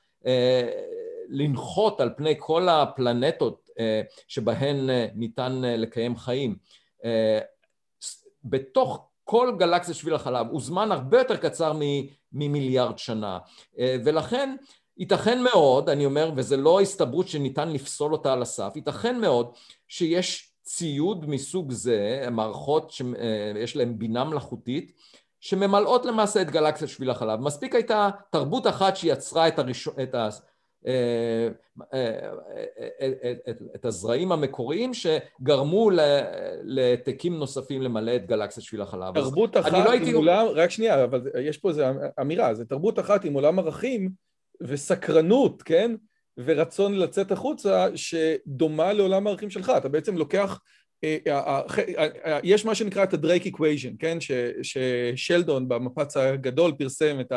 לנחות 1.30 2.02
על 2.02 2.10
פני 2.18 2.36
כל 2.38 2.70
הפלנטות 2.70 3.70
uh, 3.70 3.80
שבהן 4.28 4.90
uh, 4.90 4.92
ניתן 5.16 5.62
לקיים 5.64 6.18
חיים, 6.18 6.56
בתוך 8.44 9.10
כל 9.24 9.56
גלקסיה 9.60 9.94
שביל 9.94 10.14
החלב 10.14 10.48
הוא 10.52 10.62
זמן 10.62 10.92
הרבה 10.92 11.18
יותר 11.18 11.38
קצר 11.38 11.74
ממיליארד 12.32 12.98
שנה. 12.98 13.40
ולכן 13.78 14.56
ייתכן 14.98 15.44
מאוד, 15.44 15.90
אני 15.90 16.06
אומר, 16.06 16.32
וזה 16.36 16.58
לא 16.58 16.82
הסתברות 16.82 17.28
שניתן 17.28 17.70
לפסול 17.70 18.14
אותה 18.14 18.34
על 18.34 18.42
הסף, 18.42 18.72
ייתכן 18.76 19.20
מאוד 19.20 19.52
שיש 19.88 20.54
ציוד 20.64 21.30
מסוג 21.30 21.72
זה, 21.72 22.28
מערכות 22.32 22.92
שיש 22.92 23.76
להן 23.76 23.98
בינה 23.98 24.24
מלאכותית, 24.24 24.92
שממלאות 25.48 26.06
למעשה 26.06 26.42
את 26.42 26.52
גלקסיית 26.52 26.92
שביל 26.92 27.10
החלב. 27.10 27.40
מספיק 27.40 27.76
הייתה 27.76 28.10
תרבות 28.30 28.68
אחת 28.68 28.96
שיצרה 28.96 29.48
את, 29.48 29.60
הראשון, 29.60 29.94
את, 30.04 30.16
ה, 30.16 30.30
אה, 30.88 31.48
אה, 31.94 32.22
אה, 33.02 33.34
את, 33.50 33.62
את 33.76 33.86
הזרעים 33.86 34.32
המקוריים 34.32 34.92
שגרמו 34.94 35.90
לתיקים 36.64 37.40
נוספים 37.40 37.82
למלא 37.82 38.16
את 38.16 38.26
גלקסיית 38.26 38.66
שביל 38.66 38.82
החלב. 38.82 39.14
תרבות 39.14 39.58
אחת 39.58 39.72
לא 39.72 39.92
הייתי... 39.92 40.10
עם 40.10 40.16
עולם, 40.16 40.46
רק 40.48 40.70
שנייה, 40.70 41.04
אבל 41.04 41.22
יש 41.42 41.58
פה 41.58 41.70
איזו 41.70 41.84
אמירה, 42.22 42.54
זה 42.54 42.66
תרבות 42.66 43.00
אחת 43.00 43.26
עם 43.26 43.34
עולם 43.34 43.60
ערכים 43.60 44.10
וסקרנות, 44.62 45.62
כן? 45.62 45.96
ורצון 46.38 46.94
לצאת 46.94 47.32
החוצה 47.32 47.88
שדומה 47.96 48.94
לעולם 48.94 49.28
הערכים 49.28 49.50
שלך. 49.50 49.72
אתה 49.78 49.90
בעצם 49.90 50.18
לוקח... 50.18 50.60
אה, 51.04 51.18
אה, 51.28 51.62
אה, 52.26 52.40
יש 52.44 52.66
מה 52.66 52.76
שנקרא 52.76 53.04
את 53.04 53.14
ה 53.14 53.19
Drake 53.19 53.48
equation, 53.48 53.94
כן? 54.00 54.18
ששלדון 54.62 55.68
במפץ 55.68 56.18
הגדול 56.18 56.72
פרסם 56.78 57.20
את 57.20 57.34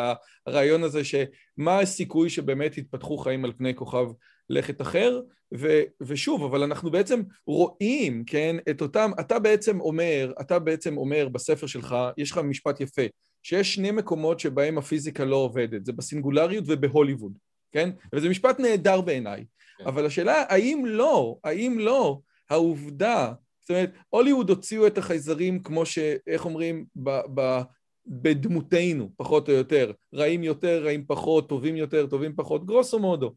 הרעיון 0.47 0.83
הזה 0.83 1.01
שמה 1.05 1.79
הסיכוי 1.81 2.31
שבאמת 2.31 2.79
יתפתחו 2.79 3.19
חיים 3.19 3.45
על 3.45 3.53
פני 3.57 3.75
כוכב 3.75 4.07
לכת 4.51 4.81
אחר, 4.81 5.21
ו, 5.55 5.81
ושוב, 6.01 6.45
אבל 6.45 6.63
אנחנו 6.63 6.91
בעצם 6.91 7.23
רואים, 7.47 8.25
כן, 8.27 8.57
את 8.71 8.83
אותם, 8.83 9.11
אתה 9.21 9.39
בעצם 9.39 9.81
אומר, 9.81 10.33
אתה 10.41 10.59
בעצם 10.59 10.97
אומר 10.97 11.29
בספר 11.29 11.67
שלך, 11.67 11.97
יש 12.17 12.31
לך 12.31 12.39
משפט 12.39 12.81
יפה, 12.81 13.03
שיש 13.43 13.75
שני 13.75 13.91
מקומות 13.91 14.41
שבהם 14.41 14.79
הפיזיקה 14.79 15.25
לא 15.25 15.37
עובדת, 15.37 15.87
זה 15.87 15.93
בסינגולריות 15.93 16.65
ובהוליווד. 16.67 17.33
כן? 17.73 17.91
וזה 18.15 18.29
משפט 18.29 18.61
נהדר 18.61 19.01
בעיניי. 19.01 19.45
כן. 19.79 19.85
אבל 19.85 20.07
השאלה, 20.07 20.45
האם 20.49 20.85
לא, 20.87 21.37
האם 21.45 21.79
לא, 21.79 22.19
העובדה, 22.51 23.33
זאת 23.71 23.77
אומרת, 23.77 23.93
הוליווד 24.09 24.51
הוציאו 24.51 24.87
את 24.87 24.99
החייזרים 24.99 25.63
כמו 25.63 25.87
ש... 25.87 25.99
איך 26.27 26.45
אומרים? 26.45 26.85
ב, 26.97 27.11
ב, 27.35 27.61
בדמותנו, 28.07 29.11
פחות 29.17 29.49
או 29.49 29.55
יותר. 29.55 29.93
רעים 30.15 30.43
יותר, 30.43 30.83
רעים 30.85 31.05
פחות, 31.07 31.49
טובים 31.49 31.77
יותר, 31.77 32.07
טובים 32.07 32.33
פחות, 32.37 32.67
גרוסו 32.67 32.99
מודו. 32.99 33.33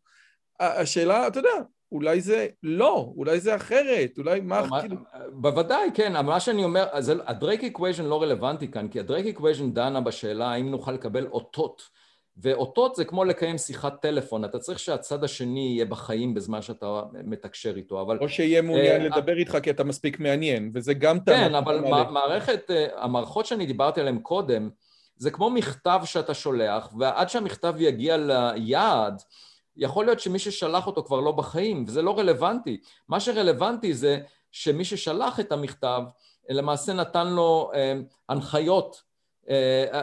השאלה, 0.59 1.27
אתה 1.27 1.39
יודע, 1.39 1.49
אולי 1.91 2.21
זה 2.21 2.47
לא, 2.63 3.13
אולי 3.17 3.39
זה 3.39 3.55
אחרת, 3.55 4.17
אולי 4.17 4.39
מה... 4.39 4.61
לא, 4.61 4.81
כאילו... 4.81 4.95
בוודאי, 5.31 5.89
כן, 5.93 6.15
אבל 6.15 6.27
מה 6.27 6.39
שאני 6.39 6.63
אומר, 6.63 6.87
ה 7.25 7.32
Drake 7.32 7.63
equation 7.63 8.05
לא 8.05 8.21
רלוונטי 8.21 8.71
כאן, 8.71 8.87
כי 8.87 8.99
ה 8.99 9.03
Drake 9.03 9.25
equation 9.25 9.73
דנה 9.73 10.01
בשאלה 10.01 10.51
האם 10.51 10.71
נוכל 10.71 10.91
לקבל 10.91 11.27
אותות. 11.27 11.81
ואותות 12.37 12.95
זה 12.95 13.05
כמו 13.05 13.23
לקיים 13.23 13.57
שיחת 13.57 14.01
טלפון, 14.01 14.45
אתה 14.45 14.59
צריך 14.59 14.79
שהצד 14.79 15.23
השני 15.23 15.59
יהיה 15.59 15.85
בחיים 15.85 16.33
בזמן 16.33 16.61
שאתה 16.61 17.01
מתקשר 17.23 17.75
איתו, 17.75 18.01
אבל... 18.01 18.17
או 18.21 18.29
שיהיה 18.29 18.61
מעוניין 18.61 19.01
uh, 19.01 19.05
לדבר 19.05 19.37
איתך 19.37 19.57
כי 19.63 19.69
אתה 19.69 19.83
מספיק 19.83 20.19
מעניין, 20.19 20.71
וזה 20.73 20.93
גם 20.93 21.19
טענה. 21.19 21.47
כן, 21.47 21.55
אבל 21.55 21.79
מערכת, 22.09 22.69
uh, 22.69 22.99
המערכות 22.99 23.45
שאני 23.45 23.65
דיברתי 23.65 24.01
עליהן 24.01 24.19
קודם, 24.19 24.69
זה 25.17 25.31
כמו 25.31 25.49
מכתב 25.49 26.01
שאתה 26.05 26.33
שולח, 26.33 26.93
ועד 26.99 27.29
שהמכתב 27.29 27.75
יגיע 27.77 28.17
ליעד, 28.17 29.21
יכול 29.77 30.05
להיות 30.05 30.19
שמי 30.19 30.39
ששלח 30.39 30.87
אותו 30.87 31.03
כבר 31.03 31.19
לא 31.19 31.31
בחיים, 31.31 31.83
וזה 31.87 32.01
לא 32.01 32.19
רלוונטי. 32.19 32.81
מה 33.09 33.19
שרלוונטי 33.19 33.93
זה 33.93 34.19
שמי 34.51 34.85
ששלח 34.85 35.39
את 35.39 35.51
המכתב, 35.51 36.01
למעשה 36.49 36.93
נתן 36.93 37.27
לו 37.27 37.71
uh, 37.73 37.77
הנחיות 38.29 38.95
אה, 38.95 39.12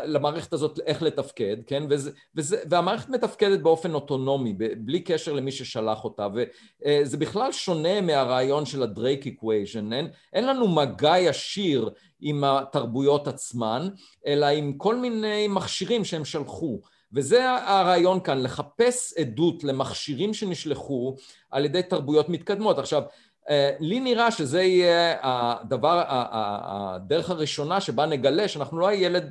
למערכת 0.05 0.53
הזאת 0.53 0.81
איך 0.87 1.03
לתפקד, 1.03 1.57
כן? 1.67 1.83
וזה, 1.91 2.11
וזה, 2.35 2.57
והמערכת 2.71 3.09
מתפקדת 3.09 3.61
באופן 3.61 3.95
אוטונומי, 3.95 4.55
בלי 4.77 5.01
קשר 5.01 5.33
למי 5.33 5.53
ששלח 5.53 6.05
אותה, 6.05 6.27
וזה 6.35 7.17
בכלל 7.17 7.53
שונה 7.53 8.01
מהרעיון 8.01 8.67
של 8.67 8.83
ה 8.83 8.90
Drake 8.90 9.27
equation, 9.27 9.93
אין, 9.93 10.09
אין 10.33 10.47
לנו 10.47 10.69
מגע 10.69 11.19
ישיר 11.19 11.91
עם 12.21 12.45
התרבויות 12.45 13.29
עצמן, 13.29 13.89
אלא 14.27 14.47
עם 14.47 14.73
כל 14.73 14.97
מיני 14.97 15.49
מכשירים 15.49 16.05
שהם 16.05 16.25
שלחו. 16.25 16.81
וזה 17.13 17.51
הרעיון 17.51 18.21
כאן, 18.21 18.43
לחפש 18.43 19.15
עדות 19.19 19.65
למכשירים 19.65 20.35
שנשלחו 20.35 21.17
על 21.51 21.65
ידי 21.65 21.83
תרבויות 21.83 22.29
מתקדמות. 22.29 22.79
עכשיו, 22.79 23.03
אה, 23.03 23.07
לי 23.81 24.01
נראה 24.01 24.31
שזה 24.31 24.63
יהיה 24.63 25.17
הדבר, 25.23 26.03
הדרך 26.09 27.31
הראשונה 27.31 27.81
שבה 27.81 28.07
נגלה 28.07 28.49
שאנחנו 28.49 28.79
לא 28.79 28.89
הילד 28.89 29.31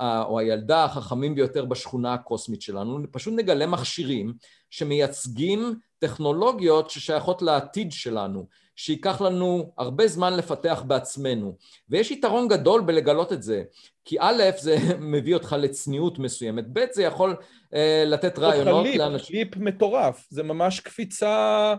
או 0.00 0.38
הילדה 0.38 0.84
החכמים 0.84 1.34
ביותר 1.34 1.64
בשכונה 1.64 2.14
הקוסמית 2.14 2.62
שלנו, 2.62 2.98
פשוט 3.10 3.34
נגלה 3.36 3.66
מכשירים 3.66 4.34
שמייצגים 4.70 5.74
טכנולוגיות 5.98 6.90
ששייכות 6.90 7.42
לעתיד 7.42 7.92
שלנו, 7.92 8.46
שייקח 8.76 9.20
לנו 9.20 9.72
הרבה 9.78 10.08
זמן 10.08 10.36
לפתח 10.36 10.82
בעצמנו. 10.86 11.56
ויש 11.88 12.10
יתרון 12.10 12.48
גדול 12.48 12.80
בלגלות 12.80 13.32
את 13.32 13.42
זה, 13.42 13.62
כי 14.04 14.16
א', 14.20 14.42
זה 14.58 14.76
מביא 15.12 15.34
אותך 15.34 15.56
לצניעות 15.58 16.18
מסוימת, 16.18 16.64
ב', 16.72 16.84
זה 16.92 17.02
יכול 17.02 17.36
אה, 17.74 18.04
לתת 18.06 18.38
רעיונות 18.38 18.86
לאנשים... 18.96 19.36
ליפ 19.36 19.56
מטורף, 19.56 20.26
זה 20.30 20.42
ממש 20.42 20.80
קפיצה 20.80 21.74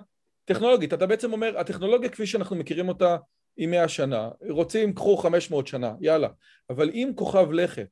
טכנולוגית. 0.48 0.93
אתה 0.93 1.06
בעצם 1.06 1.34
אומר, 1.34 1.60
הטכנולוגיה 1.60 2.10
כפי 2.10 2.26
שאנחנו 2.26 2.56
מכירים 2.56 2.89
אותה 2.89 3.18
היא 3.58 3.68
מאה 3.68 3.88
שנה, 3.88 4.30
רוצים, 4.50 4.93
קחו 4.93 5.18
חמש 5.18 5.52
מאות 5.52 5.68
שנה, 5.68 5.93
יאללה. 6.02 6.28
אבל 6.70 6.89
אם 6.89 7.12
כוכב 7.16 7.52
לכת 7.52 7.89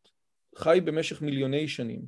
חי 0.57 0.79
במשך 0.83 1.21
מיליוני 1.21 1.67
שנים 1.67 2.01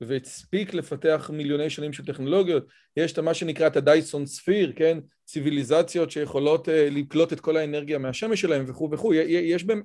והספיק 0.00 0.74
לפתח 0.74 1.30
מיליוני 1.32 1.70
שנים 1.70 1.92
של 1.92 2.04
טכנולוגיות, 2.04 2.66
יש 2.96 3.12
את 3.12 3.18
מה 3.18 3.34
שנקרא 3.34 3.66
את 3.66 3.76
הדייסון 3.76 4.26
ספיר, 4.26 4.72
כן? 4.76 4.98
ציוויליזציות 5.24 6.10
שיכולות 6.10 6.68
uh, 6.68 6.70
לקלוט 6.90 7.32
את 7.32 7.40
כל 7.40 7.56
האנרגיה 7.56 7.98
מהשמש 7.98 8.40
שלהם 8.40 8.64
וכו' 8.68 8.90
וכו', 8.92 9.14
יש 9.14 9.64
בהם... 9.64 9.82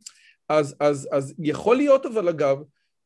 אז, 0.50 0.76
אז, 0.80 1.10
אז 1.12 1.36
יכול 1.40 1.78
להיות 1.78 2.06
אבל 2.06 2.30
אגב 2.30 2.58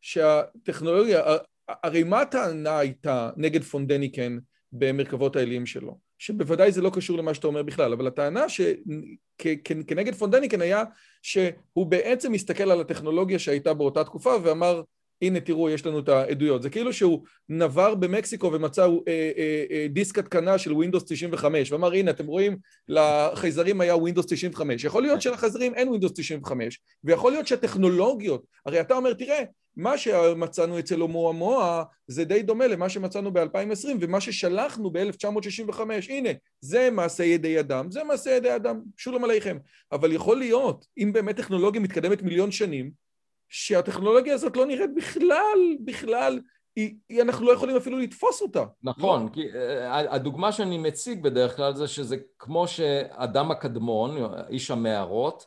שהטכנולוגיה, 0.01 1.21
הרי 1.67 2.03
מה 2.03 2.21
הטענה 2.21 2.79
הייתה 2.79 3.29
נגד 3.37 3.63
פונדניקן 3.63 4.37
במרכבות 4.71 5.35
האלים 5.35 5.65
שלו? 5.65 6.10
שבוודאי 6.21 6.71
זה 6.71 6.81
לא 6.81 6.89
קשור 6.93 7.17
למה 7.17 7.33
שאתה 7.33 7.47
אומר 7.47 7.63
בכלל, 7.63 7.93
אבל 7.93 8.07
הטענה 8.07 8.45
שכנגד 8.49 10.15
פונדניקן 10.15 10.61
היה 10.61 10.83
שהוא 11.21 11.85
בעצם 11.85 12.31
מסתכל 12.31 12.71
על 12.71 12.81
הטכנולוגיה 12.81 13.39
שהייתה 13.39 13.73
באותה 13.73 14.03
תקופה 14.03 14.35
ואמר 14.43 14.81
הנה 15.21 15.39
תראו 15.39 15.69
יש 15.69 15.85
לנו 15.85 15.99
את 15.99 16.09
העדויות, 16.09 16.61
זה 16.61 16.69
כאילו 16.69 16.93
שהוא 16.93 17.23
נבר 17.49 17.95
במקסיקו 17.95 18.53
ומצא 18.53 18.83
אה, 18.83 18.87
אה, 19.07 19.63
אה, 19.71 19.87
דיסק 19.89 20.19
התקנה 20.19 20.57
של 20.57 20.71
Windows 20.71 21.03
95 21.07 21.71
ואמר 21.71 21.93
הנה 21.93 22.11
אתם 22.11 22.25
רואים 22.25 22.57
לחייזרים 22.87 23.81
היה 23.81 23.95
Windows 23.95 24.27
95, 24.27 24.83
יכול 24.83 25.01
להיות 25.01 25.21
שלחייזרים 25.21 25.75
אין 25.75 25.89
Windows 25.89 26.13
95 26.15 26.79
ויכול 27.03 27.31
להיות 27.31 27.47
שהטכנולוגיות, 27.47 28.43
הרי 28.65 28.81
אתה 28.81 28.93
אומר 28.93 29.13
תראה 29.13 29.43
מה 29.77 29.97
שמצאנו 29.97 30.79
אצל 30.79 30.99
הומואמואה 30.99 31.83
זה 32.07 32.25
די 32.25 32.41
דומה 32.41 32.67
למה 32.67 32.89
שמצאנו 32.89 33.33
ב-2020 33.33 33.87
ומה 33.99 34.21
ששלחנו 34.21 34.91
ב-1965, 34.91 35.81
הנה, 36.09 36.29
זה 36.61 36.89
מעשה 36.91 37.23
ידי 37.23 37.59
אדם, 37.59 37.91
זה 37.91 38.03
מעשה 38.03 38.29
ידי 38.29 38.55
אדם, 38.55 38.81
שולם 38.97 39.23
עליכם. 39.23 39.57
אבל 39.91 40.11
יכול 40.11 40.37
להיות, 40.37 40.85
אם 40.97 41.13
באמת 41.13 41.37
טכנולוגיה 41.37 41.81
מתקדמת 41.81 42.21
מיליון 42.21 42.51
שנים, 42.51 42.91
שהטכנולוגיה 43.49 44.33
הזאת 44.33 44.57
לא 44.57 44.65
נראית 44.65 44.95
בכלל, 44.95 45.75
בכלל, 45.85 46.39
היא, 46.75 46.95
היא, 47.09 47.21
אנחנו 47.21 47.45
לא 47.45 47.51
יכולים 47.51 47.75
אפילו 47.75 47.99
לתפוס 47.99 48.41
אותה. 48.41 48.63
נכון, 48.83 49.29
כי 49.29 49.41
uh, 49.41 49.55
הדוגמה 49.89 50.51
שאני 50.51 50.77
מציג 50.77 51.23
בדרך 51.23 51.55
כלל 51.55 51.75
זה 51.75 51.87
שזה 51.87 52.17
כמו 52.39 52.67
שאדם 52.67 53.51
הקדמון, 53.51 54.17
איש 54.49 54.71
המערות, 54.71 55.43
אה, 55.43 55.45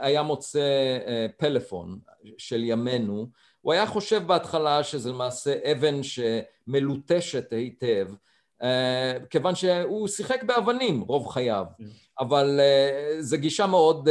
היה 0.00 0.22
מוצא 0.22 0.98
אה, 1.06 1.26
פלאפון 1.36 1.98
של 2.38 2.64
ימינו, 2.64 3.26
הוא 3.60 3.72
היה 3.72 3.86
חושב 3.86 4.26
בהתחלה 4.26 4.84
שזה 4.84 5.10
למעשה 5.10 5.72
אבן 5.72 6.00
שמלוטשת 6.02 7.52
היטב, 7.52 8.08
אה, 8.62 9.12
כיוון 9.30 9.54
שהוא 9.54 10.08
שיחק 10.08 10.42
באבנים 10.42 11.00
רוב 11.00 11.26
חייו, 11.28 11.64
כן. 11.78 11.84
אבל 12.20 12.60
זו 13.20 13.38
גישה 13.38 13.66
מאוד 13.66 14.08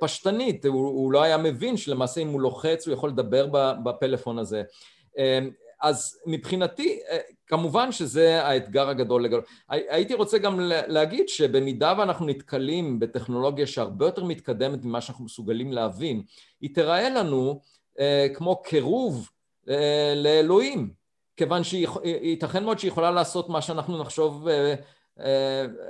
פשטנית, 0.00 0.64
הוא, 0.64 0.86
הוא 0.86 1.12
לא 1.12 1.22
היה 1.22 1.36
מבין 1.36 1.76
שלמעשה 1.76 2.20
אם 2.20 2.28
הוא 2.28 2.40
לוחץ 2.40 2.86
הוא 2.86 2.94
יכול 2.94 3.10
לדבר 3.10 3.46
בפלאפון 3.84 4.38
הזה. 4.38 4.62
אז 5.82 6.18
מבחינתי, 6.26 7.00
כמובן 7.46 7.92
שזה 7.92 8.44
האתגר 8.44 8.88
הגדול 8.88 9.24
לגדול. 9.24 9.42
הייתי 9.68 10.14
רוצה 10.14 10.38
גם 10.38 10.60
להגיד 10.86 11.28
שבמידה 11.28 11.94
ואנחנו 11.98 12.26
נתקלים 12.26 13.00
בטכנולוגיה 13.00 13.66
שהרבה 13.66 14.06
יותר 14.06 14.24
מתקדמת 14.24 14.84
ממה 14.84 15.00
שאנחנו 15.00 15.24
מסוגלים 15.24 15.72
להבין, 15.72 16.22
היא 16.60 16.74
תראה 16.74 17.10
לנו 17.10 17.60
כמו 18.34 18.62
קירוב 18.62 19.30
לאלוהים, 20.16 20.90
כיוון 21.36 21.64
שייתכן 21.64 22.64
מאוד 22.64 22.78
שהיא 22.78 22.90
יכולה 22.90 23.10
לעשות 23.10 23.48
מה 23.48 23.62
שאנחנו 23.62 23.98
נחשוב 23.98 24.48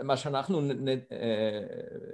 מה 0.03 0.17
שאנחנו 0.17 0.61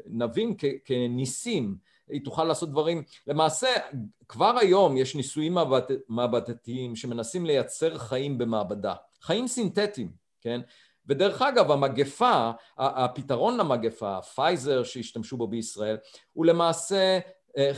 נבין 0.07 0.55
כניסים, 0.85 1.75
היא 2.13 2.25
תוכל 2.25 2.45
לעשות 2.45 2.71
דברים, 2.71 3.03
למעשה 3.27 3.69
כבר 4.29 4.59
היום 4.59 4.97
יש 4.97 5.17
ניסויים 5.17 5.57
מעבדתיים 6.09 6.97
שמנסים 6.97 7.47
לייצר 7.47 7.99
חיים 7.99 8.39
במעבדה, 8.39 8.95
חיים 9.21 9.49
סינתטיים, 9.49 10.11
כן? 10.41 10.61
ודרך 11.07 11.43
אגב 11.43 11.71
המגפה, 11.71 12.51
הפתרון 12.79 13.57
למגפה, 13.57 14.23
פייזר 14.23 14.83
שהשתמשו 14.83 15.37
בו 15.37 15.47
בישראל, 15.47 15.97
הוא 16.33 16.47
למעשה 16.47 17.19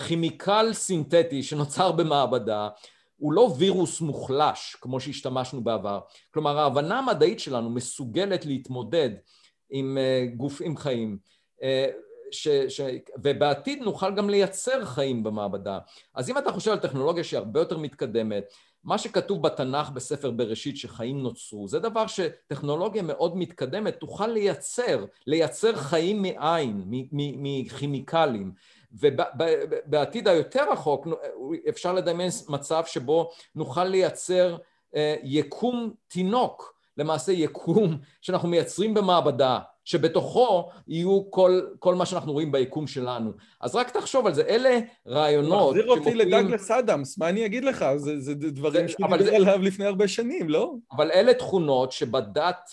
כימיקל 0.07 0.73
סינתטי 0.73 1.43
שנוצר 1.43 1.93
במעבדה. 1.93 2.69
הוא 3.17 3.33
לא 3.33 3.55
וירוס 3.59 4.01
מוחלש 4.01 4.77
כמו 4.81 5.01
שהשתמשנו 5.01 5.65
בעבר, 5.65 6.01
כלומר 6.31 6.59
ההבנה 6.59 6.99
המדעית 6.99 7.41
שלנו 7.41 7.71
מסוגלת 7.71 8.47
להתמודד 8.47 9.11
עם 9.71 9.99
גופים 10.37 10.77
חיים 10.77 11.19
ש, 12.35 12.49
ש, 12.49 12.81
ובעתיד 13.23 13.83
נוכל 13.83 14.15
גם 14.15 14.31
לייצר 14.31 14.85
חיים 14.85 15.23
במעבדה. 15.23 15.79
אז 16.15 16.31
אם 16.31 16.39
אתה 16.39 16.53
חושב 16.53 16.71
על 16.71 16.79
טכנולוגיה 16.79 17.25
שהיא 17.25 17.39
הרבה 17.39 17.61
יותר 17.61 17.79
מתקדמת, 17.79 18.45
מה 18.85 18.99
שכתוב 18.99 19.43
בתנ"ך 19.43 19.91
בספר 19.91 20.31
בראשית 20.31 20.77
שחיים 20.77 21.23
נוצרו, 21.23 21.69
זה 21.69 21.79
דבר 21.79 22.07
שטכנולוגיה 22.07 23.03
מאוד 23.03 23.37
מתקדמת 23.37 23.97
תוכל 24.01 24.27
לייצר, 24.27 25.05
לייצר 25.27 25.77
חיים 25.77 26.23
מאין, 26.23 26.85
מכימיקלים. 27.13 28.53
ובעתיד 28.93 30.29
היותר 30.29 30.73
רחוק 30.73 31.07
אפשר 31.69 31.93
לדמיין 31.93 32.31
מצב 32.49 32.83
שבו 32.87 33.31
נוכל 33.55 33.85
לייצר 33.85 34.57
אה, 34.97 35.17
יקום 35.23 35.95
תינוק, 36.09 36.75
למעשה 36.97 37.33
יקום 37.33 37.99
שאנחנו 38.21 38.49
מייצרים 38.49 38.95
במעבדה, 38.95 39.59
שבתוכו 39.85 40.71
יהיו 40.89 41.31
כל, 41.31 41.61
כל 41.79 41.95
מה 41.95 42.07
שאנחנו 42.07 42.33
רואים 42.33 42.53
ביקום 42.53 42.87
שלנו. 42.87 43.33
אז 43.61 43.75
רק 43.75 43.91
תחשוב 43.91 44.27
על 44.27 44.35
זה, 44.35 44.43
אלה 44.43 44.79
רעיונות... 45.09 45.77
מחזיר 45.77 45.91
אותי 45.91 46.15
לדגלס 46.15 46.71
אדמס, 46.71 47.19
מה 47.19 47.29
אני 47.29 47.47
אגיד 47.47 47.65
לך? 47.65 47.85
זה, 47.97 48.21
זה 48.21 48.35
דברים 48.35 48.89
שהוא 48.89 49.07
דיבר 49.07 49.25
זה... 49.25 49.37
עליו 49.37 49.59
לפני 49.63 49.85
הרבה 49.85 50.09
שנים, 50.09 50.49
לא? 50.49 50.75
אבל 50.93 51.11
אלה 51.11 51.35
תכונות 51.35 51.93
שבדת, 51.93 52.71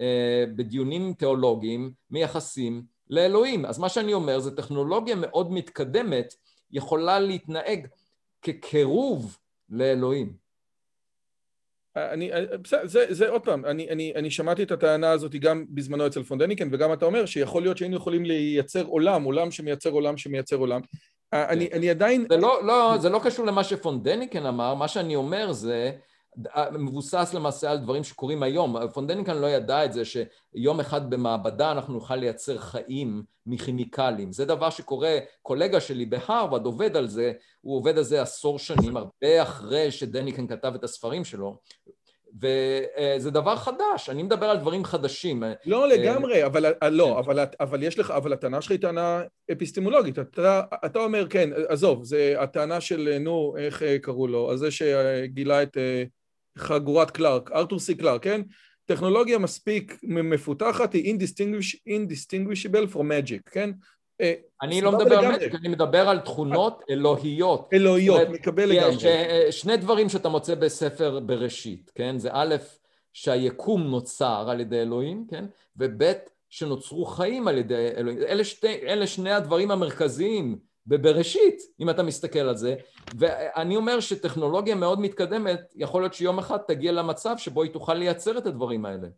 אה, 0.00 0.44
בדיונים 0.56 1.12
תיאולוגיים, 1.12 1.92
מייחסים 2.10 2.82
לאלוהים. 3.10 3.66
אז 3.66 3.78
מה 3.78 3.88
שאני 3.88 4.14
אומר 4.14 4.38
זה 4.40 4.56
טכנולוגיה 4.56 5.14
מאוד 5.14 5.52
מתקדמת 5.52 6.34
יכולה 6.70 7.18
להתנהג 7.20 7.86
כקירוב 8.42 9.38
לאלוהים. 9.70 10.43
אני, 11.96 12.30
בסדר, 12.62 12.86
זה, 12.86 13.06
זה 13.08 13.28
עוד 13.28 13.44
פעם, 13.44 13.64
אני, 13.64 13.90
אני, 13.90 14.12
אני 14.16 14.30
שמעתי 14.30 14.62
את 14.62 14.70
הטענה 14.70 15.10
הזאת 15.10 15.34
גם 15.34 15.64
בזמנו 15.68 16.06
אצל 16.06 16.22
פונדניקן 16.22 16.68
וגם 16.72 16.92
אתה 16.92 17.04
אומר 17.04 17.26
שיכול 17.26 17.62
להיות 17.62 17.78
שהיינו 17.78 17.96
יכולים 17.96 18.24
לייצר 18.24 18.84
עולם, 18.84 19.22
עולם 19.24 19.50
שמייצר 19.50 19.90
עולם 19.90 20.16
שמייצר 20.16 20.56
עולם. 20.56 20.80
אני, 21.32 21.68
אני 21.72 21.90
עדיין... 21.90 22.26
זה 22.28 22.36
לא, 22.36 22.66
לא, 22.66 22.94
זה 22.98 23.08
לא 23.08 23.20
קשור 23.24 23.46
למה 23.46 23.64
שפונדניקן 23.64 24.46
אמר, 24.46 24.74
מה 24.74 24.88
שאני 24.88 25.16
אומר 25.16 25.52
זה 25.52 25.92
מבוסס 26.72 27.30
למעשה 27.34 27.70
על 27.70 27.78
דברים 27.78 28.04
שקורים 28.04 28.42
היום. 28.42 28.76
פונדניקן 28.92 29.36
לא 29.36 29.46
ידע 29.46 29.84
את 29.84 29.92
זה 29.92 30.02
שיום 30.04 30.80
אחד 30.80 31.10
במעבדה 31.10 31.72
אנחנו 31.72 31.94
נוכל 31.94 32.16
לייצר 32.16 32.58
חיים 32.58 33.22
מכימיקלים. 33.46 34.32
זה 34.32 34.44
דבר 34.44 34.70
שקורה, 34.70 35.18
קולגה 35.42 35.80
שלי 35.80 36.06
בהרווארד 36.06 36.66
עובד 36.66 36.96
על 36.96 37.08
זה, 37.08 37.32
הוא 37.60 37.76
עובד 37.76 37.98
על 37.98 38.04
זה 38.04 38.22
עשור 38.22 38.58
שנים, 38.58 38.96
הרבה 38.96 39.42
אחרי 39.42 39.90
שדניקן 39.90 40.46
כתב 40.46 40.72
את 40.74 40.84
הספרים 40.84 41.24
שלו. 41.24 41.58
וזה 42.42 43.30
דבר 43.30 43.56
חדש, 43.56 44.10
אני 44.10 44.22
מדבר 44.22 44.46
על 44.46 44.56
דברים 44.56 44.84
חדשים. 44.84 45.42
לא 45.66 45.88
לגמרי, 45.88 46.46
אבל 46.46 46.74
לא, 46.90 47.04
כן. 47.04 47.18
אבל, 47.18 47.44
אבל 47.60 47.82
יש 47.82 47.98
לך, 47.98 48.10
אבל 48.10 48.32
הטענה 48.32 48.60
שלך 48.60 48.70
היא 48.70 48.80
טענה 48.80 49.22
אפיסטמולוגית. 49.52 50.18
אתה, 50.18 50.62
אתה 50.84 50.98
אומר, 50.98 51.26
כן, 51.28 51.50
עזוב, 51.68 52.04
זה 52.04 52.34
הטענה 52.38 52.80
של, 52.80 53.16
נו, 53.20 53.54
איך 53.58 53.82
קראו 54.02 54.26
לו, 54.26 54.50
על 54.50 54.56
זה 54.56 54.70
שגילה 54.70 55.62
את 55.62 55.76
חגורת 56.58 57.10
קלארק, 57.10 57.52
ארתור 57.52 57.78
סי 57.78 57.94
קלארק, 57.94 58.22
כן? 58.22 58.42
טכנולוגיה 58.86 59.38
מספיק 59.38 59.98
מפותחת 60.02 60.92
היא 60.92 61.18
indistinguishable 61.88 62.94
from 62.94 62.98
magic, 62.98 63.50
כן? 63.50 63.70
אה, 64.20 64.34
אני 64.62 64.80
לא 64.80 64.92
מדבר 64.92 65.18
על 65.18 65.32
מג'יק, 65.32 65.54
אני 65.54 65.68
מדבר 65.68 66.08
על 66.08 66.18
תכונות 66.18 66.82
אלוהיות. 66.90 67.68
אלוהיות, 67.72 68.28
מקבל 68.28 68.68
לגמרי. 68.68 69.06
אה, 69.06 69.52
שני 69.52 69.76
דברים 69.76 70.08
שאתה 70.08 70.28
מוצא 70.28 70.54
בספר 70.54 71.20
בראשית, 71.20 71.90
כן? 71.94 72.18
זה 72.18 72.28
א', 72.32 72.56
שהיקום 73.12 73.82
נוצר 73.82 74.46
על 74.50 74.60
ידי 74.60 74.82
אלוהים, 74.82 75.26
כן? 75.30 75.44
וב', 75.76 76.12
שנוצרו 76.48 77.04
חיים 77.04 77.48
על 77.48 77.58
ידי 77.58 77.88
אלוהים. 77.96 78.18
אלה, 78.18 78.44
שתי, 78.44 78.72
אלה 78.86 79.06
שני 79.06 79.32
הדברים 79.32 79.70
המרכזיים 79.70 80.58
בבראשית, 80.86 81.62
אם 81.80 81.90
אתה 81.90 82.02
מסתכל 82.02 82.38
על 82.38 82.56
זה, 82.56 82.74
ואני 83.18 83.76
אומר 83.76 84.00
שטכנולוגיה 84.00 84.74
מאוד 84.74 85.00
מתקדמת, 85.00 85.60
יכול 85.76 86.02
להיות 86.02 86.14
שיום 86.14 86.38
אחד 86.38 86.58
תגיע 86.68 86.92
למצב 86.92 87.34
שבו 87.38 87.62
היא 87.62 87.72
תוכל 87.72 87.94
לייצר 87.94 88.38
את 88.38 88.46
הדברים 88.46 88.84
האלה. 88.84 89.08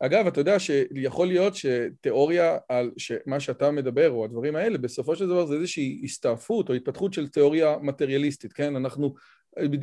אגב, 0.00 0.26
אתה 0.26 0.40
יודע 0.40 0.58
שיכול 0.58 1.26
להיות 1.26 1.54
שתיאוריה 1.54 2.58
על 2.68 2.90
מה 3.26 3.40
שאתה 3.40 3.70
מדבר, 3.70 4.10
או 4.10 4.24
הדברים 4.24 4.56
האלה, 4.56 4.78
בסופו 4.78 5.16
של 5.16 5.26
דבר 5.26 5.46
זה 5.46 5.54
איזושהי 5.54 6.00
הסתעפות 6.04 6.68
או 6.68 6.74
התפתחות 6.74 7.12
של 7.12 7.28
תיאוריה 7.28 7.76
מטריאליסטית, 7.82 8.52
כן? 8.52 8.76
אנחנו, 8.76 9.14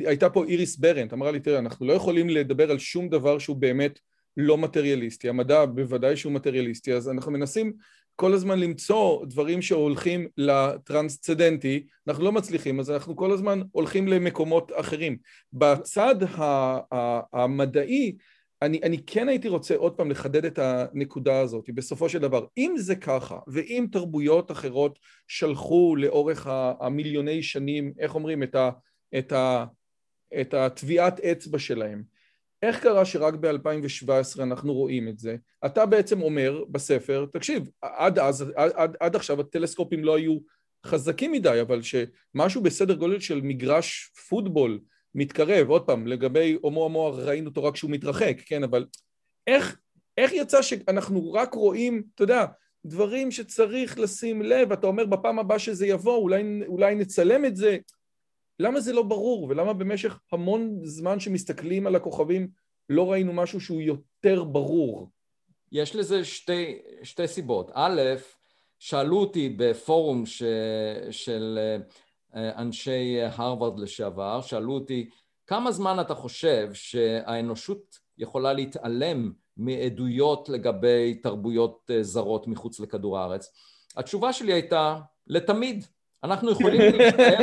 הייתה 0.06 0.30
פה 0.30 0.44
איריס 0.44 0.76
ברנט, 0.76 1.12
אמרה 1.12 1.30
לי, 1.30 1.40
תראה, 1.40 1.58
אנחנו 1.58 1.86
לא 1.86 1.92
יכולים 1.92 2.28
לדבר 2.28 2.70
על 2.70 2.78
שום 2.78 3.08
דבר 3.08 3.38
שהוא 3.38 3.56
באמת 3.56 3.98
לא 4.36 4.58
מטריאליסטי, 4.58 5.28
המדע 5.28 5.64
בוודאי 5.64 6.16
שהוא 6.16 6.32
מטריאליסטי, 6.32 6.94
אז 6.94 7.08
אנחנו 7.08 7.32
מנסים 7.32 7.72
כל 8.16 8.32
הזמן 8.32 8.58
למצוא 8.58 9.26
דברים 9.26 9.62
שהולכים 9.62 10.28
לטרנסצדנטי, 10.36 11.86
אנחנו 12.08 12.24
לא 12.24 12.32
מצליחים, 12.32 12.80
אז 12.80 12.90
אנחנו 12.90 13.16
כל 13.16 13.32
הזמן 13.32 13.60
הולכים 13.72 14.08
למקומות 14.08 14.72
אחרים. 14.74 15.16
בצד 15.52 16.14
המדעי, 17.32 18.16
אני, 18.62 18.80
אני 18.82 18.98
כן 19.06 19.28
הייתי 19.28 19.48
רוצה 19.48 19.76
עוד 19.76 19.92
פעם 19.96 20.10
לחדד 20.10 20.44
את 20.44 20.58
הנקודה 20.58 21.40
הזאת, 21.40 21.70
בסופו 21.74 22.08
של 22.08 22.18
דבר, 22.18 22.46
אם 22.58 22.74
זה 22.78 22.96
ככה, 22.96 23.38
ואם 23.46 23.86
תרבויות 23.92 24.50
אחרות 24.50 24.98
שלחו 25.28 25.96
לאורך 25.96 26.46
המיליוני 26.80 27.42
שנים, 27.42 27.92
איך 27.98 28.14
אומרים, 28.14 28.42
את, 28.42 28.54
ה, 28.54 28.70
את, 29.18 29.32
ה, 29.32 29.64
את 30.40 30.54
הטביעת 30.54 31.20
אצבע 31.20 31.58
שלהם, 31.58 32.15
איך 32.62 32.82
קרה 32.82 33.04
שרק 33.04 33.34
ב-2017 33.34 34.42
אנחנו 34.42 34.74
רואים 34.74 35.08
את 35.08 35.18
זה? 35.18 35.36
אתה 35.66 35.86
בעצם 35.86 36.22
אומר 36.22 36.64
בספר, 36.70 37.26
תקשיב, 37.32 37.70
עד 37.82 38.18
אז, 38.18 38.44
עד, 38.56 38.72
עד, 38.74 38.96
עד 39.00 39.16
עכשיו 39.16 39.40
הטלסקופים 39.40 40.04
לא 40.04 40.16
היו 40.16 40.38
חזקים 40.86 41.32
מדי, 41.32 41.60
אבל 41.60 41.80
שמשהו 41.82 42.62
בסדר 42.62 42.94
גודל 42.94 43.20
של 43.20 43.40
מגרש 43.40 44.12
פוטבול 44.28 44.80
מתקרב, 45.14 45.68
עוד 45.68 45.86
פעם, 45.86 46.06
לגבי 46.06 46.58
הומו 46.62 46.82
הומו 46.82 47.12
ראינו 47.16 47.48
אותו 47.48 47.64
רק 47.64 47.74
כשהוא 47.74 47.90
מתרחק, 47.90 48.36
כן, 48.46 48.64
אבל 48.64 48.86
איך, 49.46 49.78
איך 50.16 50.32
יצא 50.32 50.62
שאנחנו 50.62 51.32
רק 51.32 51.54
רואים, 51.54 52.02
אתה 52.14 52.22
יודע, 52.22 52.44
דברים 52.86 53.30
שצריך 53.30 53.98
לשים 53.98 54.42
לב, 54.42 54.72
אתה 54.72 54.86
אומר 54.86 55.06
בפעם 55.06 55.38
הבאה 55.38 55.58
שזה 55.58 55.86
יבוא, 55.86 56.16
אולי, 56.16 56.42
אולי 56.66 56.94
נצלם 56.94 57.44
את 57.44 57.56
זה, 57.56 57.78
למה 58.60 58.80
זה 58.80 58.92
לא 58.92 59.02
ברור, 59.02 59.46
ולמה 59.48 59.72
במשך 59.72 60.18
המון 60.32 60.78
זמן 60.82 61.20
שמסתכלים 61.20 61.86
על 61.86 61.96
הכוכבים 61.96 62.48
לא 62.88 63.12
ראינו 63.12 63.32
משהו 63.32 63.60
שהוא 63.60 63.82
יותר 63.82 64.44
ברור? 64.44 65.10
יש 65.72 65.96
לזה 65.96 66.24
שתי, 66.24 66.78
שתי 67.02 67.28
סיבות. 67.28 67.70
א', 67.74 68.00
שאלו 68.78 69.20
אותי 69.20 69.48
בפורום 69.58 70.26
ש, 70.26 70.42
של 71.10 71.58
אה, 72.34 72.58
אנשי 72.58 73.22
הרווארד 73.22 73.78
לשעבר, 73.78 74.40
שאלו 74.40 74.74
אותי 74.74 75.10
כמה 75.46 75.72
זמן 75.72 76.00
אתה 76.00 76.14
חושב 76.14 76.68
שהאנושות 76.72 77.98
יכולה 78.18 78.52
להתעלם 78.52 79.32
מעדויות 79.56 80.48
לגבי 80.48 81.14
תרבויות 81.22 81.90
אה, 81.90 82.02
זרות 82.02 82.46
מחוץ 82.46 82.80
לכדור 82.80 83.18
הארץ? 83.18 83.52
התשובה 83.96 84.32
שלי 84.32 84.52
הייתה 84.52 84.98
לתמיד. 85.26 85.84
אנחנו 86.26 86.50
יכולים 86.50 86.80
להישאר, 86.80 87.38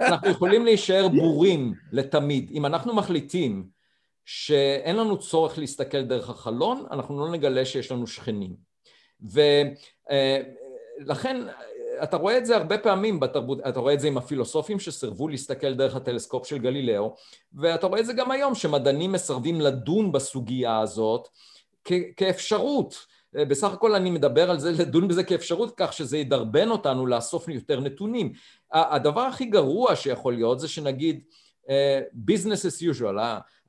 אנחנו 0.00 0.28
יכולים 0.28 0.64
להישאר 0.64 1.08
בורים 1.08 1.74
לתמיד. 1.92 2.50
אם 2.54 2.66
אנחנו 2.66 2.94
מחליטים 2.94 3.66
שאין 4.24 4.96
לנו 4.96 5.18
צורך 5.18 5.58
להסתכל 5.58 6.02
דרך 6.02 6.30
החלון, 6.30 6.86
אנחנו 6.90 7.20
לא 7.20 7.32
נגלה 7.32 7.64
שיש 7.64 7.92
לנו 7.92 8.06
שכנים. 8.06 8.54
ולכן 11.00 11.36
אתה 12.02 12.16
רואה 12.16 12.38
את 12.38 12.46
זה 12.46 12.56
הרבה 12.56 12.78
פעמים 12.78 13.20
בתרבות, 13.20 13.58
אתה 13.68 13.80
רואה 13.80 13.94
את 13.94 14.00
זה 14.00 14.08
עם 14.08 14.18
הפילוסופים 14.18 14.80
שסירבו 14.80 15.28
להסתכל 15.28 15.74
דרך 15.74 15.96
הטלסקופ 15.96 16.46
של 16.46 16.58
גלילאו, 16.58 17.14
ואתה 17.52 17.86
רואה 17.86 18.00
את 18.00 18.06
זה 18.06 18.12
גם 18.12 18.30
היום, 18.30 18.54
שמדענים 18.54 19.12
מסרבים 19.12 19.60
לדון 19.60 20.12
בסוגיה 20.12 20.80
הזאת 20.80 21.28
כאפשרות. 22.16 23.17
בסך 23.34 23.72
הכל 23.72 23.94
אני 23.94 24.10
מדבר 24.10 24.50
על 24.50 24.58
זה, 24.58 24.70
לדון 24.70 25.08
בזה 25.08 25.24
כאפשרות 25.24 25.74
כך 25.76 25.92
שזה 25.92 26.18
ידרבן 26.18 26.70
אותנו 26.70 27.06
לאסוף 27.06 27.48
יותר 27.48 27.80
נתונים. 27.80 28.32
הדבר 28.72 29.20
הכי 29.20 29.44
גרוע 29.44 29.96
שיכול 29.96 30.34
להיות 30.34 30.60
זה 30.60 30.68
שנגיד 30.68 31.20
business 32.30 32.64
as 32.68 32.96
usual, 32.96 33.18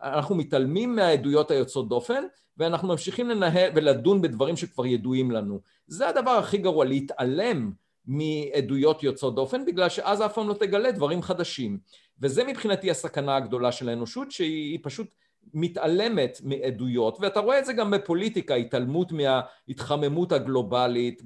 אנחנו 0.04 0.36
מתעלמים 0.36 0.96
מהעדויות 0.96 1.52
היוצאות 1.52 1.90
דופן 1.90 2.24
ואנחנו 2.58 2.88
ממשיכים 2.88 3.30
לנהל 3.30 3.72
ולדון 3.76 4.22
בדברים 4.22 4.58
שכבר 4.58 4.86
ידועים 4.86 5.32
לנו. 5.32 5.60
זה 5.88 6.10
הדבר 6.10 6.32
הכי 6.32 6.58
גרוע, 6.58 6.86
להתעלם 6.86 7.72
מעדויות 8.06 9.04
יוצאות 9.04 9.36
דופן, 9.36 9.66
בגלל 9.66 9.90
שאז 9.90 10.22
אף 10.22 10.34
פעם 10.34 10.48
לא 10.48 10.54
תגלה 10.54 10.92
דברים 10.92 11.22
חדשים. 11.22 11.78
וזה 12.22 12.44
מבחינתי 12.44 12.92
הסכנה 12.92 13.36
הגדולה 13.36 13.72
של 13.72 13.90
האנושות, 13.90 14.32
שהיא 14.32 14.80
פשוט 14.82 15.08
מתעלמת 15.54 16.38
מעדויות, 16.44 17.18
ואתה 17.22 17.40
רואה 17.40 17.60
את 17.60 17.66
זה 17.66 17.74
גם 17.74 17.92
בפוליטיקה, 17.92 18.56
התעלמות 18.56 19.12
מההתחממות 19.12 20.32
הגלובלית 20.32 21.22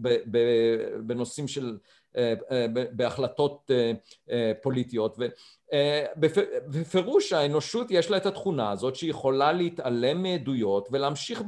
בנושאים 1.06 1.48
של, 1.48 1.78
בהחלטות 2.92 3.72
אה, 4.30 4.52
פוליטיות. 4.62 5.18
בפירוש 6.68 7.34
האנושות 7.34 7.92
יש 7.92 8.12
לה 8.12 8.18
את 8.18 8.26
התכונה 8.26 8.72
הזאת 8.72 8.96
שהיא 8.96 9.10
יכולה 9.10 9.52
להתעלם 9.52 10.24
מעדויות 10.24 10.90
ולהמשיך 10.92 11.44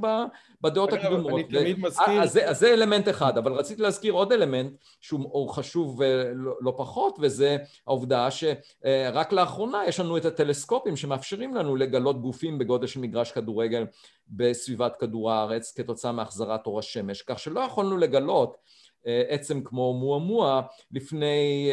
בדעות 0.62 0.94
הקדומות. 0.94 1.34
אני 1.34 1.44
תמיד 1.44 1.80
מסכים. 1.80 2.22
אז 2.22 2.32
זה, 2.32 2.50
אז 2.50 2.60
זה 2.60 2.74
אלמנט 2.74 3.10
אחד, 3.10 3.38
אבל 3.38 3.54
רציתי 3.54 3.82
להזכיר 3.82 4.14
עוד 4.14 4.32
אלמנט 4.32 4.72
שהוא 5.02 5.50
חשוב 5.50 6.02
לא, 6.34 6.54
לא 6.62 6.74
פחות, 6.78 7.18
וזה 7.22 7.58
העובדה 7.88 8.28
שרק 8.32 9.34
לאחרונה 9.34 9.84
יש 9.88 10.00
לנו 10.00 10.18
את 10.18 10.26
הטלסקופים 10.26 10.96
שמאפשרים 10.96 11.56
לנו 11.56 11.76
לגלות 11.76 12.22
גופים 12.22 12.58
בגודל 12.58 12.88
של 12.88 13.00
מגרש 13.00 13.32
כדורגל 13.32 13.86
בסביבת 14.30 14.96
כדור 14.96 15.32
הארץ 15.32 15.74
כתוצאה 15.78 16.12
מהחזרת 16.12 16.66
אור 16.66 16.80
השמש, 16.80 17.22
כך 17.22 17.40
שלא 17.40 17.60
יכולנו 17.60 17.98
לגלות 17.98 18.58
עצם 19.06 19.64
כמו 19.64 19.94
מועמוע 19.94 20.62
לפני 20.92 21.70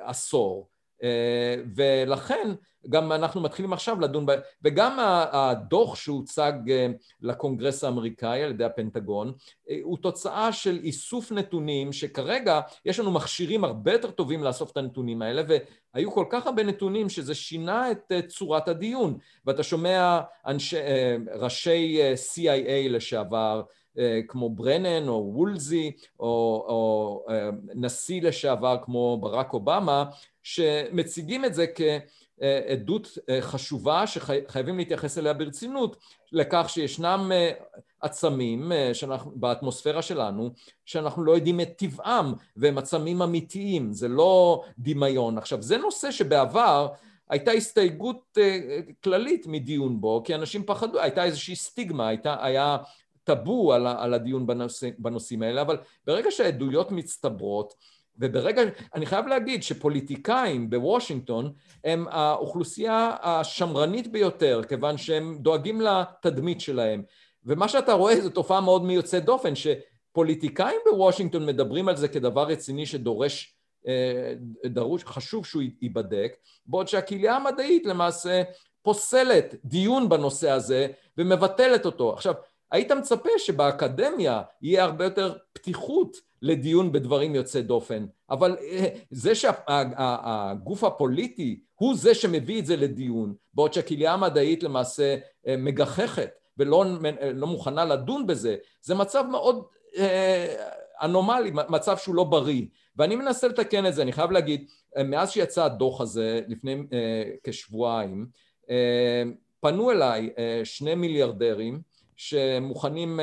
עשור. 0.00 0.68
ולכן 1.76 2.50
גם 2.88 3.12
אנחנו 3.12 3.40
מתחילים 3.40 3.72
עכשיו 3.72 4.00
לדון, 4.00 4.26
ב... 4.26 4.32
וגם 4.62 4.98
הדוח 5.32 5.96
שהוצג 5.96 6.52
אה, 6.70 6.86
לקונגרס 7.20 7.84
האמריקאי 7.84 8.42
על 8.42 8.50
ידי 8.50 8.64
הפנטגון 8.64 9.32
אה, 9.70 9.76
הוא 9.82 9.98
תוצאה 9.98 10.52
של 10.52 10.78
איסוף 10.82 11.32
נתונים 11.32 11.92
שכרגע 11.92 12.60
יש 12.84 13.00
לנו 13.00 13.10
מכשירים 13.10 13.64
הרבה 13.64 13.92
יותר 13.92 14.10
טובים 14.10 14.44
לאסוף 14.44 14.70
את 14.70 14.76
הנתונים 14.76 15.22
האלה 15.22 15.42
והיו 15.48 16.12
כל 16.12 16.24
כך 16.30 16.46
הרבה 16.46 16.62
נתונים 16.62 17.08
שזה 17.08 17.34
שינה 17.34 17.90
את 17.90 18.12
אה, 18.12 18.22
צורת 18.22 18.68
הדיון 18.68 19.18
ואתה 19.46 19.62
שומע 19.62 20.20
אנשי, 20.46 20.76
ראשי 21.34 22.00
CIA 22.14 22.88
לשעבר 22.90 23.62
כמו 24.28 24.50
ברנן 24.50 25.08
או 25.08 25.30
וולזי 25.34 25.92
או, 26.20 26.26
או 26.68 27.26
נשיא 27.74 28.22
לשעבר 28.22 28.76
כמו 28.82 29.18
ברק 29.20 29.52
אובמה 29.52 30.04
שמציגים 30.42 31.44
את 31.44 31.54
זה 31.54 31.66
כעדות 31.74 33.18
חשובה 33.40 34.06
שחייבים 34.06 34.78
להתייחס 34.78 35.18
אליה 35.18 35.32
ברצינות 35.32 35.96
לכך 36.32 36.66
שישנם 36.68 37.30
עצמים 38.00 38.72
שאנחנו, 38.92 39.30
באטמוספירה 39.34 40.02
שלנו 40.02 40.50
שאנחנו 40.84 41.24
לא 41.24 41.32
יודעים 41.32 41.60
את 41.60 41.72
טבעם 41.76 42.34
והם 42.56 42.78
עצמים 42.78 43.22
אמיתיים, 43.22 43.92
זה 43.92 44.08
לא 44.08 44.62
דמיון. 44.78 45.38
עכשיו 45.38 45.62
זה 45.62 45.78
נושא 45.78 46.10
שבעבר 46.10 46.88
הייתה 47.30 47.50
הסתייגות 47.50 48.38
כללית 49.04 49.46
מדיון 49.46 50.00
בו 50.00 50.22
כי 50.24 50.34
אנשים 50.34 50.62
פחדו, 50.66 51.00
הייתה 51.00 51.24
איזושהי 51.24 51.56
סטיגמה, 51.56 52.08
הייתה, 52.08 52.36
היה 52.44 52.76
טאבו 53.34 53.72
על, 53.72 53.86
על 53.86 54.14
הדיון 54.14 54.46
בנושא, 54.46 54.88
בנושאים 54.98 55.42
האלה, 55.42 55.62
אבל 55.62 55.76
ברגע 56.06 56.30
שהעדויות 56.30 56.92
מצטברות 56.92 57.74
וברגע, 58.18 58.62
אני 58.94 59.06
חייב 59.06 59.26
להגיד 59.26 59.62
שפוליטיקאים 59.62 60.70
בוושינגטון 60.70 61.52
הם 61.84 62.06
האוכלוסייה 62.10 63.16
השמרנית 63.22 64.12
ביותר, 64.12 64.60
כיוון 64.68 64.98
שהם 64.98 65.38
דואגים 65.40 65.80
לתדמית 65.80 66.60
שלהם. 66.60 67.02
ומה 67.44 67.68
שאתה 67.68 67.92
רואה 67.92 68.20
זו 68.20 68.30
תופעה 68.30 68.60
מאוד 68.60 68.84
מיוצאת 68.84 69.24
דופן, 69.24 69.52
שפוליטיקאים 69.54 70.80
בוושינגטון 70.90 71.46
מדברים 71.46 71.88
על 71.88 71.96
זה 71.96 72.08
כדבר 72.08 72.42
רציני 72.42 72.86
שדורש, 72.86 73.54
אה, 73.86 74.32
דרוש, 74.66 75.04
חשוב 75.04 75.46
שהוא 75.46 75.62
ייבדק, 75.82 76.36
בעוד 76.66 76.88
שהקהילה 76.88 77.36
המדעית 77.36 77.86
למעשה 77.86 78.42
פוסלת 78.82 79.54
דיון 79.64 80.08
בנושא 80.08 80.50
הזה 80.50 80.86
ומבטלת 81.18 81.86
אותו. 81.86 82.12
עכשיו, 82.12 82.34
היית 82.70 82.92
מצפה 82.92 83.30
שבאקדמיה 83.38 84.42
יהיה 84.62 84.84
הרבה 84.84 85.04
יותר 85.04 85.36
פתיחות 85.52 86.16
לדיון 86.42 86.92
בדברים 86.92 87.34
יוצאי 87.34 87.62
דופן, 87.62 88.06
אבל 88.30 88.56
אה, 88.60 88.88
זה 89.10 89.34
שהגוף 89.34 90.84
הפוליטי 90.84 91.60
הוא 91.74 91.96
זה 91.96 92.14
שמביא 92.14 92.58
את 92.60 92.66
זה 92.66 92.76
לדיון, 92.76 93.34
בעוד 93.54 93.72
שהקהילה 93.72 94.12
המדעית 94.12 94.62
למעשה 94.62 95.16
אה, 95.46 95.56
מגחכת 95.56 96.30
ולא 96.58 96.84
אה, 97.04 97.32
לא 97.32 97.46
מוכנה 97.46 97.84
לדון 97.84 98.26
בזה, 98.26 98.56
זה 98.82 98.94
מצב 98.94 99.24
מאוד 99.30 99.64
אנומלי, 101.02 101.50
מצב 101.68 101.96
שהוא 101.96 102.14
לא 102.14 102.24
בריא, 102.24 102.66
ואני 102.96 103.16
מנסה 103.16 103.48
לתקן 103.48 103.86
את 103.86 103.94
זה, 103.94 104.02
אני 104.02 104.12
חייב 104.12 104.30
להגיד, 104.30 104.70
מאז 105.04 105.30
שיצא 105.30 105.64
הדוח 105.64 106.00
הזה 106.00 106.40
לפני 106.48 106.82
כשבועיים, 107.42 108.26
פנו 109.60 109.90
אליי 109.90 110.30
שני 110.64 110.94
מיליארדרים 110.94 111.80
שמוכנים 112.20 113.20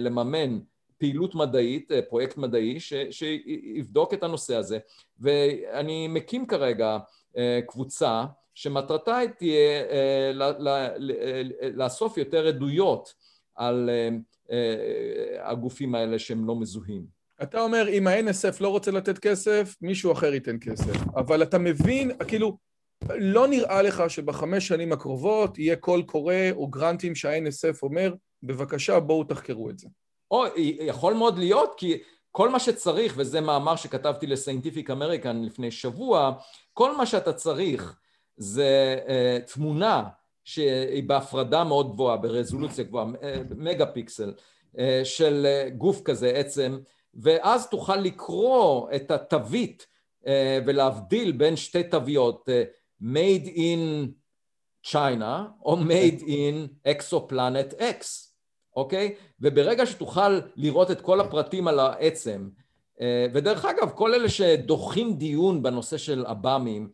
לממן 0.00 0.58
פעילות 0.98 1.34
מדעית, 1.34 1.92
אה, 1.92 2.02
פרויקט 2.02 2.36
מדעי, 2.36 2.80
ש, 2.80 2.92
שיבדוק 3.10 4.14
את 4.14 4.22
הנושא 4.22 4.56
הזה. 4.56 4.78
ואני 5.20 6.08
מקים 6.08 6.46
כרגע 6.46 6.98
אה, 7.36 7.60
קבוצה 7.66 8.24
שמטרתה 8.54 9.18
תהיה 9.38 9.84
אה, 9.90 10.32
לאסוף 11.74 12.18
יותר 12.18 12.46
עדויות 12.46 13.14
על 13.54 13.90
הגופים 15.40 15.94
האלה 15.94 16.18
שהם 16.18 16.46
לא 16.46 16.56
מזוהים. 16.56 17.06
אתה 17.42 17.60
אומר, 17.60 17.88
אם 17.88 18.06
ה-NSF 18.06 18.56
לא 18.60 18.68
רוצה 18.68 18.90
לתת 18.90 19.18
כסף, 19.18 19.76
מישהו 19.82 20.12
אחר 20.12 20.34
ייתן 20.34 20.56
כסף. 20.60 21.08
אבל 21.16 21.42
אתה 21.42 21.58
מבין, 21.58 22.10
כאילו, 22.28 22.56
לא 23.08 23.48
נראה 23.48 23.82
לך 23.82 24.02
שבחמש 24.08 24.68
שנים 24.68 24.92
הקרובות 24.92 25.58
יהיה 25.58 25.76
קול 25.76 26.02
קורא 26.02 26.34
או 26.52 26.66
גרנטים 26.66 27.14
שה-NSF 27.14 27.78
אומר, 27.82 28.14
בבקשה, 28.42 29.00
בואו 29.00 29.24
תחקרו 29.24 29.70
את 29.70 29.78
זה. 29.78 29.88
או 30.30 30.44
יכול 30.80 31.14
מאוד 31.14 31.38
להיות 31.38 31.74
כי 31.76 31.98
כל 32.36 32.48
מה 32.48 32.60
שצריך, 32.60 33.14
וזה 33.16 33.40
מאמר 33.40 33.76
שכתבתי 33.76 34.26
ל 34.26 34.32
Scientific 34.32 34.90
American 34.90 35.42
לפני 35.42 35.70
שבוע, 35.70 36.32
כל 36.72 36.96
מה 36.96 37.06
שאתה 37.06 37.32
צריך 37.32 37.96
זה 38.36 38.98
uh, 39.06 39.52
תמונה 39.52 40.04
שהיא 40.44 41.08
בהפרדה 41.08 41.64
מאוד 41.64 41.92
גבוהה, 41.92 42.16
ברזולוציה 42.16 42.84
גבוהה, 42.84 43.06
אה, 43.22 43.42
מגה 43.56 43.86
פיקסל, 43.86 44.34
uh, 44.76 44.78
של 45.04 45.46
uh, 45.46 45.70
גוף 45.70 46.02
כזה 46.02 46.28
עצם, 46.28 46.78
ואז 47.14 47.68
תוכל 47.68 47.96
לקרוא 47.96 48.88
את 48.96 49.10
התווית 49.10 49.86
uh, 50.22 50.26
ולהבדיל 50.66 51.32
בין 51.32 51.56
שתי 51.56 51.82
תוויות, 51.82 52.48
uh, 52.48 52.52
made 53.04 53.46
in 53.46 54.08
China 54.86 55.50
או 55.64 55.76
made 55.76 56.20
in 56.20 56.88
exoplanet 56.88 57.80
X. 57.80 58.04
אוקיי? 58.76 59.14
וברגע 59.40 59.86
שתוכל 59.86 60.40
לראות 60.56 60.90
את 60.90 61.00
כל 61.00 61.20
הפרטים 61.20 61.68
על 61.68 61.80
העצם, 61.80 62.48
אה, 63.00 63.26
ודרך 63.34 63.64
אגב, 63.64 63.90
כל 63.90 64.14
אלה 64.14 64.28
שדוחים 64.28 65.14
דיון 65.14 65.62
בנושא 65.62 65.96
של 65.96 66.26
עב"מים, 66.26 66.88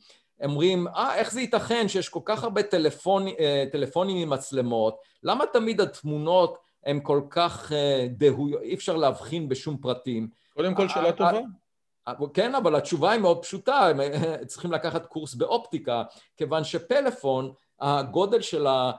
אומרים, 0.44 0.88
אה, 0.88 1.14
איך 1.14 1.32
זה 1.32 1.40
ייתכן 1.40 1.88
שיש 1.88 2.08
כל 2.08 2.20
כך 2.24 2.44
הרבה 2.44 2.62
טלפון, 2.62 3.28
אה, 3.28 3.64
טלפונים 3.72 4.16
עם 4.16 4.30
מצלמות, 4.30 4.96
למה 5.22 5.44
תמיד 5.52 5.80
התמונות 5.80 6.58
הן 6.86 7.00
כל 7.02 7.20
כך 7.30 7.72
אה, 7.72 8.06
דהויות, 8.10 8.62
אי 8.62 8.74
אפשר 8.74 8.96
להבחין 8.96 9.48
בשום 9.48 9.76
פרטים? 9.76 10.28
קודם 10.54 10.74
כל 10.74 10.88
שאלה 10.88 11.12
טובה. 11.12 11.40
כן, 12.34 12.54
אבל 12.54 12.74
התשובה 12.76 13.10
היא 13.10 13.20
מאוד 13.20 13.42
פשוטה, 13.42 13.78
הם 13.88 14.00
צריכים 14.46 14.72
לקחת 14.72 15.06
קורס 15.06 15.34
באופטיקה, 15.34 16.02
כיוון 16.36 16.64
שפלאפון, 16.64 17.52
הגודל 17.80 18.40
של 18.40 18.66
ה... 18.66 18.92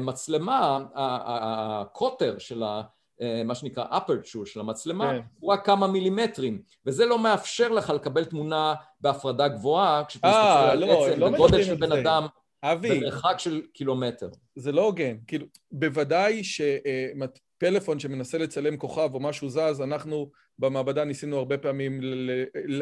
מצלמה, 0.00 0.78
הקוטר 0.94 2.38
של 2.38 2.62
ה... 2.62 2.82
מה 3.44 3.54
שנקרא 3.54 3.84
אפרצ'ור 3.90 4.46
של 4.46 4.60
המצלמה, 4.60 5.10
כן. 5.10 5.20
הוא 5.40 5.52
רק 5.52 5.66
כמה 5.66 5.86
מילימטרים, 5.86 6.62
וזה 6.86 7.06
לא 7.06 7.18
מאפשר 7.18 7.68
לך 7.68 7.90
לקבל 7.90 8.24
תמונה 8.24 8.74
בהפרדה 9.00 9.48
גבוהה, 9.48 10.04
כשאתה 10.04 10.28
מסתכל 10.28 10.70
על 10.70 10.78
לא, 10.78 11.06
עצם, 11.06 11.20
לא 11.20 11.30
בגודל 11.30 11.64
של 11.64 11.74
בן. 11.74 11.92
אדם, 11.92 12.26
אבי, 12.62 13.00
במרחק 13.00 13.38
של 13.38 13.62
קילומטר. 13.72 14.28
זה 14.56 14.72
לא 14.72 14.82
הוגן. 14.84 15.16
כאילו, 15.26 15.46
בוודאי 15.72 16.44
שפלאפון 17.56 17.98
שמנסה 17.98 18.38
לצלם 18.38 18.76
כוכב 18.76 19.10
או 19.14 19.20
משהו 19.20 19.48
זז, 19.48 19.80
אנחנו 19.80 20.30
במעבדה 20.58 21.04
ניסינו 21.04 21.38
הרבה 21.38 21.58
פעמים, 21.58 22.00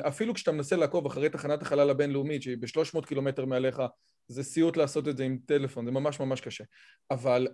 אפילו 0.01 0.35
כשאתה 0.35 0.53
מנסה 0.53 0.77
לעקוב 0.77 1.07
אחרי 1.07 1.29
תחנת 1.29 1.63
החלל 1.63 1.91
הבינלאומית, 1.91 2.43
שהיא 2.43 2.57
ב-300 2.61 3.07
קילומטר 3.07 3.45
מעליך, 3.45 3.83
זה 4.29 4.43
סיוט 4.43 4.77
לעשות 4.77 5.09
את 5.09 5.17
זה 5.17 5.25
עם 5.25 5.39
טלפון, 5.47 5.85
זה 5.85 5.91
ממש 5.91 6.21
ממש 6.21 6.41
קשה. 6.41 6.65
אבל 7.11 7.49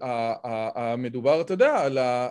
המדובר, 0.75 1.41
אתה 1.41 1.55
יודע, 1.55 1.85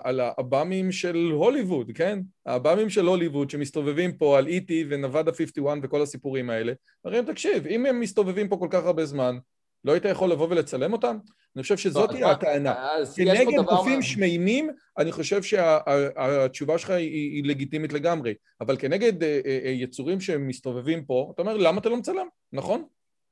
על 0.03 0.19
האב"מים 0.19 0.91
של 0.91 1.29
הוליווד, 1.31 1.91
כן? 1.95 2.19
האב"מים 2.45 2.89
של 2.89 3.05
הוליווד 3.05 3.49
שמסתובבים 3.49 4.17
פה 4.17 4.37
על 4.37 4.47
E.T. 4.47 4.71
ונבדה 4.89 5.31
51 5.31 5.77
וכל 5.83 6.01
הסיפורים 6.01 6.49
האלה, 6.49 6.73
הרי 7.05 7.19
תקשיב, 7.27 7.67
אם 7.67 7.85
הם 7.85 7.99
מסתובבים 7.99 8.49
פה 8.49 8.57
כל 8.57 8.67
כך 8.71 8.85
הרבה 8.85 9.05
זמן, 9.05 9.37
לא 9.85 9.91
היית 9.91 10.05
יכול 10.05 10.31
לבוא 10.31 10.47
ולצלם 10.49 10.93
אותם? 10.93 11.17
אני 11.55 11.63
חושב 11.63 11.77
שזאת 11.77 12.09
תהיה 12.09 12.31
הטענה. 12.31 12.75
כנגד 13.15 13.63
גופים 13.65 14.01
שמימים, 14.01 14.69
אני 14.97 15.11
חושב 15.11 15.43
שהתשובה 15.43 16.77
שלך 16.77 16.89
היא 16.89 17.43
לגיטימית 17.43 17.93
לגמרי, 17.93 18.33
אבל 18.61 18.77
כנגד 18.77 19.23
אה, 19.23 19.39
אה, 19.45 19.59
אה, 19.65 19.69
יצורים 19.69 20.21
שמסתובבים 20.21 21.05
פה, 21.05 21.31
אתה 21.33 21.41
אומר, 21.41 21.57
למה 21.57 21.79
אתה 21.79 21.89
לא 21.89 21.97
מצלם? 21.97 22.27
נכון? 22.53 22.83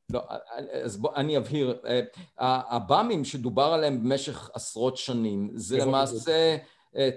לא, 0.09 0.21
אז 0.83 0.97
בוא, 0.97 1.15
אני 1.15 1.37
אבהיר. 1.37 1.81
הבאמים 2.39 3.25
שדובר 3.25 3.63
עליהם 3.63 4.03
במשך 4.03 4.49
עשרות 4.53 4.97
שנים, 4.97 5.49
זה 5.55 5.77
למעשה 5.77 6.57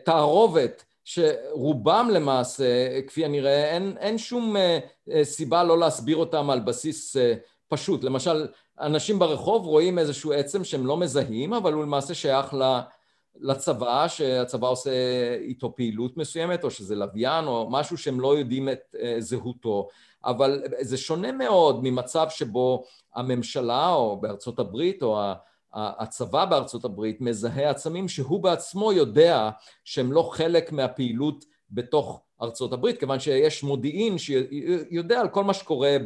תערובת 0.04 0.84
שרובם 1.04 2.08
למעשה, 2.12 3.00
כפי 3.06 3.24
הנראה, 3.24 3.70
אין, 3.70 3.96
אין 4.00 4.18
שום 4.18 4.56
סיבה 5.22 5.64
לא 5.64 5.78
להסביר 5.78 6.16
אותם 6.16 6.50
על 6.50 6.60
בסיס 6.60 7.16
פשוט. 7.68 8.04
למשל, 8.04 8.46
אנשים 8.80 9.18
ברחוב 9.18 9.66
רואים 9.66 9.98
איזשהו 9.98 10.32
עצם 10.32 10.64
שהם 10.64 10.86
לא 10.86 10.96
מזהים, 10.96 11.54
אבל 11.54 11.72
הוא 11.72 11.82
למעשה 11.82 12.14
שייך 12.14 12.54
לצבא, 13.40 14.08
שהצבא 14.08 14.68
עושה 14.68 14.90
איתו 15.40 15.76
פעילות 15.76 16.16
מסוימת, 16.16 16.64
או 16.64 16.70
שזה 16.70 16.94
לוויין, 16.94 17.46
או 17.46 17.68
משהו 17.70 17.96
שהם 17.96 18.20
לא 18.20 18.38
יודעים 18.38 18.68
את 18.68 18.94
אה, 19.00 19.16
זהותו. 19.18 19.88
אבל 20.24 20.62
זה 20.80 20.96
שונה 20.96 21.32
מאוד 21.32 21.80
ממצב 21.82 22.26
שבו 22.30 22.84
הממשלה, 23.14 23.88
או 23.88 24.20
בארצות 24.20 24.58
הברית, 24.58 25.02
או 25.02 25.20
הצבא 25.72 26.44
בארצות 26.44 26.84
הברית, 26.84 27.20
מזהה 27.20 27.70
עצמים 27.70 28.08
שהוא 28.08 28.42
בעצמו 28.42 28.92
יודע 28.92 29.50
שהם 29.84 30.12
לא 30.12 30.30
חלק 30.32 30.72
מהפעילות 30.72 31.44
בתוך 31.70 32.22
ארצות 32.42 32.72
הברית, 32.72 32.98
כיוון 32.98 33.20
שיש 33.20 33.62
מודיעין 33.62 34.18
שיודע 34.18 35.20
על 35.20 35.28
כל 35.28 35.44
מה 35.44 35.54
שקורה 35.54 35.96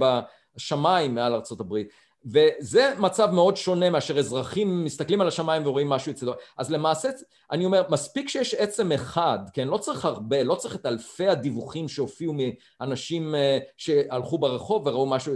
בשמיים 0.56 1.14
מעל 1.14 1.34
ארצות 1.34 1.60
הברית. 1.60 1.88
וזה 2.24 2.92
מצב 2.98 3.30
מאוד 3.30 3.56
שונה 3.56 3.90
מאשר 3.90 4.18
אזרחים 4.18 4.84
מסתכלים 4.84 5.20
על 5.20 5.28
השמיים 5.28 5.66
ורואים 5.66 5.88
משהו 5.88 6.12
אצלו. 6.12 6.32
אז 6.58 6.70
למעשה, 6.70 7.08
אני 7.50 7.64
אומר, 7.64 7.82
מספיק 7.88 8.28
שיש 8.28 8.54
עצם 8.54 8.92
אחד, 8.92 9.38
כן? 9.52 9.68
לא 9.68 9.76
צריך 9.76 10.04
הרבה, 10.04 10.42
לא 10.42 10.54
צריך 10.54 10.74
את 10.74 10.86
אלפי 10.86 11.28
הדיווחים 11.28 11.88
שהופיעו 11.88 12.34
מאנשים 12.80 13.34
אה, 13.34 13.58
שהלכו 13.76 14.38
ברחוב 14.38 14.86
וראו 14.86 15.06
משהו. 15.06 15.34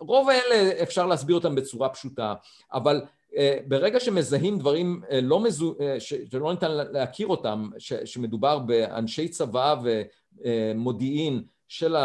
רוב 0.00 0.28
האלה 0.30 0.82
אפשר 0.82 1.06
להסביר 1.06 1.36
אותם 1.36 1.54
בצורה 1.54 1.88
פשוטה, 1.88 2.34
אבל 2.72 3.02
אה, 3.36 3.58
ברגע 3.66 4.00
שמזהים 4.00 4.58
דברים 4.58 5.00
אה, 5.10 5.20
לא 5.20 5.40
מזו... 5.40 5.74
שלא 5.98 6.52
ניתן 6.52 6.70
להכיר 6.70 7.26
אותם, 7.26 7.70
שמדובר 8.04 8.58
באנשי 8.58 9.28
צבא 9.28 9.74
ומודיעין 10.44 11.42
של 11.68 11.96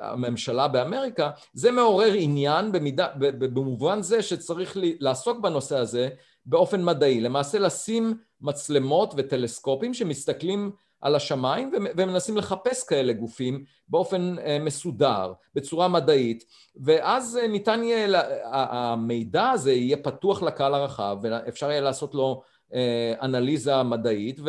הממשלה 0.00 0.68
באמריקה, 0.68 1.30
זה 1.52 1.70
מעורר 1.70 2.12
עניין 2.14 2.72
במידה, 2.72 3.06
במובן 3.18 4.02
זה 4.02 4.22
שצריך 4.22 4.76
לעסוק 5.00 5.38
בנושא 5.38 5.76
הזה 5.76 6.08
באופן 6.46 6.84
מדעי, 6.84 7.20
למעשה 7.20 7.58
לשים 7.58 8.14
מצלמות 8.40 9.14
וטלסקופים 9.16 9.94
שמסתכלים 9.94 10.70
על 11.00 11.14
השמיים 11.14 11.72
ומנסים 11.96 12.36
לחפש 12.36 12.84
כאלה 12.84 13.12
גופים 13.12 13.64
באופן 13.88 14.38
אה, 14.38 14.58
מסודר, 14.58 15.32
בצורה 15.54 15.88
מדעית, 15.88 16.44
ואז 16.84 17.38
אה, 17.42 17.48
ניתן 17.48 17.82
יהיה, 17.84 18.20
המידע 18.44 19.50
הזה 19.50 19.72
יהיה 19.72 19.96
פתוח 19.96 20.42
לקהל 20.42 20.74
הרחב 20.74 21.16
ואפשר 21.22 21.70
יהיה 21.70 21.80
לעשות 21.80 22.14
לו 22.14 22.42
אה, 22.74 23.14
אנליזה 23.22 23.82
מדעית 23.82 24.40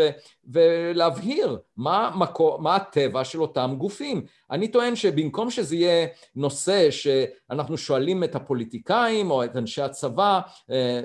ולהבהיר 0.50 1.58
מה, 1.78 2.12
מקו, 2.16 2.58
מה 2.62 2.76
הטבע 2.76 3.24
של 3.24 3.42
אותם 3.42 3.76
גופים. 3.78 4.26
אני 4.52 4.68
טוען 4.68 4.96
שבמקום 4.96 5.50
שזה 5.50 5.76
יהיה 5.76 6.08
נושא 6.36 6.92
שאנחנו 6.92 7.78
שואלים 7.78 8.24
את 8.24 8.36
הפוליטיקאים 8.36 9.32
או 9.32 9.44
את 9.44 9.56
אנשי 9.56 9.82
הצבא, 9.82 10.40
אה, 10.72 11.02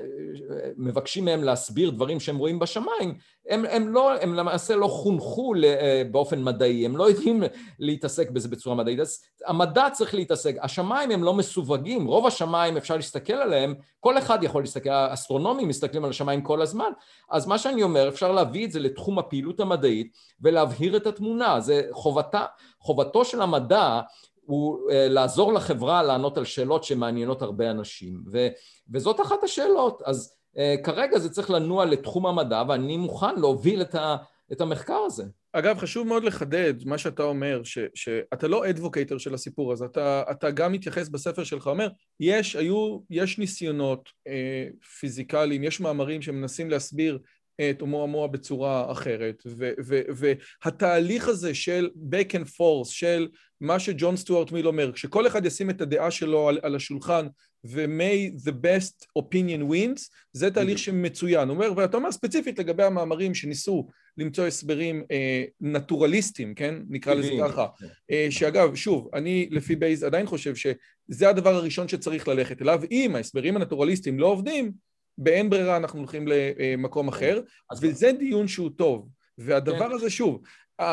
מבקשים 0.77 1.25
מהם 1.25 1.43
להסביר 1.43 1.89
דברים 1.89 2.19
שהם 2.19 2.37
רואים 2.37 2.59
בשמיים, 2.59 3.17
הם, 3.49 3.65
הם, 3.69 3.87
לא, 3.87 4.21
הם 4.21 4.33
למעשה 4.33 4.75
לא 4.75 4.87
חונכו 4.87 5.53
אה, 5.63 6.03
באופן 6.11 6.43
מדעי, 6.43 6.85
הם 6.85 6.97
לא 6.97 7.09
יודעים 7.09 7.43
להתעסק 7.79 8.29
בזה 8.29 8.47
בצורה 8.47 8.75
מדעית, 8.75 8.99
אז 8.99 9.21
המדע 9.45 9.87
צריך 9.91 10.15
להתעסק, 10.15 10.55
השמיים 10.61 11.11
הם 11.11 11.23
לא 11.23 11.33
מסווגים, 11.33 12.07
רוב 12.07 12.27
השמיים 12.27 12.77
אפשר 12.77 12.95
להסתכל 12.95 13.33
עליהם, 13.33 13.75
כל 13.99 14.17
אחד 14.17 14.43
יכול 14.43 14.63
להסתכל, 14.63 14.89
האסטרונומים 14.89 15.67
מסתכלים 15.67 16.03
על 16.03 16.09
השמיים 16.09 16.41
כל 16.41 16.61
הזמן, 16.61 16.91
אז 17.29 17.47
מה 17.47 17.57
שאני 17.57 17.83
אומר, 17.83 18.09
אפשר 18.09 18.31
להביא 18.31 18.65
את 18.65 18.71
זה 18.71 18.79
לתחום 18.79 19.19
הפעילות 19.35 19.59
המדעית 19.59 20.17
ולהבהיר 20.41 20.97
את 20.97 21.07
התמונה, 21.07 21.59
זה 21.59 21.81
חובתה, 21.91 22.45
חובתו 22.79 23.25
של 23.25 23.41
המדע 23.41 24.01
הוא 24.45 24.91
אה, 24.91 25.07
לעזור 25.07 25.53
לחברה 25.53 26.03
לענות 26.03 26.37
על 26.37 26.45
שאלות 26.45 26.83
שמעניינות 26.83 27.41
הרבה 27.41 27.71
אנשים, 27.71 28.23
ו, 28.31 28.47
וזאת 28.93 29.21
אחת 29.21 29.43
השאלות, 29.43 30.01
אז 30.05 30.35
אה, 30.57 30.75
כרגע 30.83 31.19
זה 31.19 31.29
צריך 31.29 31.49
לנוע 31.49 31.85
לתחום 31.85 32.25
המדע 32.25 32.63
ואני 32.67 32.97
מוכן 32.97 33.35
להוביל 33.35 33.81
את, 33.81 33.95
ה, 33.95 34.15
את 34.51 34.61
המחקר 34.61 34.99
הזה. 35.05 35.23
אגב, 35.53 35.77
חשוב 35.77 36.07
מאוד 36.07 36.23
לחדד 36.23 36.73
מה 36.85 36.97
שאתה 36.97 37.23
אומר, 37.23 37.61
ש, 37.63 37.77
שאתה 37.95 38.47
לא 38.47 38.69
advocator 38.69 39.17
של 39.17 39.33
הסיפור 39.33 39.71
הזה, 39.71 39.85
אתה, 39.85 40.23
אתה 40.31 40.51
גם 40.51 40.71
מתייחס 40.71 41.09
בספר 41.09 41.43
שלך, 41.43 41.67
אומר, 41.67 41.87
יש, 42.19 42.55
היו, 42.55 42.99
יש 43.09 43.37
ניסיונות 43.37 44.09
אה, 44.27 44.67
פיזיקליים, 44.99 45.63
יש 45.63 45.79
מאמרים 45.79 46.21
שמנסים 46.21 46.69
להסביר 46.69 47.19
את 47.61 47.81
אומואמואה 47.81 48.27
בצורה 48.27 48.91
אחרת, 48.91 49.43
ו, 49.47 49.71
ו, 49.85 50.01
והתהליך 50.15 51.27
הזה 51.27 51.55
של 51.55 51.89
back 52.11 52.31
and 52.31 52.47
forth, 52.47 52.89
של 52.89 53.27
מה 53.61 53.79
שג'ון 53.79 54.17
סטוארט 54.17 54.51
מיל 54.51 54.67
אומר, 54.67 54.91
כשכל 54.91 55.27
אחד 55.27 55.45
ישים 55.45 55.69
את 55.69 55.81
הדעה 55.81 56.11
שלו 56.11 56.49
על, 56.49 56.59
על 56.61 56.75
השולחן 56.75 57.27
ו-may 57.65 58.47
the 58.47 58.51
best 58.51 59.05
opinion 59.19 59.71
wins, 59.71 60.09
זה 60.33 60.51
תהליך 60.51 60.77
שמצוין. 60.77 61.49
הוא 61.49 61.55
אומר, 61.55 61.73
ואתה 61.75 61.97
אומר 61.97 62.11
ספציפית 62.11 62.59
לגבי 62.59 62.83
המאמרים 62.83 63.35
שניסו 63.35 63.87
למצוא 64.17 64.45
הסברים 64.45 65.03
אה, 65.11 65.43
נטורליסטיים, 65.61 66.55
כן? 66.55 66.75
נקרא 66.89 67.13
לזה 67.13 67.31
ככה. 67.43 67.67
אה, 68.11 68.27
שאגב, 68.29 68.75
שוב, 68.75 69.09
אני 69.13 69.47
לפי 69.51 69.75
בייז 69.75 70.03
עדיין 70.03 70.25
חושב 70.25 70.55
שזה 70.55 71.29
הדבר 71.29 71.55
הראשון 71.55 71.87
שצריך 71.87 72.27
ללכת 72.27 72.61
אליו. 72.61 72.81
אם 72.91 73.15
ההסברים 73.15 73.55
הנטורליסטיים 73.55 74.19
לא 74.19 74.27
עובדים, 74.27 74.71
אין 75.17 75.49
ברירה 75.49 75.77
אנחנו 75.77 75.99
הולכים 75.99 76.25
למקום 76.27 77.07
אחר, 77.07 77.41
וזה 77.81 78.11
דיון 78.11 78.47
שהוא 78.47 78.69
טוב. 78.75 79.09
והדבר 79.37 79.89
כן. 79.89 79.91
הזה, 79.91 80.09
שוב, 80.09 80.41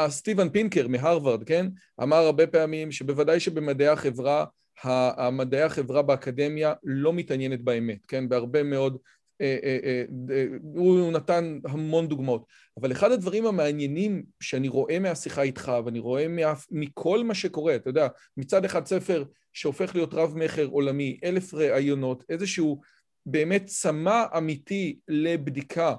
סטיבן 0.09 0.49
פינקר 0.49 0.89
מהרווארד, 0.89 1.45
כן? 1.45 1.67
אמר 2.03 2.17
הרבה 2.17 2.47
פעמים 2.47 2.93
שבוודאי 2.93 3.41
שבמדעי 3.41 3.89
החברה, 3.89 4.45
המדעי 4.85 5.63
החברה 5.63 6.03
באקדמיה 6.03 6.73
לא 6.85 7.13
מתעניינת 7.13 7.61
באמת, 7.61 8.07
כן? 8.07 8.29
בהרבה 8.29 8.63
מאוד... 8.63 8.99
אה, 9.41 9.59
אה, 9.63 10.05
אה, 10.31 10.47
הוא 10.63 11.13
נתן 11.13 11.59
המון 11.65 12.09
דוגמאות. 12.09 12.45
אבל 12.81 12.93
אחד 12.93 13.13
הדברים 13.13 13.47
המעניינים 13.47 14.23
שאני 14.41 14.69
רואה 14.69 14.99
מהשיחה 14.99 15.43
איתך, 15.43 15.73
ואני 15.85 15.99
רואה 15.99 16.27
מכל 16.71 17.25
מה 17.25 17.35
שקורה, 17.35 17.77
אתה 17.77 17.91
יודע, 17.91 18.09
מצד 18.37 18.65
אחד 18.65 18.87
ספר 18.87 19.25
שהופך 19.53 19.95
להיות 19.95 20.15
רב-מכר 20.15 20.67
עולמי, 20.67 21.19
אלף 21.25 21.55
ראיונות, 21.55 22.25
איזשהו 22.29 22.81
באמת 23.27 23.67
צמא 23.67 24.25
אמיתי 24.37 24.99
לבדיקה, 25.09 25.95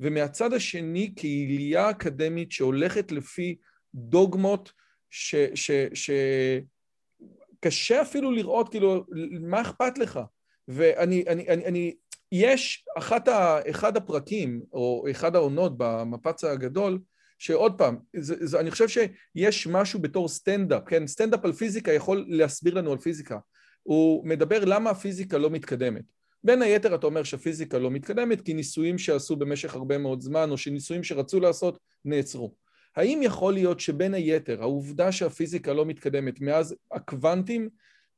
ומהצד 0.00 0.52
השני 0.52 1.14
קהילייה 1.14 1.90
אקדמית 1.90 2.52
שהולכת 2.52 3.12
לפי 3.12 3.56
דוגמות 3.94 4.72
שקשה 5.10 6.60
אפילו 8.02 8.30
לראות, 8.30 8.68
כאילו, 8.68 9.04
מה 9.40 9.60
אכפת 9.60 9.98
לך? 9.98 10.20
ואני, 10.68 11.24
אני, 11.26 11.48
אני, 11.48 11.66
אני, 11.66 11.94
יש 12.32 12.86
אחת 12.98 13.28
ה, 13.28 13.60
אחד 13.70 13.96
הפרקים, 13.96 14.62
או 14.72 15.04
אחד 15.10 15.36
העונות 15.36 15.78
במפץ 15.78 16.44
הגדול, 16.44 16.98
שעוד 17.38 17.78
פעם, 17.78 17.98
זה, 18.16 18.46
זה, 18.46 18.60
אני 18.60 18.70
חושב 18.70 18.88
שיש 18.88 19.66
משהו 19.66 20.00
בתור 20.00 20.28
סטנדאפ, 20.28 20.82
כן? 20.86 21.06
סטנדאפ 21.06 21.44
על 21.44 21.52
פיזיקה 21.52 21.92
יכול 21.92 22.24
להסביר 22.28 22.74
לנו 22.74 22.92
על 22.92 22.98
פיזיקה. 22.98 23.38
הוא 23.82 24.28
מדבר 24.28 24.64
למה 24.64 24.90
הפיזיקה 24.90 25.38
לא 25.38 25.50
מתקדמת. 25.50 26.02
בין 26.44 26.62
היתר 26.62 26.94
אתה 26.94 27.06
אומר 27.06 27.22
שהפיזיקה 27.22 27.78
לא 27.78 27.90
מתקדמת 27.90 28.40
כי 28.40 28.54
ניסויים 28.54 28.98
שעשו 28.98 29.36
במשך 29.36 29.74
הרבה 29.74 29.98
מאוד 29.98 30.20
זמן 30.20 30.50
או 30.50 30.58
שניסויים 30.58 31.04
שרצו 31.04 31.40
לעשות 31.40 31.78
נעצרו. 32.04 32.54
האם 32.96 33.20
יכול 33.22 33.54
להיות 33.54 33.80
שבין 33.80 34.14
היתר 34.14 34.62
העובדה 34.62 35.12
שהפיזיקה 35.12 35.72
לא 35.72 35.86
מתקדמת 35.86 36.40
מאז 36.40 36.74
הקוונטים 36.92 37.68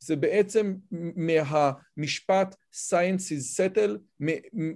זה 0.03 0.17
בעצם 0.17 0.75
מהמשפט 1.17 2.55
science 2.73 3.31
is 3.31 3.61
settle, 3.61 4.23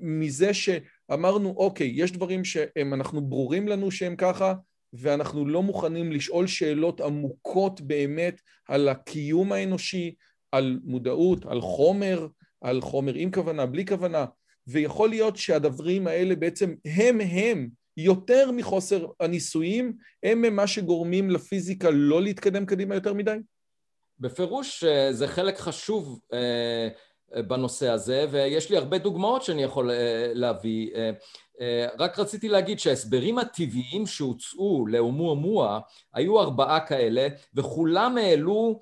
מזה 0.03 0.55
שאמרנו, 0.55 1.55
אוקיי, 1.57 1.93
יש 1.95 2.13
דברים 2.13 2.45
שאנחנו 2.45 3.21
ברורים 3.21 3.69
לנו 3.69 3.91
שהם 3.91 4.17
ככה, 4.17 4.55
ואנחנו 4.93 5.47
לא 5.47 5.63
מוכנים 5.63 6.13
לשאול 6.13 6.47
שאלות 6.47 7.01
עמוקות 7.01 7.81
באמת 7.81 8.41
על 8.69 8.89
הקיום 8.89 9.53
האנושי, 9.53 10.15
על 10.53 10.81
מודעות, 10.85 11.47
על 11.47 11.61
חומר, 11.61 12.27
על 12.65 12.81
חומר 12.81 13.15
עם 13.15 13.31
כוונה, 13.31 13.67
בלי 13.67 13.87
כוונה, 13.87 14.25
ויכול 14.67 15.09
להיות 15.09 15.37
שהדברים 15.37 16.07
האלה 16.07 16.37
בעצם 16.37 16.75
הם 16.85 17.21
הם 17.21 17.69
יותר 17.97 18.51
מחוסר 18.51 19.07
הניסויים, 19.21 19.93
הם 20.23 20.45
הם 20.45 20.57
מה 20.57 20.67
שגורמים 20.67 21.31
לפיזיקה 21.31 21.91
לא 21.91 22.23
להתקדם 22.23 22.67
קדימה 22.67 22.95
יותר 22.95 23.12
מדי? 23.12 23.37
בפירוש 24.21 24.85
אה, 24.85 25.12
זה 25.12 25.29
חלק 25.29 25.59
חשוב 25.59 26.21
אה, 26.33 26.89
בנושא 27.43 27.89
הזה, 27.89 28.27
ויש 28.31 28.71
לי 28.71 28.77
הרבה 28.77 28.99
דוגמאות 28.99 29.43
שאני 29.43 29.62
יכול 29.62 29.91
אה, 29.91 30.31
להביא. 30.35 30.91
רק 31.99 32.19
רציתי 32.19 32.49
להגיד 32.49 32.79
שההסברים 32.79 33.39
הטבעיים 33.39 34.07
שהוצאו 34.07 34.87
לאומואמואה 34.87 35.79
היו 36.15 36.41
ארבעה 36.41 36.87
כאלה, 36.87 37.29
וכולם 37.55 38.17
העלו 38.17 38.81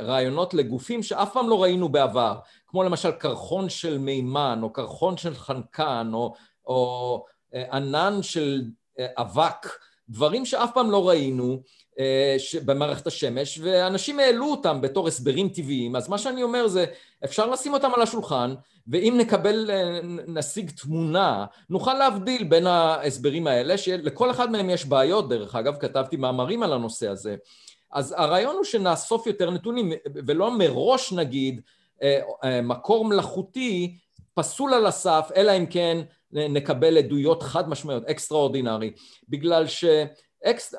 רעיונות 0.00 0.54
לגופים 0.54 1.02
שאף 1.02 1.32
פעם 1.32 1.48
לא 1.48 1.62
ראינו 1.62 1.88
בעבר, 1.88 2.38
כמו 2.76 2.82
למשל 2.82 3.10
קרחון 3.10 3.68
של 3.68 3.98
מימן, 3.98 4.58
או 4.62 4.70
קרחון 4.70 5.16
של 5.16 5.34
חנקן, 5.34 6.10
או, 6.12 6.34
או 6.66 7.24
ענן 7.72 8.18
של 8.22 8.62
אבק, 9.00 9.66
דברים 10.08 10.46
שאף 10.46 10.70
פעם 10.74 10.90
לא 10.90 11.08
ראינו, 11.08 11.60
אה, 11.98 12.36
במערכת 12.64 13.06
השמש, 13.06 13.58
ואנשים 13.62 14.18
העלו 14.18 14.50
אותם 14.50 14.80
בתור 14.80 15.08
הסברים 15.08 15.48
טבעיים, 15.48 15.96
אז 15.96 16.08
מה 16.08 16.18
שאני 16.18 16.42
אומר 16.42 16.68
זה, 16.68 16.84
אפשר 17.24 17.46
לשים 17.46 17.74
אותם 17.74 17.90
על 17.94 18.02
השולחן, 18.02 18.54
ואם 18.88 19.14
נקבל, 19.18 19.70
אה, 19.70 20.00
נשיג 20.26 20.70
תמונה, 20.70 21.46
נוכל 21.70 21.94
להבדיל 21.94 22.44
בין 22.44 22.66
ההסברים 22.66 23.46
האלה, 23.46 23.78
שלכל 23.78 24.30
אחד 24.30 24.50
מהם 24.50 24.70
יש 24.70 24.86
בעיות, 24.86 25.28
דרך 25.28 25.54
אגב, 25.54 25.76
כתבתי 25.80 26.16
מאמרים 26.16 26.62
על 26.62 26.72
הנושא 26.72 27.08
הזה. 27.08 27.36
אז 27.92 28.14
הרעיון 28.16 28.56
הוא 28.56 28.64
שנאסוף 28.64 29.26
יותר 29.26 29.50
נתונים, 29.50 29.92
ולא 30.26 30.58
מראש 30.58 31.12
נגיד, 31.12 31.60
אה, 31.60 31.75
מקור 32.62 33.04
מלאכותי 33.04 33.98
פסול 34.34 34.74
על 34.74 34.86
הסף, 34.86 35.30
אלא 35.36 35.52
אם 35.58 35.66
כן 35.66 35.98
נקבל 36.32 36.98
עדויות 36.98 37.42
חד 37.42 37.68
משמעיות, 37.68 38.04
extraordinary, 38.04 38.92
בגלל 39.28 39.66
ש... 39.66 39.84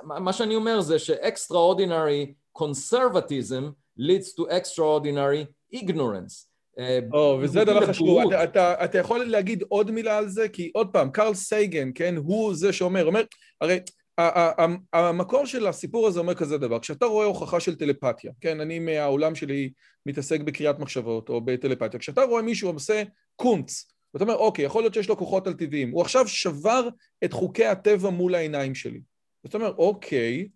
מה 0.04 0.34
שאני 0.34 0.56
אומר 0.56 0.82
זה 0.82 1.00
ש-extraordinary 1.00 2.34
conservatism 2.58 3.64
leads 4.00 4.34
to 4.40 4.44
extraordinary 4.44 5.76
ignorance. 5.76 6.48
אה, 6.80 7.00
או, 7.14 7.40
וזה 7.42 7.64
דבר 7.64 7.86
חשוב. 7.86 8.20
אתה, 8.28 8.44
אתה, 8.44 8.86
אתה 8.86 8.98
יכול 8.98 9.26
להגיד 9.26 9.64
עוד 9.70 9.92
מילה 9.92 10.18
על 10.18 10.28
זה? 10.30 10.50
כי 10.50 10.72
עוד 10.74 10.88
פעם, 10.94 11.10
קרל 11.10 11.34
סייגן, 11.34 11.92
כן, 11.96 12.16
הוא 12.18 12.56
זה 12.56 12.74
שאומר, 12.74 13.06
אומר, 13.06 13.22
הרי 13.62 13.80
המקור 14.94 15.46
של 15.46 15.68
הסיפור 15.68 16.08
הזה 16.08 16.20
אומר 16.20 16.36
כזה 16.36 16.58
דבר, 16.58 16.80
כשאתה 16.80 17.06
רואה 17.06 17.26
הוכחה 17.26 17.60
של 17.60 17.76
טלפתיה, 17.76 18.32
כן, 18.42 18.60
אני 18.60 18.80
מהעולם 18.80 19.36
שלי 19.36 19.72
מתעסק 20.06 20.42
בקריאת 20.42 20.80
מחשבות 20.80 21.30
או 21.30 21.42
בטלפתיה, 21.42 22.00
כשאתה 22.00 22.24
רואה 22.24 22.42
מישהו 22.42 22.72
עושה 22.72 23.04
קונץ, 23.36 23.92
ואתה 24.14 24.24
אומר, 24.24 24.36
אוקיי, 24.36 24.66
יכול 24.66 24.84
להיות 24.84 24.94
שיש 24.94 25.10
לו 25.10 25.18
כוחות 25.18 25.48
על 25.48 25.54
טבעיים, 25.54 25.92
הוא 25.92 26.02
עכשיו 26.02 26.28
שבר 26.28 26.88
את 27.24 27.34
חוקי 27.34 27.66
הטבע 27.66 28.10
מול 28.10 28.36
העיניים 28.36 28.76
שלי. 28.76 29.02
זאת 29.44 29.56
אומרת, 29.56 29.76
אוקיי, 29.78 30.48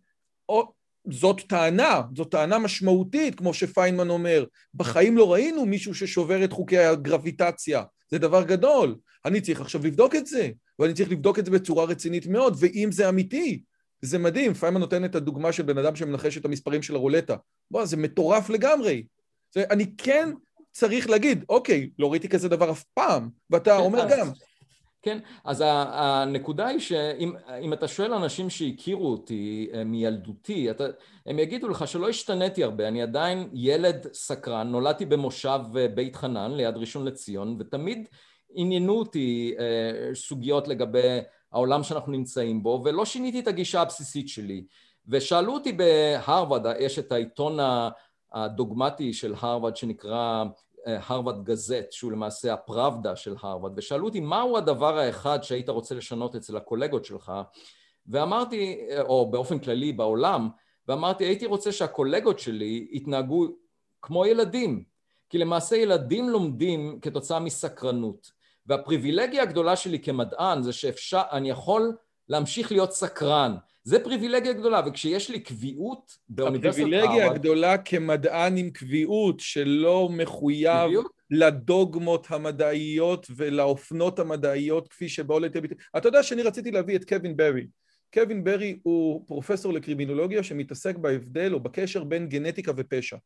או, 0.49 0.71
זאת 1.09 1.41
טענה, 1.47 2.01
זאת 2.15 2.31
טענה 2.31 2.59
משמעותית, 2.59 3.35
כמו 3.35 3.53
שפיינמן 3.53 4.09
אומר. 4.09 4.45
בחיים 4.73 5.17
לא 5.17 5.33
ראינו 5.33 5.65
מישהו 5.65 5.95
ששובר 5.95 6.43
את 6.43 6.53
חוקי 6.53 6.77
הגרביטציה. 6.77 7.83
זה 8.11 8.19
דבר 8.19 8.43
גדול. 8.43 8.95
אני 9.25 9.41
צריך 9.41 9.61
עכשיו 9.61 9.85
לבדוק 9.85 10.15
את 10.15 10.27
זה, 10.27 10.49
ואני 10.79 10.93
צריך 10.93 11.11
לבדוק 11.11 11.39
את 11.39 11.45
זה 11.45 11.51
בצורה 11.51 11.85
רצינית 11.85 12.27
מאוד, 12.27 12.55
ואם 12.59 12.89
זה 12.91 13.09
אמיתי, 13.09 13.63
זה 14.01 14.17
מדהים. 14.17 14.53
פיינמן 14.53 14.79
נותן 14.79 15.05
את 15.05 15.15
הדוגמה 15.15 15.51
של 15.51 15.63
בן 15.63 15.77
אדם 15.77 15.95
שמנחש 15.95 16.37
את 16.37 16.45
המספרים 16.45 16.81
של 16.81 16.95
הרולטה. 16.95 17.35
בוא, 17.71 17.85
זה 17.85 17.97
מטורף 17.97 18.49
לגמרי. 18.49 19.03
זה, 19.53 19.63
אני 19.69 19.95
כן 19.97 20.29
צריך 20.71 21.09
להגיד, 21.09 21.45
אוקיי, 21.49 21.89
לא 21.99 22.11
ראיתי 22.11 22.29
כזה 22.29 22.49
דבר 22.49 22.71
אף 22.71 22.83
פעם, 22.93 23.29
ואתה 23.49 23.77
אומר 23.77 24.07
גם, 24.09 24.27
כן, 25.01 25.19
אז 25.43 25.63
הנקודה 25.65 26.67
היא 26.67 26.79
שאם 26.79 27.73
אתה 27.73 27.87
שואל 27.87 28.13
אנשים 28.13 28.49
שהכירו 28.49 29.11
אותי 29.11 29.69
אה, 29.73 29.83
מילדותי, 29.83 30.71
אתה, 30.71 30.83
הם 31.25 31.39
יגידו 31.39 31.69
לך 31.69 31.87
שלא 31.87 32.09
השתניתי 32.09 32.63
הרבה, 32.63 32.87
אני 32.87 33.01
עדיין 33.01 33.49
ילד 33.53 34.07
סקרן, 34.13 34.67
נולדתי 34.67 35.05
במושב 35.05 35.59
אה, 35.77 35.87
בית 35.87 36.15
חנן 36.15 36.51
ליד 36.51 36.77
ראשון 36.77 37.05
לציון, 37.05 37.55
ותמיד 37.59 38.07
עניינו 38.53 38.93
אותי 38.93 39.55
אה, 39.59 40.15
סוגיות 40.15 40.67
לגבי 40.67 41.19
העולם 41.51 41.83
שאנחנו 41.83 42.11
נמצאים 42.11 42.63
בו, 42.63 42.81
ולא 42.85 43.05
שיניתי 43.05 43.39
את 43.39 43.47
הגישה 43.47 43.81
הבסיסית 43.81 44.29
שלי. 44.29 44.65
ושאלו 45.07 45.53
אותי 45.53 45.71
בהרווארד, 45.71 46.65
יש 46.79 46.99
את 46.99 47.11
העיתון 47.11 47.57
הדוגמטי 48.33 49.13
של 49.13 49.33
הרווארד 49.39 49.75
שנקרא 49.75 50.43
הרווארד 50.85 51.43
גזט, 51.43 51.91
שהוא 51.91 52.11
למעשה 52.11 52.53
הפראבדה 52.53 53.15
של 53.15 53.35
הרווארד, 53.41 53.73
ושאלו 53.77 54.05
אותי 54.05 54.19
מהו 54.19 54.57
הדבר 54.57 54.97
האחד 54.97 55.43
שהיית 55.43 55.69
רוצה 55.69 55.95
לשנות 55.95 56.35
אצל 56.35 56.57
הקולגות 56.57 57.05
שלך, 57.05 57.31
ואמרתי, 58.07 58.79
או 58.99 59.31
באופן 59.31 59.59
כללי 59.59 59.93
בעולם, 59.93 60.49
ואמרתי 60.87 61.23
הייתי 61.23 61.45
רוצה 61.45 61.71
שהקולגות 61.71 62.39
שלי 62.39 62.87
יתנהגו 62.91 63.47
כמו 64.01 64.25
ילדים, 64.25 64.83
כי 65.29 65.37
למעשה 65.37 65.75
ילדים 65.75 66.29
לומדים 66.29 66.99
כתוצאה 67.01 67.39
מסקרנות, 67.39 68.31
והפריבילגיה 68.65 69.43
הגדולה 69.43 69.75
שלי 69.75 69.99
כמדען 69.99 70.61
זה 70.61 70.73
שאפשר, 70.73 71.21
אני 71.31 71.49
יכול 71.49 71.97
להמשיך 72.29 72.71
להיות 72.71 72.91
סקרן, 72.91 73.55
זה 73.83 74.03
פריבילגיה 74.03 74.53
גדולה, 74.53 74.81
וכשיש 74.85 75.29
לי 75.29 75.39
קביעות 75.39 76.17
באוניברסיטת 76.29 76.83
הרווארד... 76.83 77.03
הפריבילגיה 77.03 77.31
הגדולה 77.31 77.77
כמדען 77.77 78.57
עם 78.57 78.69
קביעות 78.69 79.39
שלא 79.39 80.09
מחויב 80.11 80.87
בדיוק. 80.87 81.11
לדוגמות 81.31 82.27
המדעיות 82.29 83.27
ולאופנות 83.35 84.19
המדעיות 84.19 84.87
כפי 84.87 85.09
שבאו 85.09 85.39
לידי 85.39 85.61
ביטוי. 85.61 85.77
אתה 85.97 86.07
יודע 86.07 86.23
שאני 86.23 86.43
רציתי 86.43 86.71
להביא 86.71 86.95
את 86.95 87.09
קווין 87.09 87.37
ברי. 87.37 87.67
קווין 88.13 88.43
ברי 88.43 88.79
הוא 88.83 89.27
פרופסור 89.27 89.73
לקרימינולוגיה 89.73 90.43
שמתעסק 90.43 90.95
בהבדל 90.97 91.53
או 91.53 91.59
בקשר 91.59 92.03
בין 92.03 92.27
גנטיקה 92.27 92.71
ופשע. 92.77 93.17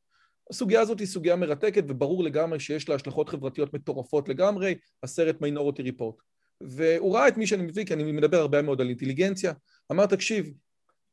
הסוגיה 0.52 0.82
הזאת 0.82 1.00
היא 1.00 1.08
סוגיה 1.08 1.36
מרתקת 1.36 1.84
וברור 1.88 2.24
לגמרי 2.24 2.60
שיש 2.60 2.89
לה 2.89 2.96
השלכות 2.96 3.30
חברתיות 3.30 3.74
מטורפות 3.74 4.30
לגמרי, 4.30 4.76
הסרט 5.04 5.41
מיינורוטי 5.41 5.82
ריפורט. 5.82 6.16
והוא 6.62 7.16
ראה 7.16 7.28
את 7.28 7.38
מי 7.38 7.47
שאני 7.47 7.64
מביא, 7.64 7.86
כי 7.86 7.93
אני 7.93 8.12
מדבר 8.12 8.38
הרבה 8.38 8.62
מאוד 8.62 8.82
על 8.82 8.89
אינטליגנציה, 8.89 9.53
אמר, 9.91 10.06
תקשיב, 10.06 10.53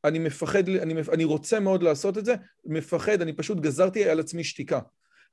אני 0.03 0.19
מפחד, 0.19 0.69
אני, 0.69 0.93
אני 1.13 1.23
רוצה 1.23 1.59
מאוד 1.59 1.83
לעשות 1.83 2.17
את 2.17 2.25
זה, 2.25 2.35
מפחד, 2.65 3.21
אני 3.21 3.33
פשוט 3.33 3.59
גזרתי 3.59 4.09
על 4.09 4.19
עצמי 4.19 4.43
שתיקה. 4.43 4.79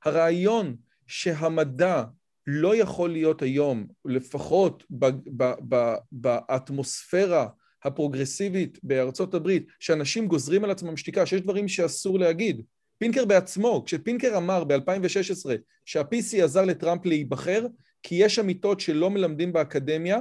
הרעיון 0.05 0.75
שהמדע 1.07 2.03
לא 2.47 2.75
יכול 2.75 3.09
להיות 3.09 3.41
היום, 3.41 3.87
לפחות 4.05 4.83
ב, 4.89 5.05
ב, 5.37 5.53
ב, 5.69 5.95
באטמוספירה 6.11 7.47
הפרוגרסיבית 7.83 8.79
בארצות 8.83 9.33
הברית, 9.33 9.67
שאנשים 9.79 10.27
גוזרים 10.27 10.63
על 10.63 10.71
עצמם 10.71 10.97
שתיקה, 10.97 11.25
שיש 11.25 11.41
דברים 11.41 11.67
שאסור 11.67 12.19
להגיד. 12.19 12.61
פינקר 12.97 13.25
בעצמו, 13.25 13.83
כשפינקר 13.85 14.37
אמר 14.37 14.63
ב-2016 14.63 15.49
שה-PC 15.85 16.43
עזר 16.43 16.65
לטראמפ 16.65 17.05
להיבחר, 17.05 17.65
כי 18.03 18.15
יש 18.15 18.39
אמיתות 18.39 18.79
שלא 18.79 19.09
מלמדים 19.09 19.53
באקדמיה, 19.53 20.19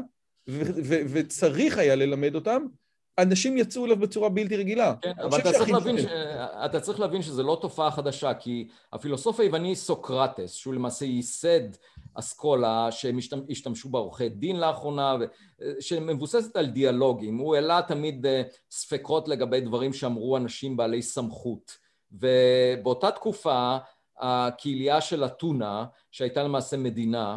וצריך 1.13 1.79
היה 1.79 1.95
ללמד 1.95 2.35
אותם, 2.35 2.63
אנשים 3.19 3.59
יצאו 3.59 3.85
אליו 3.85 3.97
בצורה 3.97 4.29
בלתי 4.29 4.57
רגילה. 4.57 4.95
כן, 5.03 5.13
אבל 5.23 5.41
אתה 5.41 5.53
צריך, 5.53 5.71
להבין 5.71 5.99
ש... 5.99 6.05
אתה 6.65 6.81
צריך 6.81 7.01
להבין 7.01 7.23
שזו 7.23 7.43
לא 7.43 7.59
תופעה 7.61 7.91
חדשה, 7.91 8.35
כי 8.35 8.69
הפילוסוף 8.93 9.41
היווני 9.41 9.77
סוקרטס, 9.77 10.53
שהוא 10.53 10.75
למעשה 10.75 11.05
ייסד 11.05 11.61
אסכולה 12.15 12.93
שהם 12.93 13.19
השתמשו 13.51 13.89
בה 13.89 13.99
עורכי 13.99 14.29
דין 14.29 14.61
לאחרונה, 14.61 15.17
שמבוססת 15.81 16.57
על 16.57 16.67
דיאלוגים, 16.67 17.39
הוא 17.39 17.55
העלה 17.55 17.81
תמיד 17.89 18.27
אה, 18.27 18.43
ספקות 18.71 19.29
לגבי 19.29 19.61
דברים 19.61 19.93
שאמרו 19.93 20.37
אנשים 20.37 20.77
בעלי 20.77 21.03
סמכות. 21.03 21.79
ובאותה 22.13 23.11
תקופה 23.11 23.77
הקהילייה 24.19 25.01
של 25.01 25.25
אתונה, 25.25 25.85
שהייתה 26.11 26.43
למעשה 26.43 26.77
מדינה, 26.77 27.37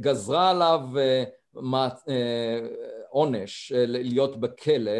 גזרה 0.00 0.50
עליו 0.50 0.80
אה, 2.08 2.60
עונש, 3.10 3.72
אה, 3.72 3.84
להיות 3.86 4.40
בכלא, 4.40 4.92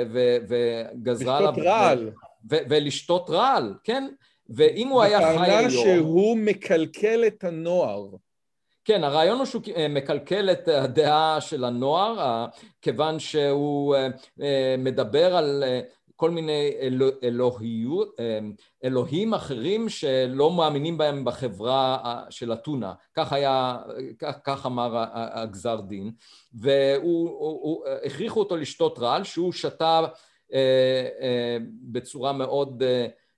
וגזרה 0.49 1.39
עליו... 1.39 1.51
לשתות 1.51 1.67
רעל. 1.67 2.11
ולשתות 2.49 3.31
רעל, 3.31 3.75
כן? 3.85 4.09
ואם 4.51 4.89
הוא 4.89 5.03
היה 5.03 5.19
חי 5.19 5.25
היום... 5.25 5.43
בטענה 5.45 5.71
שהוא 5.71 6.37
מקלקל 6.37 7.25
את 7.27 7.45
הנוער. 7.45 8.07
כן, 8.85 9.05
הרעיון 9.05 9.39
הוא 9.39 9.47
שהוא 9.47 9.63
אה, 9.77 9.89
מקלקל 9.89 10.51
את 10.51 10.69
הדעה 10.69 11.41
של 11.41 11.65
הנוער, 11.65 12.47
כיוון 12.83 13.19
שהוא 13.19 13.97
אה, 14.43 14.75
מדבר 14.79 15.37
על 15.37 15.65
כל 16.21 16.31
מיני 16.31 16.73
אלוה, 16.81 17.11
אלוהיות, 17.23 18.17
אלוהים 18.85 19.35
אחרים 19.35 19.89
שלא 19.89 20.53
מאמינים 20.53 20.99
בהם 20.99 21.25
בחברה 21.25 21.99
של 22.31 22.53
אתונה, 22.53 22.93
כך 23.15 23.35
כך 24.45 24.67
אמר 24.67 25.05
הגזר 25.13 25.81
דין, 25.81 26.13
והכריחו 26.55 28.41
אותו 28.41 28.57
לשתות 28.57 28.99
רעל 28.99 29.25
שהוא 29.25 29.53
שתה 29.53 30.07
בצורה 31.93 32.33
מאוד 32.33 32.83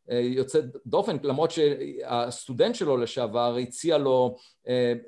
יוצאת 0.09 0.65
דופן, 0.87 1.17
למרות 1.23 1.51
שהסטודנט 1.51 2.75
שלו 2.75 2.97
לשעבר 2.97 3.57
הציע 3.57 3.99
לו 3.99 4.37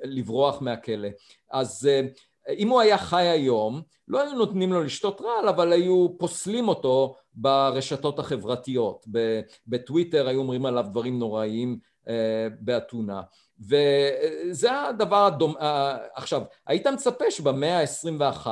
לברוח 0.03 0.61
מהכלא. 0.61 1.09
אז 1.51 1.89
אם 2.49 2.69
הוא 2.69 2.81
היה 2.81 2.97
חי 2.97 3.23
היום, 3.23 3.81
לא 4.07 4.21
היו 4.21 4.33
נותנים 4.33 4.73
לו 4.73 4.83
לשתות 4.83 5.21
רעל, 5.21 5.49
אבל 5.49 5.73
היו 5.73 6.07
פוסלים 6.17 6.67
אותו 6.67 7.15
ברשתות 7.33 8.19
החברתיות. 8.19 9.05
בטוויטר 9.67 10.27
היו 10.27 10.39
אומרים 10.39 10.65
עליו 10.65 10.85
דברים 10.89 11.19
נוראיים 11.19 11.79
באתונה. 12.59 13.21
וזה 13.59 14.81
הדבר 14.81 15.25
הדומ... 15.25 15.53
עכשיו, 16.15 16.41
היית 16.67 16.87
מצפה 16.87 17.31
שבמאה 17.31 17.79
ה-21 17.79 18.47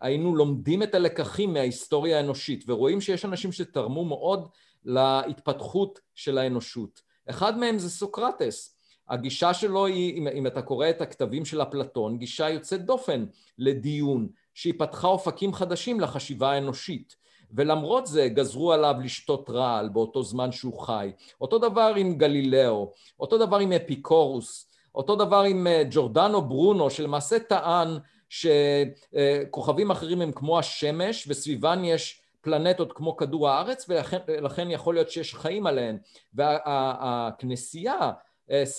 היינו 0.00 0.36
לומדים 0.36 0.82
את 0.82 0.94
הלקחים 0.94 1.52
מההיסטוריה 1.52 2.16
האנושית 2.16 2.64
ורואים 2.68 3.00
שיש 3.00 3.24
אנשים 3.24 3.52
שתרמו 3.52 4.04
מאוד 4.04 4.48
להתפתחות 4.84 6.00
של 6.14 6.38
האנושות. 6.38 7.02
אחד 7.30 7.58
מהם 7.58 7.78
זה 7.78 7.90
סוקרטס. 7.90 8.71
הגישה 9.08 9.54
שלו 9.54 9.86
היא, 9.86 10.18
אם, 10.18 10.28
אם 10.28 10.46
אתה 10.46 10.62
קורא 10.62 10.90
את 10.90 11.00
הכתבים 11.00 11.44
של 11.44 11.62
אפלטון, 11.62 12.18
גישה 12.18 12.48
יוצאת 12.48 12.84
דופן 12.84 13.24
לדיון, 13.58 14.28
שהיא 14.54 14.74
פתחה 14.78 15.06
אופקים 15.06 15.52
חדשים 15.52 16.00
לחשיבה 16.00 16.50
האנושית. 16.52 17.16
ולמרות 17.52 18.06
זה 18.06 18.28
גזרו 18.28 18.72
עליו 18.72 18.94
לשתות 19.04 19.50
רעל 19.50 19.88
באותו 19.88 20.22
זמן 20.22 20.52
שהוא 20.52 20.78
חי. 20.78 21.12
אותו 21.40 21.58
דבר 21.58 21.92
עם 21.96 22.18
גלילאו, 22.18 22.92
אותו 23.20 23.38
דבר 23.38 23.58
עם 23.58 23.72
אפיקורוס, 23.72 24.72
אותו 24.94 25.16
דבר 25.16 25.40
עם 25.42 25.66
אה, 25.66 25.82
ג'ורדנו 25.90 26.42
ברונו, 26.42 26.90
שלמעשה 26.90 27.38
טען 27.38 27.88
שכוכבים 28.28 29.90
אחרים 29.90 30.20
הם 30.20 30.32
כמו 30.32 30.58
השמש 30.58 31.24
וסביבן 31.28 31.84
יש 31.84 32.22
פלנטות 32.40 32.92
כמו 32.92 33.16
כדור 33.16 33.48
הארץ 33.48 33.86
ולכן 34.28 34.70
יכול 34.70 34.94
להיות 34.94 35.10
שיש 35.10 35.34
חיים 35.34 35.66
עליהן 35.66 35.98
והכנסייה 36.34 38.00
אה, 38.00 38.10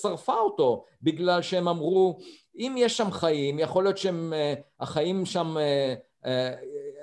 שרפה 0.02 0.34
אותו 0.34 0.86
בגלל 1.02 1.42
שהם 1.42 1.68
אמרו 1.68 2.18
אם 2.56 2.76
יש 2.78 2.98
שם 2.98 3.12
חיים 3.12 3.60
יכול 3.60 3.84
להיות 3.84 3.98
שהחיים 3.98 5.26
שם 5.26 5.56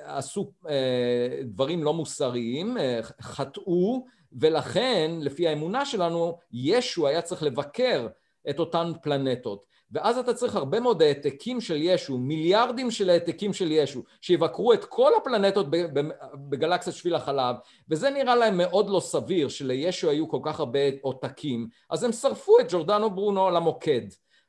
עשו 0.04 0.52
אה, 0.68 1.42
דברים 1.44 1.84
לא 1.84 1.94
מוסריים, 1.94 2.78
אה, 2.78 3.00
חטאו, 3.20 4.06
ולכן 4.32 5.10
לפי 5.20 5.48
האמונה 5.48 5.84
שלנו 5.84 6.38
ישו 6.52 7.06
היה 7.06 7.22
צריך 7.22 7.42
לבקר 7.42 8.08
את 8.50 8.58
אותן 8.58 8.92
פלנטות. 9.02 9.66
ואז 9.92 10.18
אתה 10.18 10.34
צריך 10.34 10.56
הרבה 10.56 10.80
מאוד 10.80 11.02
העתקים 11.02 11.60
של 11.60 11.76
ישו, 11.76 12.18
מיליארדים 12.18 12.90
של 12.90 13.10
העתקים 13.10 13.52
של 13.52 13.72
ישו, 13.72 14.02
שיבקרו 14.20 14.72
את 14.72 14.84
כל 14.84 15.12
הפלנטות 15.16 15.66
בגלקסיית 16.34 16.96
שביל 16.96 17.14
החלב, 17.14 17.56
וזה 17.88 18.10
נראה 18.10 18.36
להם 18.36 18.58
מאוד 18.58 18.90
לא 18.90 19.00
סביר 19.00 19.48
שלישו 19.48 20.10
היו 20.10 20.28
כל 20.28 20.40
כך 20.42 20.60
הרבה 20.60 20.78
עותקים, 21.02 21.68
אז 21.90 22.04
הם 22.04 22.12
שרפו 22.12 22.60
את 22.60 22.66
ג'ורדנו 22.72 23.10
ברונו 23.10 23.50
למוקד, 23.50 24.06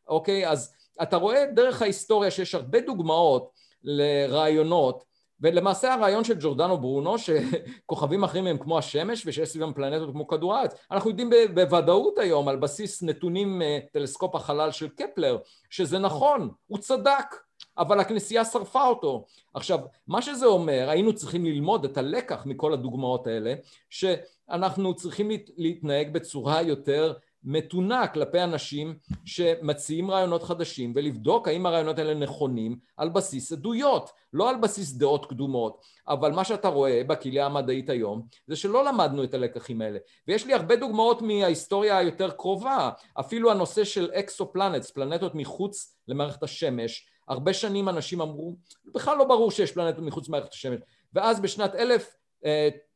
אוקיי? 0.07 0.49
אז 0.49 0.73
אתה 1.01 1.17
רואה 1.17 1.45
דרך 1.45 1.81
ההיסטוריה 1.81 2.31
שיש 2.31 2.55
הרבה 2.55 2.79
דוגמאות 2.81 3.49
לרעיונות 3.83 5.10
ולמעשה 5.41 5.93
הרעיון 5.93 6.23
של 6.23 6.35
ג'ורדנו 6.39 6.77
ברונו 6.77 7.15
שכוכבים 7.17 8.23
אחרים 8.23 8.47
הם 8.47 8.57
כמו 8.57 8.77
השמש 8.77 9.23
ושיש 9.25 9.49
סביבם 9.49 9.73
פלנטות 9.73 10.11
כמו 10.11 10.27
כדור 10.27 10.55
הארץ 10.55 10.75
אנחנו 10.91 11.09
יודעים 11.09 11.29
בוודאות 11.53 12.17
היום 12.17 12.47
על 12.47 12.55
בסיס 12.57 13.03
נתונים 13.03 13.61
אה, 13.61 13.79
טלסקופ 13.91 14.35
החלל 14.35 14.71
של 14.71 14.89
קפלר 14.89 15.37
שזה 15.69 15.99
נכון, 15.99 16.49
הוא 16.67 16.77
צדק 16.77 17.35
אבל 17.77 17.99
הכנסייה 17.99 18.45
שרפה 18.45 18.87
אותו. 18.87 19.25
עכשיו, 19.53 19.79
מה 20.07 20.21
שזה 20.21 20.45
אומר, 20.45 20.89
היינו 20.89 21.15
צריכים 21.15 21.45
ללמוד 21.45 21.85
את 21.85 21.97
הלקח 21.97 22.45
מכל 22.45 22.73
הדוגמאות 22.73 23.27
האלה, 23.27 23.53
שאנחנו 23.89 24.95
צריכים 24.95 25.29
להתנהג 25.57 26.13
בצורה 26.13 26.61
יותר 26.61 27.13
מתונה 27.43 28.07
כלפי 28.07 28.41
אנשים 28.41 28.95
שמציעים 29.25 30.11
רעיונות 30.11 30.43
חדשים 30.43 30.93
ולבדוק 30.95 31.47
האם 31.47 31.65
הרעיונות 31.65 31.99
האלה 31.99 32.13
נכונים 32.13 32.77
על 32.97 33.09
בסיס 33.09 33.51
עדויות, 33.51 34.11
לא 34.33 34.49
על 34.49 34.55
בסיס 34.55 34.93
דעות 34.93 35.25
קדומות. 35.25 35.81
אבל 36.07 36.31
מה 36.31 36.43
שאתה 36.43 36.67
רואה 36.67 37.01
בקהילה 37.07 37.45
המדעית 37.45 37.89
היום 37.89 38.27
זה 38.47 38.55
שלא 38.55 38.85
למדנו 38.85 39.23
את 39.23 39.33
הלקחים 39.33 39.81
האלה. 39.81 39.99
ויש 40.27 40.45
לי 40.45 40.53
הרבה 40.53 40.75
דוגמאות 40.75 41.21
מההיסטוריה 41.21 41.97
היותר 41.97 42.31
קרובה, 42.31 42.89
אפילו 43.19 43.51
הנושא 43.51 43.83
של 43.83 44.11
אקסופלנטס, 44.13 44.91
פלנטות 44.91 45.35
מחוץ 45.35 45.95
למערכת 46.07 46.43
השמש, 46.43 47.07
הרבה 47.27 47.53
שנים 47.53 47.89
אנשים 47.89 48.21
אמרו, 48.21 48.55
בכלל 48.85 49.17
לא 49.17 49.23
ברור 49.23 49.51
שיש 49.51 49.71
פלנטות 49.71 50.03
מחוץ 50.03 50.29
למערכת 50.29 50.53
השמש, 50.53 50.79
ואז 51.13 51.39
בשנת 51.39 51.75
אלף 51.75 52.15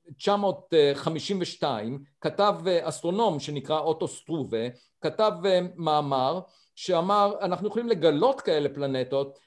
1952 0.09 2.03
כתב 2.21 2.55
אסטרונום 2.81 3.39
שנקרא 3.39 3.79
אוטו 3.79 4.07
סטרובה, 4.07 4.67
כתב 5.01 5.31
מאמר 5.75 6.39
שאמר 6.75 7.35
אנחנו 7.41 7.67
יכולים 7.67 7.89
לגלות 7.89 8.41
כאלה 8.41 8.69
פלנטות 8.69 9.39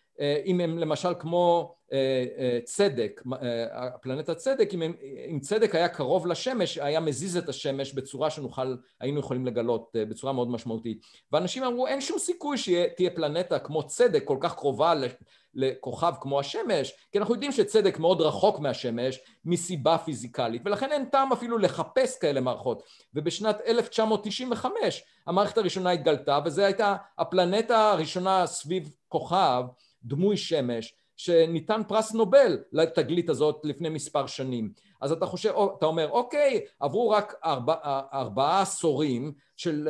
אם 0.44 0.60
הם 0.60 0.78
למשל 0.78 1.08
כמו 1.18 1.74
צדק, 2.64 3.22
פלנטת 4.02 4.36
צדק, 4.36 4.70
אם, 4.74 4.82
אם 5.30 5.40
צדק 5.40 5.74
היה 5.74 5.88
קרוב 5.88 6.26
לשמש 6.26 6.78
היה 6.78 7.00
מזיז 7.00 7.36
את 7.36 7.48
השמש 7.48 7.92
בצורה 7.92 8.30
שנוכל, 8.30 8.76
היינו 9.00 9.20
יכולים 9.20 9.46
לגלות 9.46 9.90
בצורה 9.94 10.32
מאוד 10.32 10.50
משמעותית 10.50 11.00
ואנשים 11.32 11.64
אמרו 11.64 11.86
אין 11.86 12.00
שום 12.00 12.18
סיכוי 12.18 12.58
שתהיה 12.58 13.10
פלנטה 13.10 13.58
כמו 13.58 13.86
צדק 13.86 14.24
כל 14.24 14.36
כך 14.40 14.54
קרובה 14.54 14.94
לכוכב 15.54 16.12
כמו 16.20 16.40
השמש, 16.40 16.92
כי 17.12 17.18
אנחנו 17.18 17.34
יודעים 17.34 17.52
שצדק 17.52 17.98
מאוד 17.98 18.20
רחוק 18.20 18.58
מהשמש 18.58 19.20
מסיבה 19.44 19.98
פיזיקלית, 19.98 20.62
ולכן 20.64 20.92
אין 20.92 21.04
טעם 21.04 21.32
אפילו 21.32 21.58
לחפש 21.58 22.18
כאלה 22.18 22.40
מערכות. 22.40 22.82
ובשנת 23.14 23.60
1995 23.66 25.04
המערכת 25.26 25.58
הראשונה 25.58 25.90
התגלתה, 25.90 26.38
וזו 26.44 26.62
הייתה 26.62 26.96
הפלנטה 27.18 27.90
הראשונה 27.90 28.46
סביב 28.46 28.90
כוכב 29.08 29.62
דמוי 30.04 30.36
שמש, 30.36 30.94
שניתן 31.16 31.82
פרס 31.88 32.12
נובל 32.12 32.58
לתגלית 32.72 33.30
הזאת 33.30 33.60
לפני 33.64 33.88
מספר 33.88 34.26
שנים. 34.26 34.72
אז 35.00 35.12
אתה 35.12 35.26
חושב, 35.26 35.54
אתה 35.78 35.86
אומר, 35.86 36.10
אוקיי, 36.10 36.60
עברו 36.80 37.10
רק 37.10 37.34
ארבע, 37.44 37.74
ארבעה 38.12 38.62
עשורים 38.62 39.32
של... 39.56 39.88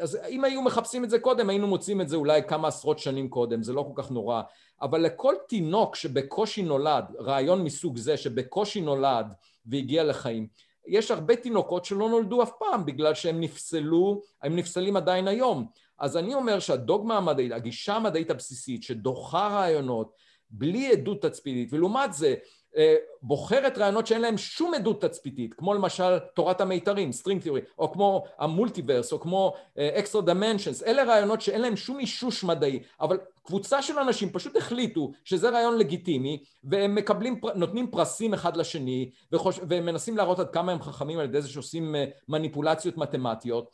אז 0.00 0.18
אם 0.28 0.44
היו 0.44 0.62
מחפשים 0.62 1.04
את 1.04 1.10
זה 1.10 1.18
קודם, 1.18 1.50
היינו 1.50 1.66
מוצאים 1.66 2.00
את 2.00 2.08
זה 2.08 2.16
אולי 2.16 2.42
כמה 2.48 2.68
עשרות 2.68 2.98
שנים 2.98 3.28
קודם, 3.28 3.62
זה 3.62 3.72
לא 3.72 3.82
כל 3.82 4.02
כך 4.02 4.10
נורא. 4.10 4.42
אבל 4.82 5.00
לכל 5.00 5.34
תינוק 5.48 5.96
שבקושי 5.96 6.62
נולד, 6.62 7.04
רעיון 7.20 7.64
מסוג 7.64 7.96
זה 7.96 8.16
שבקושי 8.16 8.80
נולד 8.80 9.26
והגיע 9.66 10.04
לחיים, 10.04 10.46
יש 10.86 11.10
הרבה 11.10 11.36
תינוקות 11.36 11.84
שלא 11.84 12.08
נולדו 12.08 12.42
אף 12.42 12.50
פעם 12.58 12.86
בגלל 12.86 13.14
שהם 13.14 13.40
נפסלו, 13.40 14.22
הם 14.42 14.56
נפסלים 14.56 14.96
עדיין 14.96 15.28
היום. 15.28 15.66
אז 15.98 16.16
אני 16.16 16.34
אומר 16.34 16.58
שהדוגמה 16.58 17.16
המדעית, 17.16 17.52
הגישה 17.52 17.94
המדעית 17.94 18.30
הבסיסית 18.30 18.82
שדוחה 18.82 19.48
רעיונות 19.48 20.12
בלי 20.50 20.92
עדות 20.92 21.22
תצפיתית, 21.22 21.72
ולעומת 21.72 22.12
זה 22.12 22.34
אה, 22.76 22.96
בוחרת 23.22 23.78
רעיונות 23.78 24.06
שאין 24.06 24.20
להם 24.20 24.38
שום 24.38 24.74
עדות 24.74 25.00
תצפיתית, 25.00 25.54
כמו 25.54 25.74
למשל 25.74 26.18
תורת 26.18 26.60
המיתרים, 26.60 27.10
string 27.10 27.46
theory, 27.46 27.60
או 27.78 27.92
כמו 27.92 28.24
המולטיברס, 28.38 29.12
או 29.12 29.20
כמו 29.20 29.54
extra 29.76 30.16
dimensions, 30.26 30.86
אלה 30.86 31.04
רעיונות 31.04 31.40
שאין 31.40 31.60
להם 31.60 31.76
שום 31.76 31.98
אישוש 31.98 32.44
מדעי, 32.44 32.82
אבל 33.00 33.18
קבוצה 33.44 33.82
של 33.82 33.98
אנשים 33.98 34.30
פשוט 34.30 34.56
החליטו 34.56 35.12
שזה 35.24 35.50
רעיון 35.50 35.78
לגיטימי, 35.78 36.42
והם 36.64 36.94
מקבלים, 36.94 37.40
נותנים 37.54 37.90
פרסים 37.90 38.34
אחד 38.34 38.56
לשני, 38.56 39.10
וחוש, 39.32 39.60
והם 39.68 39.86
מנסים 39.86 40.16
להראות 40.16 40.38
עד 40.38 40.50
כמה 40.50 40.72
הם 40.72 40.82
חכמים 40.82 41.18
על 41.18 41.24
ידי 41.24 41.42
זה 41.42 41.48
שעושים 41.48 41.94
אה, 41.94 42.04
מניפולציות 42.28 42.96
מתמטיות. 42.96 43.70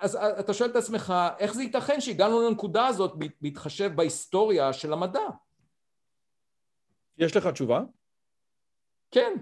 אז 0.00 0.16
אתה 0.16 0.54
שואל 0.54 0.70
את 0.70 0.76
עצמך, 0.76 1.14
איך 1.38 1.54
זה 1.54 1.62
ייתכן 1.62 2.00
שהגענו 2.00 2.48
לנקודה 2.48 2.86
הזאת 2.86 3.12
בהתחשב 3.40 3.92
בהיסטוריה 3.94 4.72
של 4.72 4.92
המדע? 4.92 5.20
יש 7.18 7.36
לך 7.36 7.46
תשובה? 7.46 7.80
כן, 9.10 9.32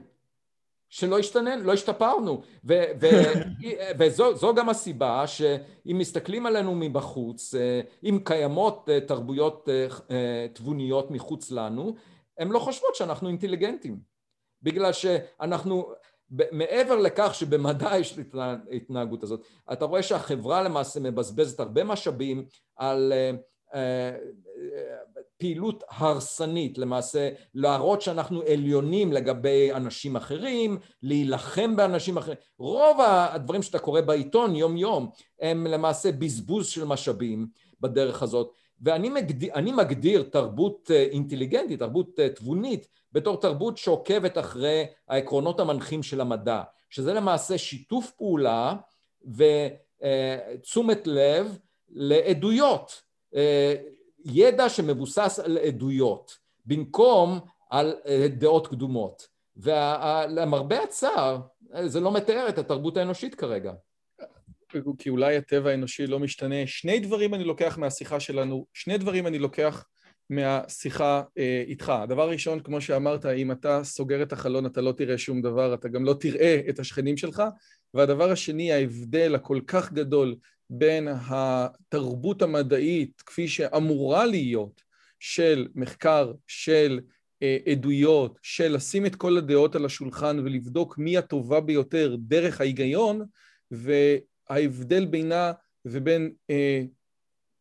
שלא 0.88 1.18
השתנן, 1.18 1.60
לא 1.60 1.72
השתפרנו, 1.72 2.42
ו- 2.64 2.84
ו- 3.00 3.32
וזו 3.98 4.54
גם 4.54 4.68
הסיבה 4.68 5.26
שאם 5.26 5.98
מסתכלים 5.98 6.46
עלינו 6.46 6.74
מבחוץ, 6.74 7.54
אה, 7.54 7.80
אם 8.04 8.18
קיימות 8.24 8.88
אה, 8.88 9.00
תרבויות 9.00 9.68
אה, 10.10 10.46
תבוניות 10.52 11.10
מחוץ 11.10 11.50
לנו, 11.50 11.94
הן 12.38 12.48
לא 12.48 12.58
חושבות 12.58 12.94
שאנחנו 12.94 13.28
אינטליגנטים, 13.28 14.00
בגלל 14.62 14.92
שאנחנו, 14.92 15.92
מעבר 16.30 16.96
לכך 16.96 17.34
שבמדע 17.34 17.96
יש 17.98 18.18
את 18.18 18.34
ההתנהגות 18.34 19.22
הזאת, 19.22 19.42
אתה 19.72 19.84
רואה 19.84 20.02
שהחברה 20.02 20.62
למעשה 20.62 21.00
מבזבזת 21.00 21.60
הרבה 21.60 21.84
משאבים 21.84 22.44
על 22.76 23.12
פעילות 25.38 25.84
הרסנית, 25.88 26.78
למעשה 26.78 27.30
להראות 27.54 28.02
שאנחנו 28.02 28.42
עליונים 28.42 29.12
לגבי 29.12 29.72
אנשים 29.72 30.16
אחרים, 30.16 30.78
להילחם 31.02 31.76
באנשים 31.76 32.16
אחרים. 32.16 32.36
רוב 32.58 33.00
הדברים 33.00 33.62
שאתה 33.62 33.78
קורא 33.78 34.00
בעיתון 34.00 34.56
יום 34.56 34.76
יום 34.76 35.10
הם 35.40 35.66
למעשה 35.66 36.12
בזבוז 36.12 36.68
של 36.68 36.84
משאבים 36.84 37.46
בדרך 37.80 38.22
הזאת. 38.22 38.52
ואני 38.80 39.08
מגדיר, 39.08 39.52
מגדיר 39.72 40.22
תרבות 40.22 40.90
אה, 40.94 41.02
אינטליגנטית, 41.02 41.78
תרבות 41.78 42.20
אה, 42.20 42.28
תבונית, 42.28 42.86
בתור 43.12 43.40
תרבות 43.40 43.78
שעוקבת 43.78 44.38
אחרי 44.38 44.86
העקרונות 45.08 45.60
המנחים 45.60 46.02
של 46.02 46.20
המדע, 46.20 46.62
שזה 46.90 47.14
למעשה 47.14 47.58
שיתוף 47.58 48.10
פעולה 48.10 48.74
ותשומת 49.24 51.06
לב 51.06 51.58
לעדויות, 51.88 53.02
ידע 54.24 54.68
שמבוסס 54.68 55.40
על 55.44 55.58
עדויות, 55.58 56.38
במקום 56.66 57.38
על 57.70 57.94
דעות 58.38 58.66
קדומות. 58.66 59.28
ולמרבה 59.56 60.82
הצער, 60.82 61.38
זה 61.86 62.00
לא 62.00 62.12
מתאר 62.12 62.48
את 62.48 62.58
התרבות 62.58 62.96
האנושית 62.96 63.34
כרגע. 63.34 63.72
כי 64.98 65.08
אולי 65.08 65.36
הטבע 65.36 65.70
האנושי 65.70 66.06
לא 66.06 66.18
משתנה. 66.18 66.66
שני 66.66 67.00
דברים 67.00 67.34
אני 67.34 67.44
לוקח 67.44 67.78
מהשיחה 67.78 68.20
שלנו, 68.20 68.66
שני 68.72 68.98
דברים 68.98 69.26
אני 69.26 69.38
לוקח 69.38 69.84
מהשיחה 70.30 71.22
אה, 71.38 71.62
איתך. 71.66 71.88
הדבר 71.88 72.22
הראשון, 72.22 72.60
כמו 72.60 72.80
שאמרת, 72.80 73.26
אם 73.26 73.52
אתה 73.52 73.84
סוגר 73.84 74.22
את 74.22 74.32
החלון 74.32 74.66
אתה 74.66 74.80
לא 74.80 74.92
תראה 74.92 75.18
שום 75.18 75.42
דבר, 75.42 75.74
אתה 75.74 75.88
גם 75.88 76.04
לא 76.04 76.14
תראה 76.20 76.60
את 76.68 76.78
השכנים 76.78 77.16
שלך. 77.16 77.42
והדבר 77.94 78.30
השני, 78.30 78.72
ההבדל 78.72 79.34
הכל 79.34 79.60
כך 79.66 79.92
גדול 79.92 80.36
בין 80.70 81.08
התרבות 81.28 82.42
המדעית, 82.42 83.22
כפי 83.26 83.48
שאמורה 83.48 84.26
להיות, 84.26 84.82
של 85.20 85.68
מחקר, 85.74 86.32
של 86.46 87.00
אה, 87.42 87.58
עדויות, 87.66 88.38
של 88.42 88.72
לשים 88.72 89.06
את 89.06 89.16
כל 89.16 89.36
הדעות 89.36 89.74
על 89.74 89.84
השולחן 89.84 90.38
ולבדוק 90.38 90.98
מי 90.98 91.16
הטובה 91.16 91.60
ביותר 91.60 92.16
דרך 92.18 92.60
ההיגיון, 92.60 93.22
וההבדל 94.50 95.04
בינה 95.04 95.52
ובין 95.84 96.32
אה, 96.50 96.82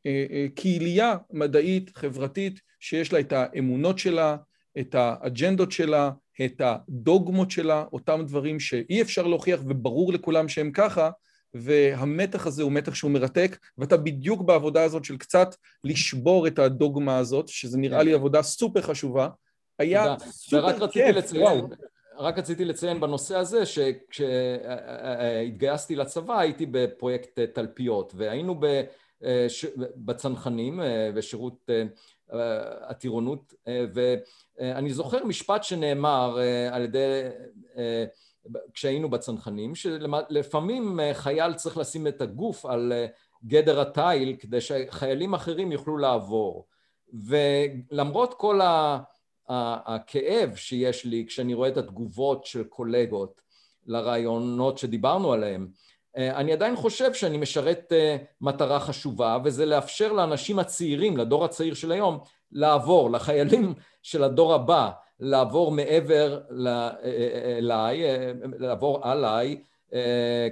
אה, 0.06 0.26
אה, 0.32 0.46
קהילייה 0.56 1.18
מדעית 1.32 1.98
חברתית 1.98 2.60
שיש 2.80 3.14
לה 3.14 3.20
את 3.20 3.34
האמונות 3.34 4.00
שלה, 4.00 4.38
את 4.80 4.96
האג'נדות 4.96 5.72
שלה, 5.72 6.12
את 6.46 6.62
הדוגמות 6.62 7.52
שלה, 7.52 7.86
אותם 7.94 8.22
דברים 8.28 8.60
שאי 8.60 9.02
אפשר 9.02 9.28
להוכיח 9.28 9.60
וברור 9.66 10.14
לכולם 10.14 10.50
שהם 10.50 10.72
ככה, 10.72 11.10
והמתח 11.54 12.48
הזה 12.48 12.64
הוא 12.64 12.72
מתח 12.72 12.96
שהוא 12.96 13.12
מרתק, 13.12 13.58
ואתה 13.78 13.98
בדיוק 13.98 14.42
בעבודה 14.42 14.84
הזאת 14.84 15.06
של 15.06 15.18
קצת 15.18 15.56
לשבור 15.84 16.48
את 16.48 16.60
הדוגמה 16.60 17.18
הזאת, 17.18 17.48
שזה 17.48 17.78
נראה 17.78 18.04
לי 18.04 18.14
עבודה 18.14 18.42
סופר 18.42 18.82
חשובה. 18.82 19.30
היה 19.80 20.16
סופר 20.20 20.88
כיף, 20.88 21.16
לציין, 21.16 21.66
רק 22.20 22.38
רציתי 22.38 22.66
לציין 22.66 23.00
בנושא 23.00 23.38
הזה 23.38 23.66
שכשהתגייסתי 23.66 24.26
לצבא 25.96 26.40
הייתי 26.40 26.66
בפרויקט 26.66 27.40
תלפיות 27.40 28.14
והיינו 28.16 28.56
ב... 28.60 28.82
בצנחנים 29.96 30.80
ושירות 31.16 31.70
הטירונות 32.82 33.54
ואני 33.94 34.94
זוכר 34.94 35.26
משפט 35.26 35.64
שנאמר 35.64 36.38
על 36.72 36.84
ידי 36.84 37.22
כשהיינו 38.74 39.10
בצנחנים 39.10 39.76
שלפעמים 39.76 41.00
חייל 41.14 41.54
צריך 41.54 41.78
לשים 41.78 42.08
את 42.08 42.22
הגוף 42.22 42.66
על 42.66 42.94
גדר 43.46 43.82
התיל 43.82 44.36
כדי 44.40 44.62
שחיילים 44.62 45.34
אחרים 45.34 45.72
יוכלו 45.72 45.98
לעבור. 45.98 46.68
ולמרות 47.14 48.34
כל 48.34 48.60
הכאב 49.50 50.56
שיש 50.56 51.06
לי 51.06 51.26
כשאני 51.28 51.54
רואה 51.54 51.70
את 51.70 51.78
התגובות 51.78 52.46
של 52.46 52.64
קולגות 52.64 53.42
לרעיונות 53.88 54.78
שדיברנו 54.78 55.34
עליהם 55.34 55.68
אה, 56.18 56.38
אני 56.38 56.54
עדיין 56.54 56.76
חושב 56.76 57.14
שאני 57.14 57.38
משרת 57.38 57.92
אה, 57.92 58.18
מטרה 58.42 58.80
חשובה 58.80 59.38
וזה 59.44 59.66
לאפשר 59.66 60.14
לאנשים 60.14 60.60
הצעירים, 60.60 61.18
לדור 61.18 61.46
הצעיר 61.46 61.74
של 61.74 61.92
היום, 61.92 62.20
לעבור, 62.52 63.12
לחיילים 63.12 63.74
של 64.04 64.24
הדור 64.24 64.54
הבא, 64.54 64.90
לעבור 65.20 65.72
מעבר 65.72 66.40
אה, 66.68 66.90
אליי, 67.58 68.02
לעבור 68.60 69.00
עליי, 69.08 69.62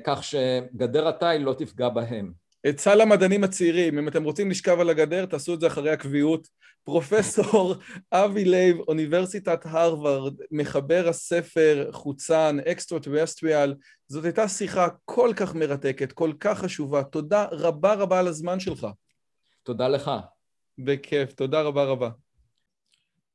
כך 0.03 0.23
שגדר 0.23 1.07
התיל 1.07 1.41
לא 1.41 1.53
תפגע 1.53 1.89
בהם. 1.89 2.33
עצה 2.63 2.95
למדענים 2.95 3.43
הצעירים, 3.43 3.97
אם 3.97 4.07
אתם 4.07 4.23
רוצים 4.23 4.49
לשכב 4.49 4.79
על 4.79 4.89
הגדר, 4.89 5.25
תעשו 5.25 5.53
את 5.53 5.59
זה 5.59 5.67
אחרי 5.67 5.91
הקביעות. 5.91 6.47
פרופסור 6.83 7.75
אבי 8.11 8.45
לייב, 8.45 8.77
אוניברסיטת 8.87 9.65
הרווארד, 9.65 10.33
מחבר 10.51 11.07
הספר 11.07 11.89
חוצן, 11.91 12.57
Extraterrestrial, 12.71 13.75
זאת 14.07 14.25
הייתה 14.25 14.47
שיחה 14.47 14.87
כל 15.05 15.33
כך 15.35 15.55
מרתקת, 15.55 16.11
כל 16.11 16.31
כך 16.39 16.59
חשובה. 16.59 17.03
תודה 17.03 17.45
רבה 17.51 17.93
רבה 17.93 18.19
על 18.19 18.27
הזמן 18.27 18.59
שלך. 18.59 18.87
תודה 19.63 19.87
לך. 19.87 20.11
בכיף, 20.77 21.33
תודה 21.33 21.61
רבה 21.61 21.83
רבה. 21.83 22.09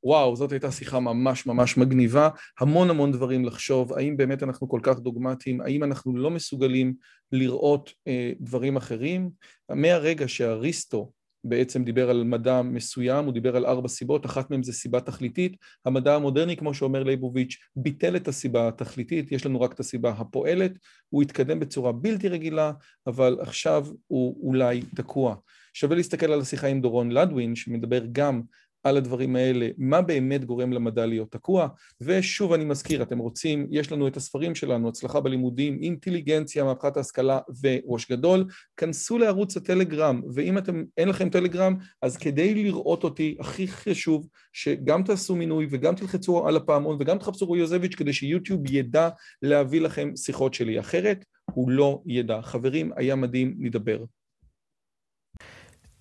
וואו, 0.04 0.36
זאת 0.36 0.52
הייתה 0.52 0.70
שיחה 0.70 1.00
ממש 1.00 1.46
ממש 1.46 1.76
מגניבה, 1.76 2.28
המון 2.60 2.90
המון 2.90 3.12
דברים 3.12 3.44
לחשוב, 3.44 3.92
האם 3.92 4.16
באמת 4.16 4.42
אנחנו 4.42 4.68
כל 4.68 4.80
כך 4.82 4.98
דוגמטיים, 4.98 5.60
האם 5.60 5.84
אנחנו 5.84 6.16
לא 6.16 6.30
מסוגלים 6.30 6.94
לראות 7.32 7.92
אה, 8.08 8.32
דברים 8.40 8.76
אחרים. 8.76 9.30
מהרגע 9.70 10.28
שאריסטו 10.28 11.12
בעצם 11.44 11.84
דיבר 11.84 12.10
על 12.10 12.24
מדע 12.24 12.62
מסוים, 12.62 13.24
הוא 13.24 13.32
דיבר 13.32 13.56
על 13.56 13.66
ארבע 13.66 13.88
סיבות, 13.88 14.26
אחת 14.26 14.50
מהן 14.50 14.62
זה 14.62 14.72
סיבה 14.72 15.00
תכליתית. 15.00 15.56
המדע 15.84 16.14
המודרני, 16.14 16.56
כמו 16.56 16.74
שאומר 16.74 17.02
ליבוביץ', 17.02 17.56
ביטל 17.76 18.16
את 18.16 18.28
הסיבה 18.28 18.68
התכליתית, 18.68 19.32
יש 19.32 19.46
לנו 19.46 19.60
רק 19.60 19.72
את 19.72 19.80
הסיבה 19.80 20.10
הפועלת, 20.10 20.72
הוא 21.08 21.22
התקדם 21.22 21.60
בצורה 21.60 21.92
בלתי 21.92 22.28
רגילה, 22.28 22.72
אבל 23.06 23.38
עכשיו 23.40 23.86
הוא 24.06 24.46
אולי 24.46 24.82
תקוע. 24.96 25.36
שווה 25.74 25.96
להסתכל 25.96 26.32
על 26.32 26.40
השיחה 26.40 26.66
עם 26.66 26.80
דורון 26.80 27.10
לדווין, 27.10 27.56
שמדבר 27.56 28.02
גם 28.12 28.42
על 28.84 28.96
הדברים 28.96 29.36
האלה, 29.36 29.68
מה 29.78 30.02
באמת 30.02 30.44
גורם 30.44 30.72
למדע 30.72 31.06
להיות 31.06 31.32
תקוע, 31.32 31.68
ושוב 32.00 32.52
אני 32.52 32.64
מזכיר, 32.64 33.02
אתם 33.02 33.18
רוצים, 33.18 33.66
יש 33.70 33.92
לנו 33.92 34.08
את 34.08 34.16
הספרים 34.16 34.54
שלנו, 34.54 34.88
הצלחה 34.88 35.20
בלימודים, 35.20 35.78
אינטליגנציה, 35.82 36.64
מהפכת 36.64 36.96
ההשכלה 36.96 37.38
וראש 37.62 38.10
גדול, 38.10 38.44
כנסו 38.76 39.18
לערוץ 39.18 39.56
הטלגרם, 39.56 40.22
ואם 40.34 40.58
אתם, 40.58 40.84
אין 40.96 41.08
לכם 41.08 41.28
טלגרם, 41.28 41.76
אז 42.02 42.16
כדי 42.16 42.54
לראות 42.54 43.04
אותי, 43.04 43.36
הכי 43.40 43.68
חשוב 43.68 44.28
שגם 44.52 45.02
תעשו 45.02 45.36
מינוי 45.36 45.66
וגם 45.70 45.94
תלחצו 45.94 46.48
על 46.48 46.56
הפעמון 46.56 46.96
וגם 47.00 47.18
תחפשו 47.18 47.46
רועי 47.46 47.60
יוזביץ' 47.60 47.94
כדי 47.94 48.12
שיוטיוב 48.12 48.60
ידע 48.70 49.08
להביא 49.42 49.80
לכם 49.80 50.12
שיחות 50.16 50.54
שלי, 50.54 50.80
אחרת 50.80 51.24
הוא 51.50 51.70
לא 51.70 52.02
ידע. 52.06 52.42
חברים, 52.42 52.92
היה 52.96 53.16
מדהים, 53.16 53.54
נדבר. 53.58 54.04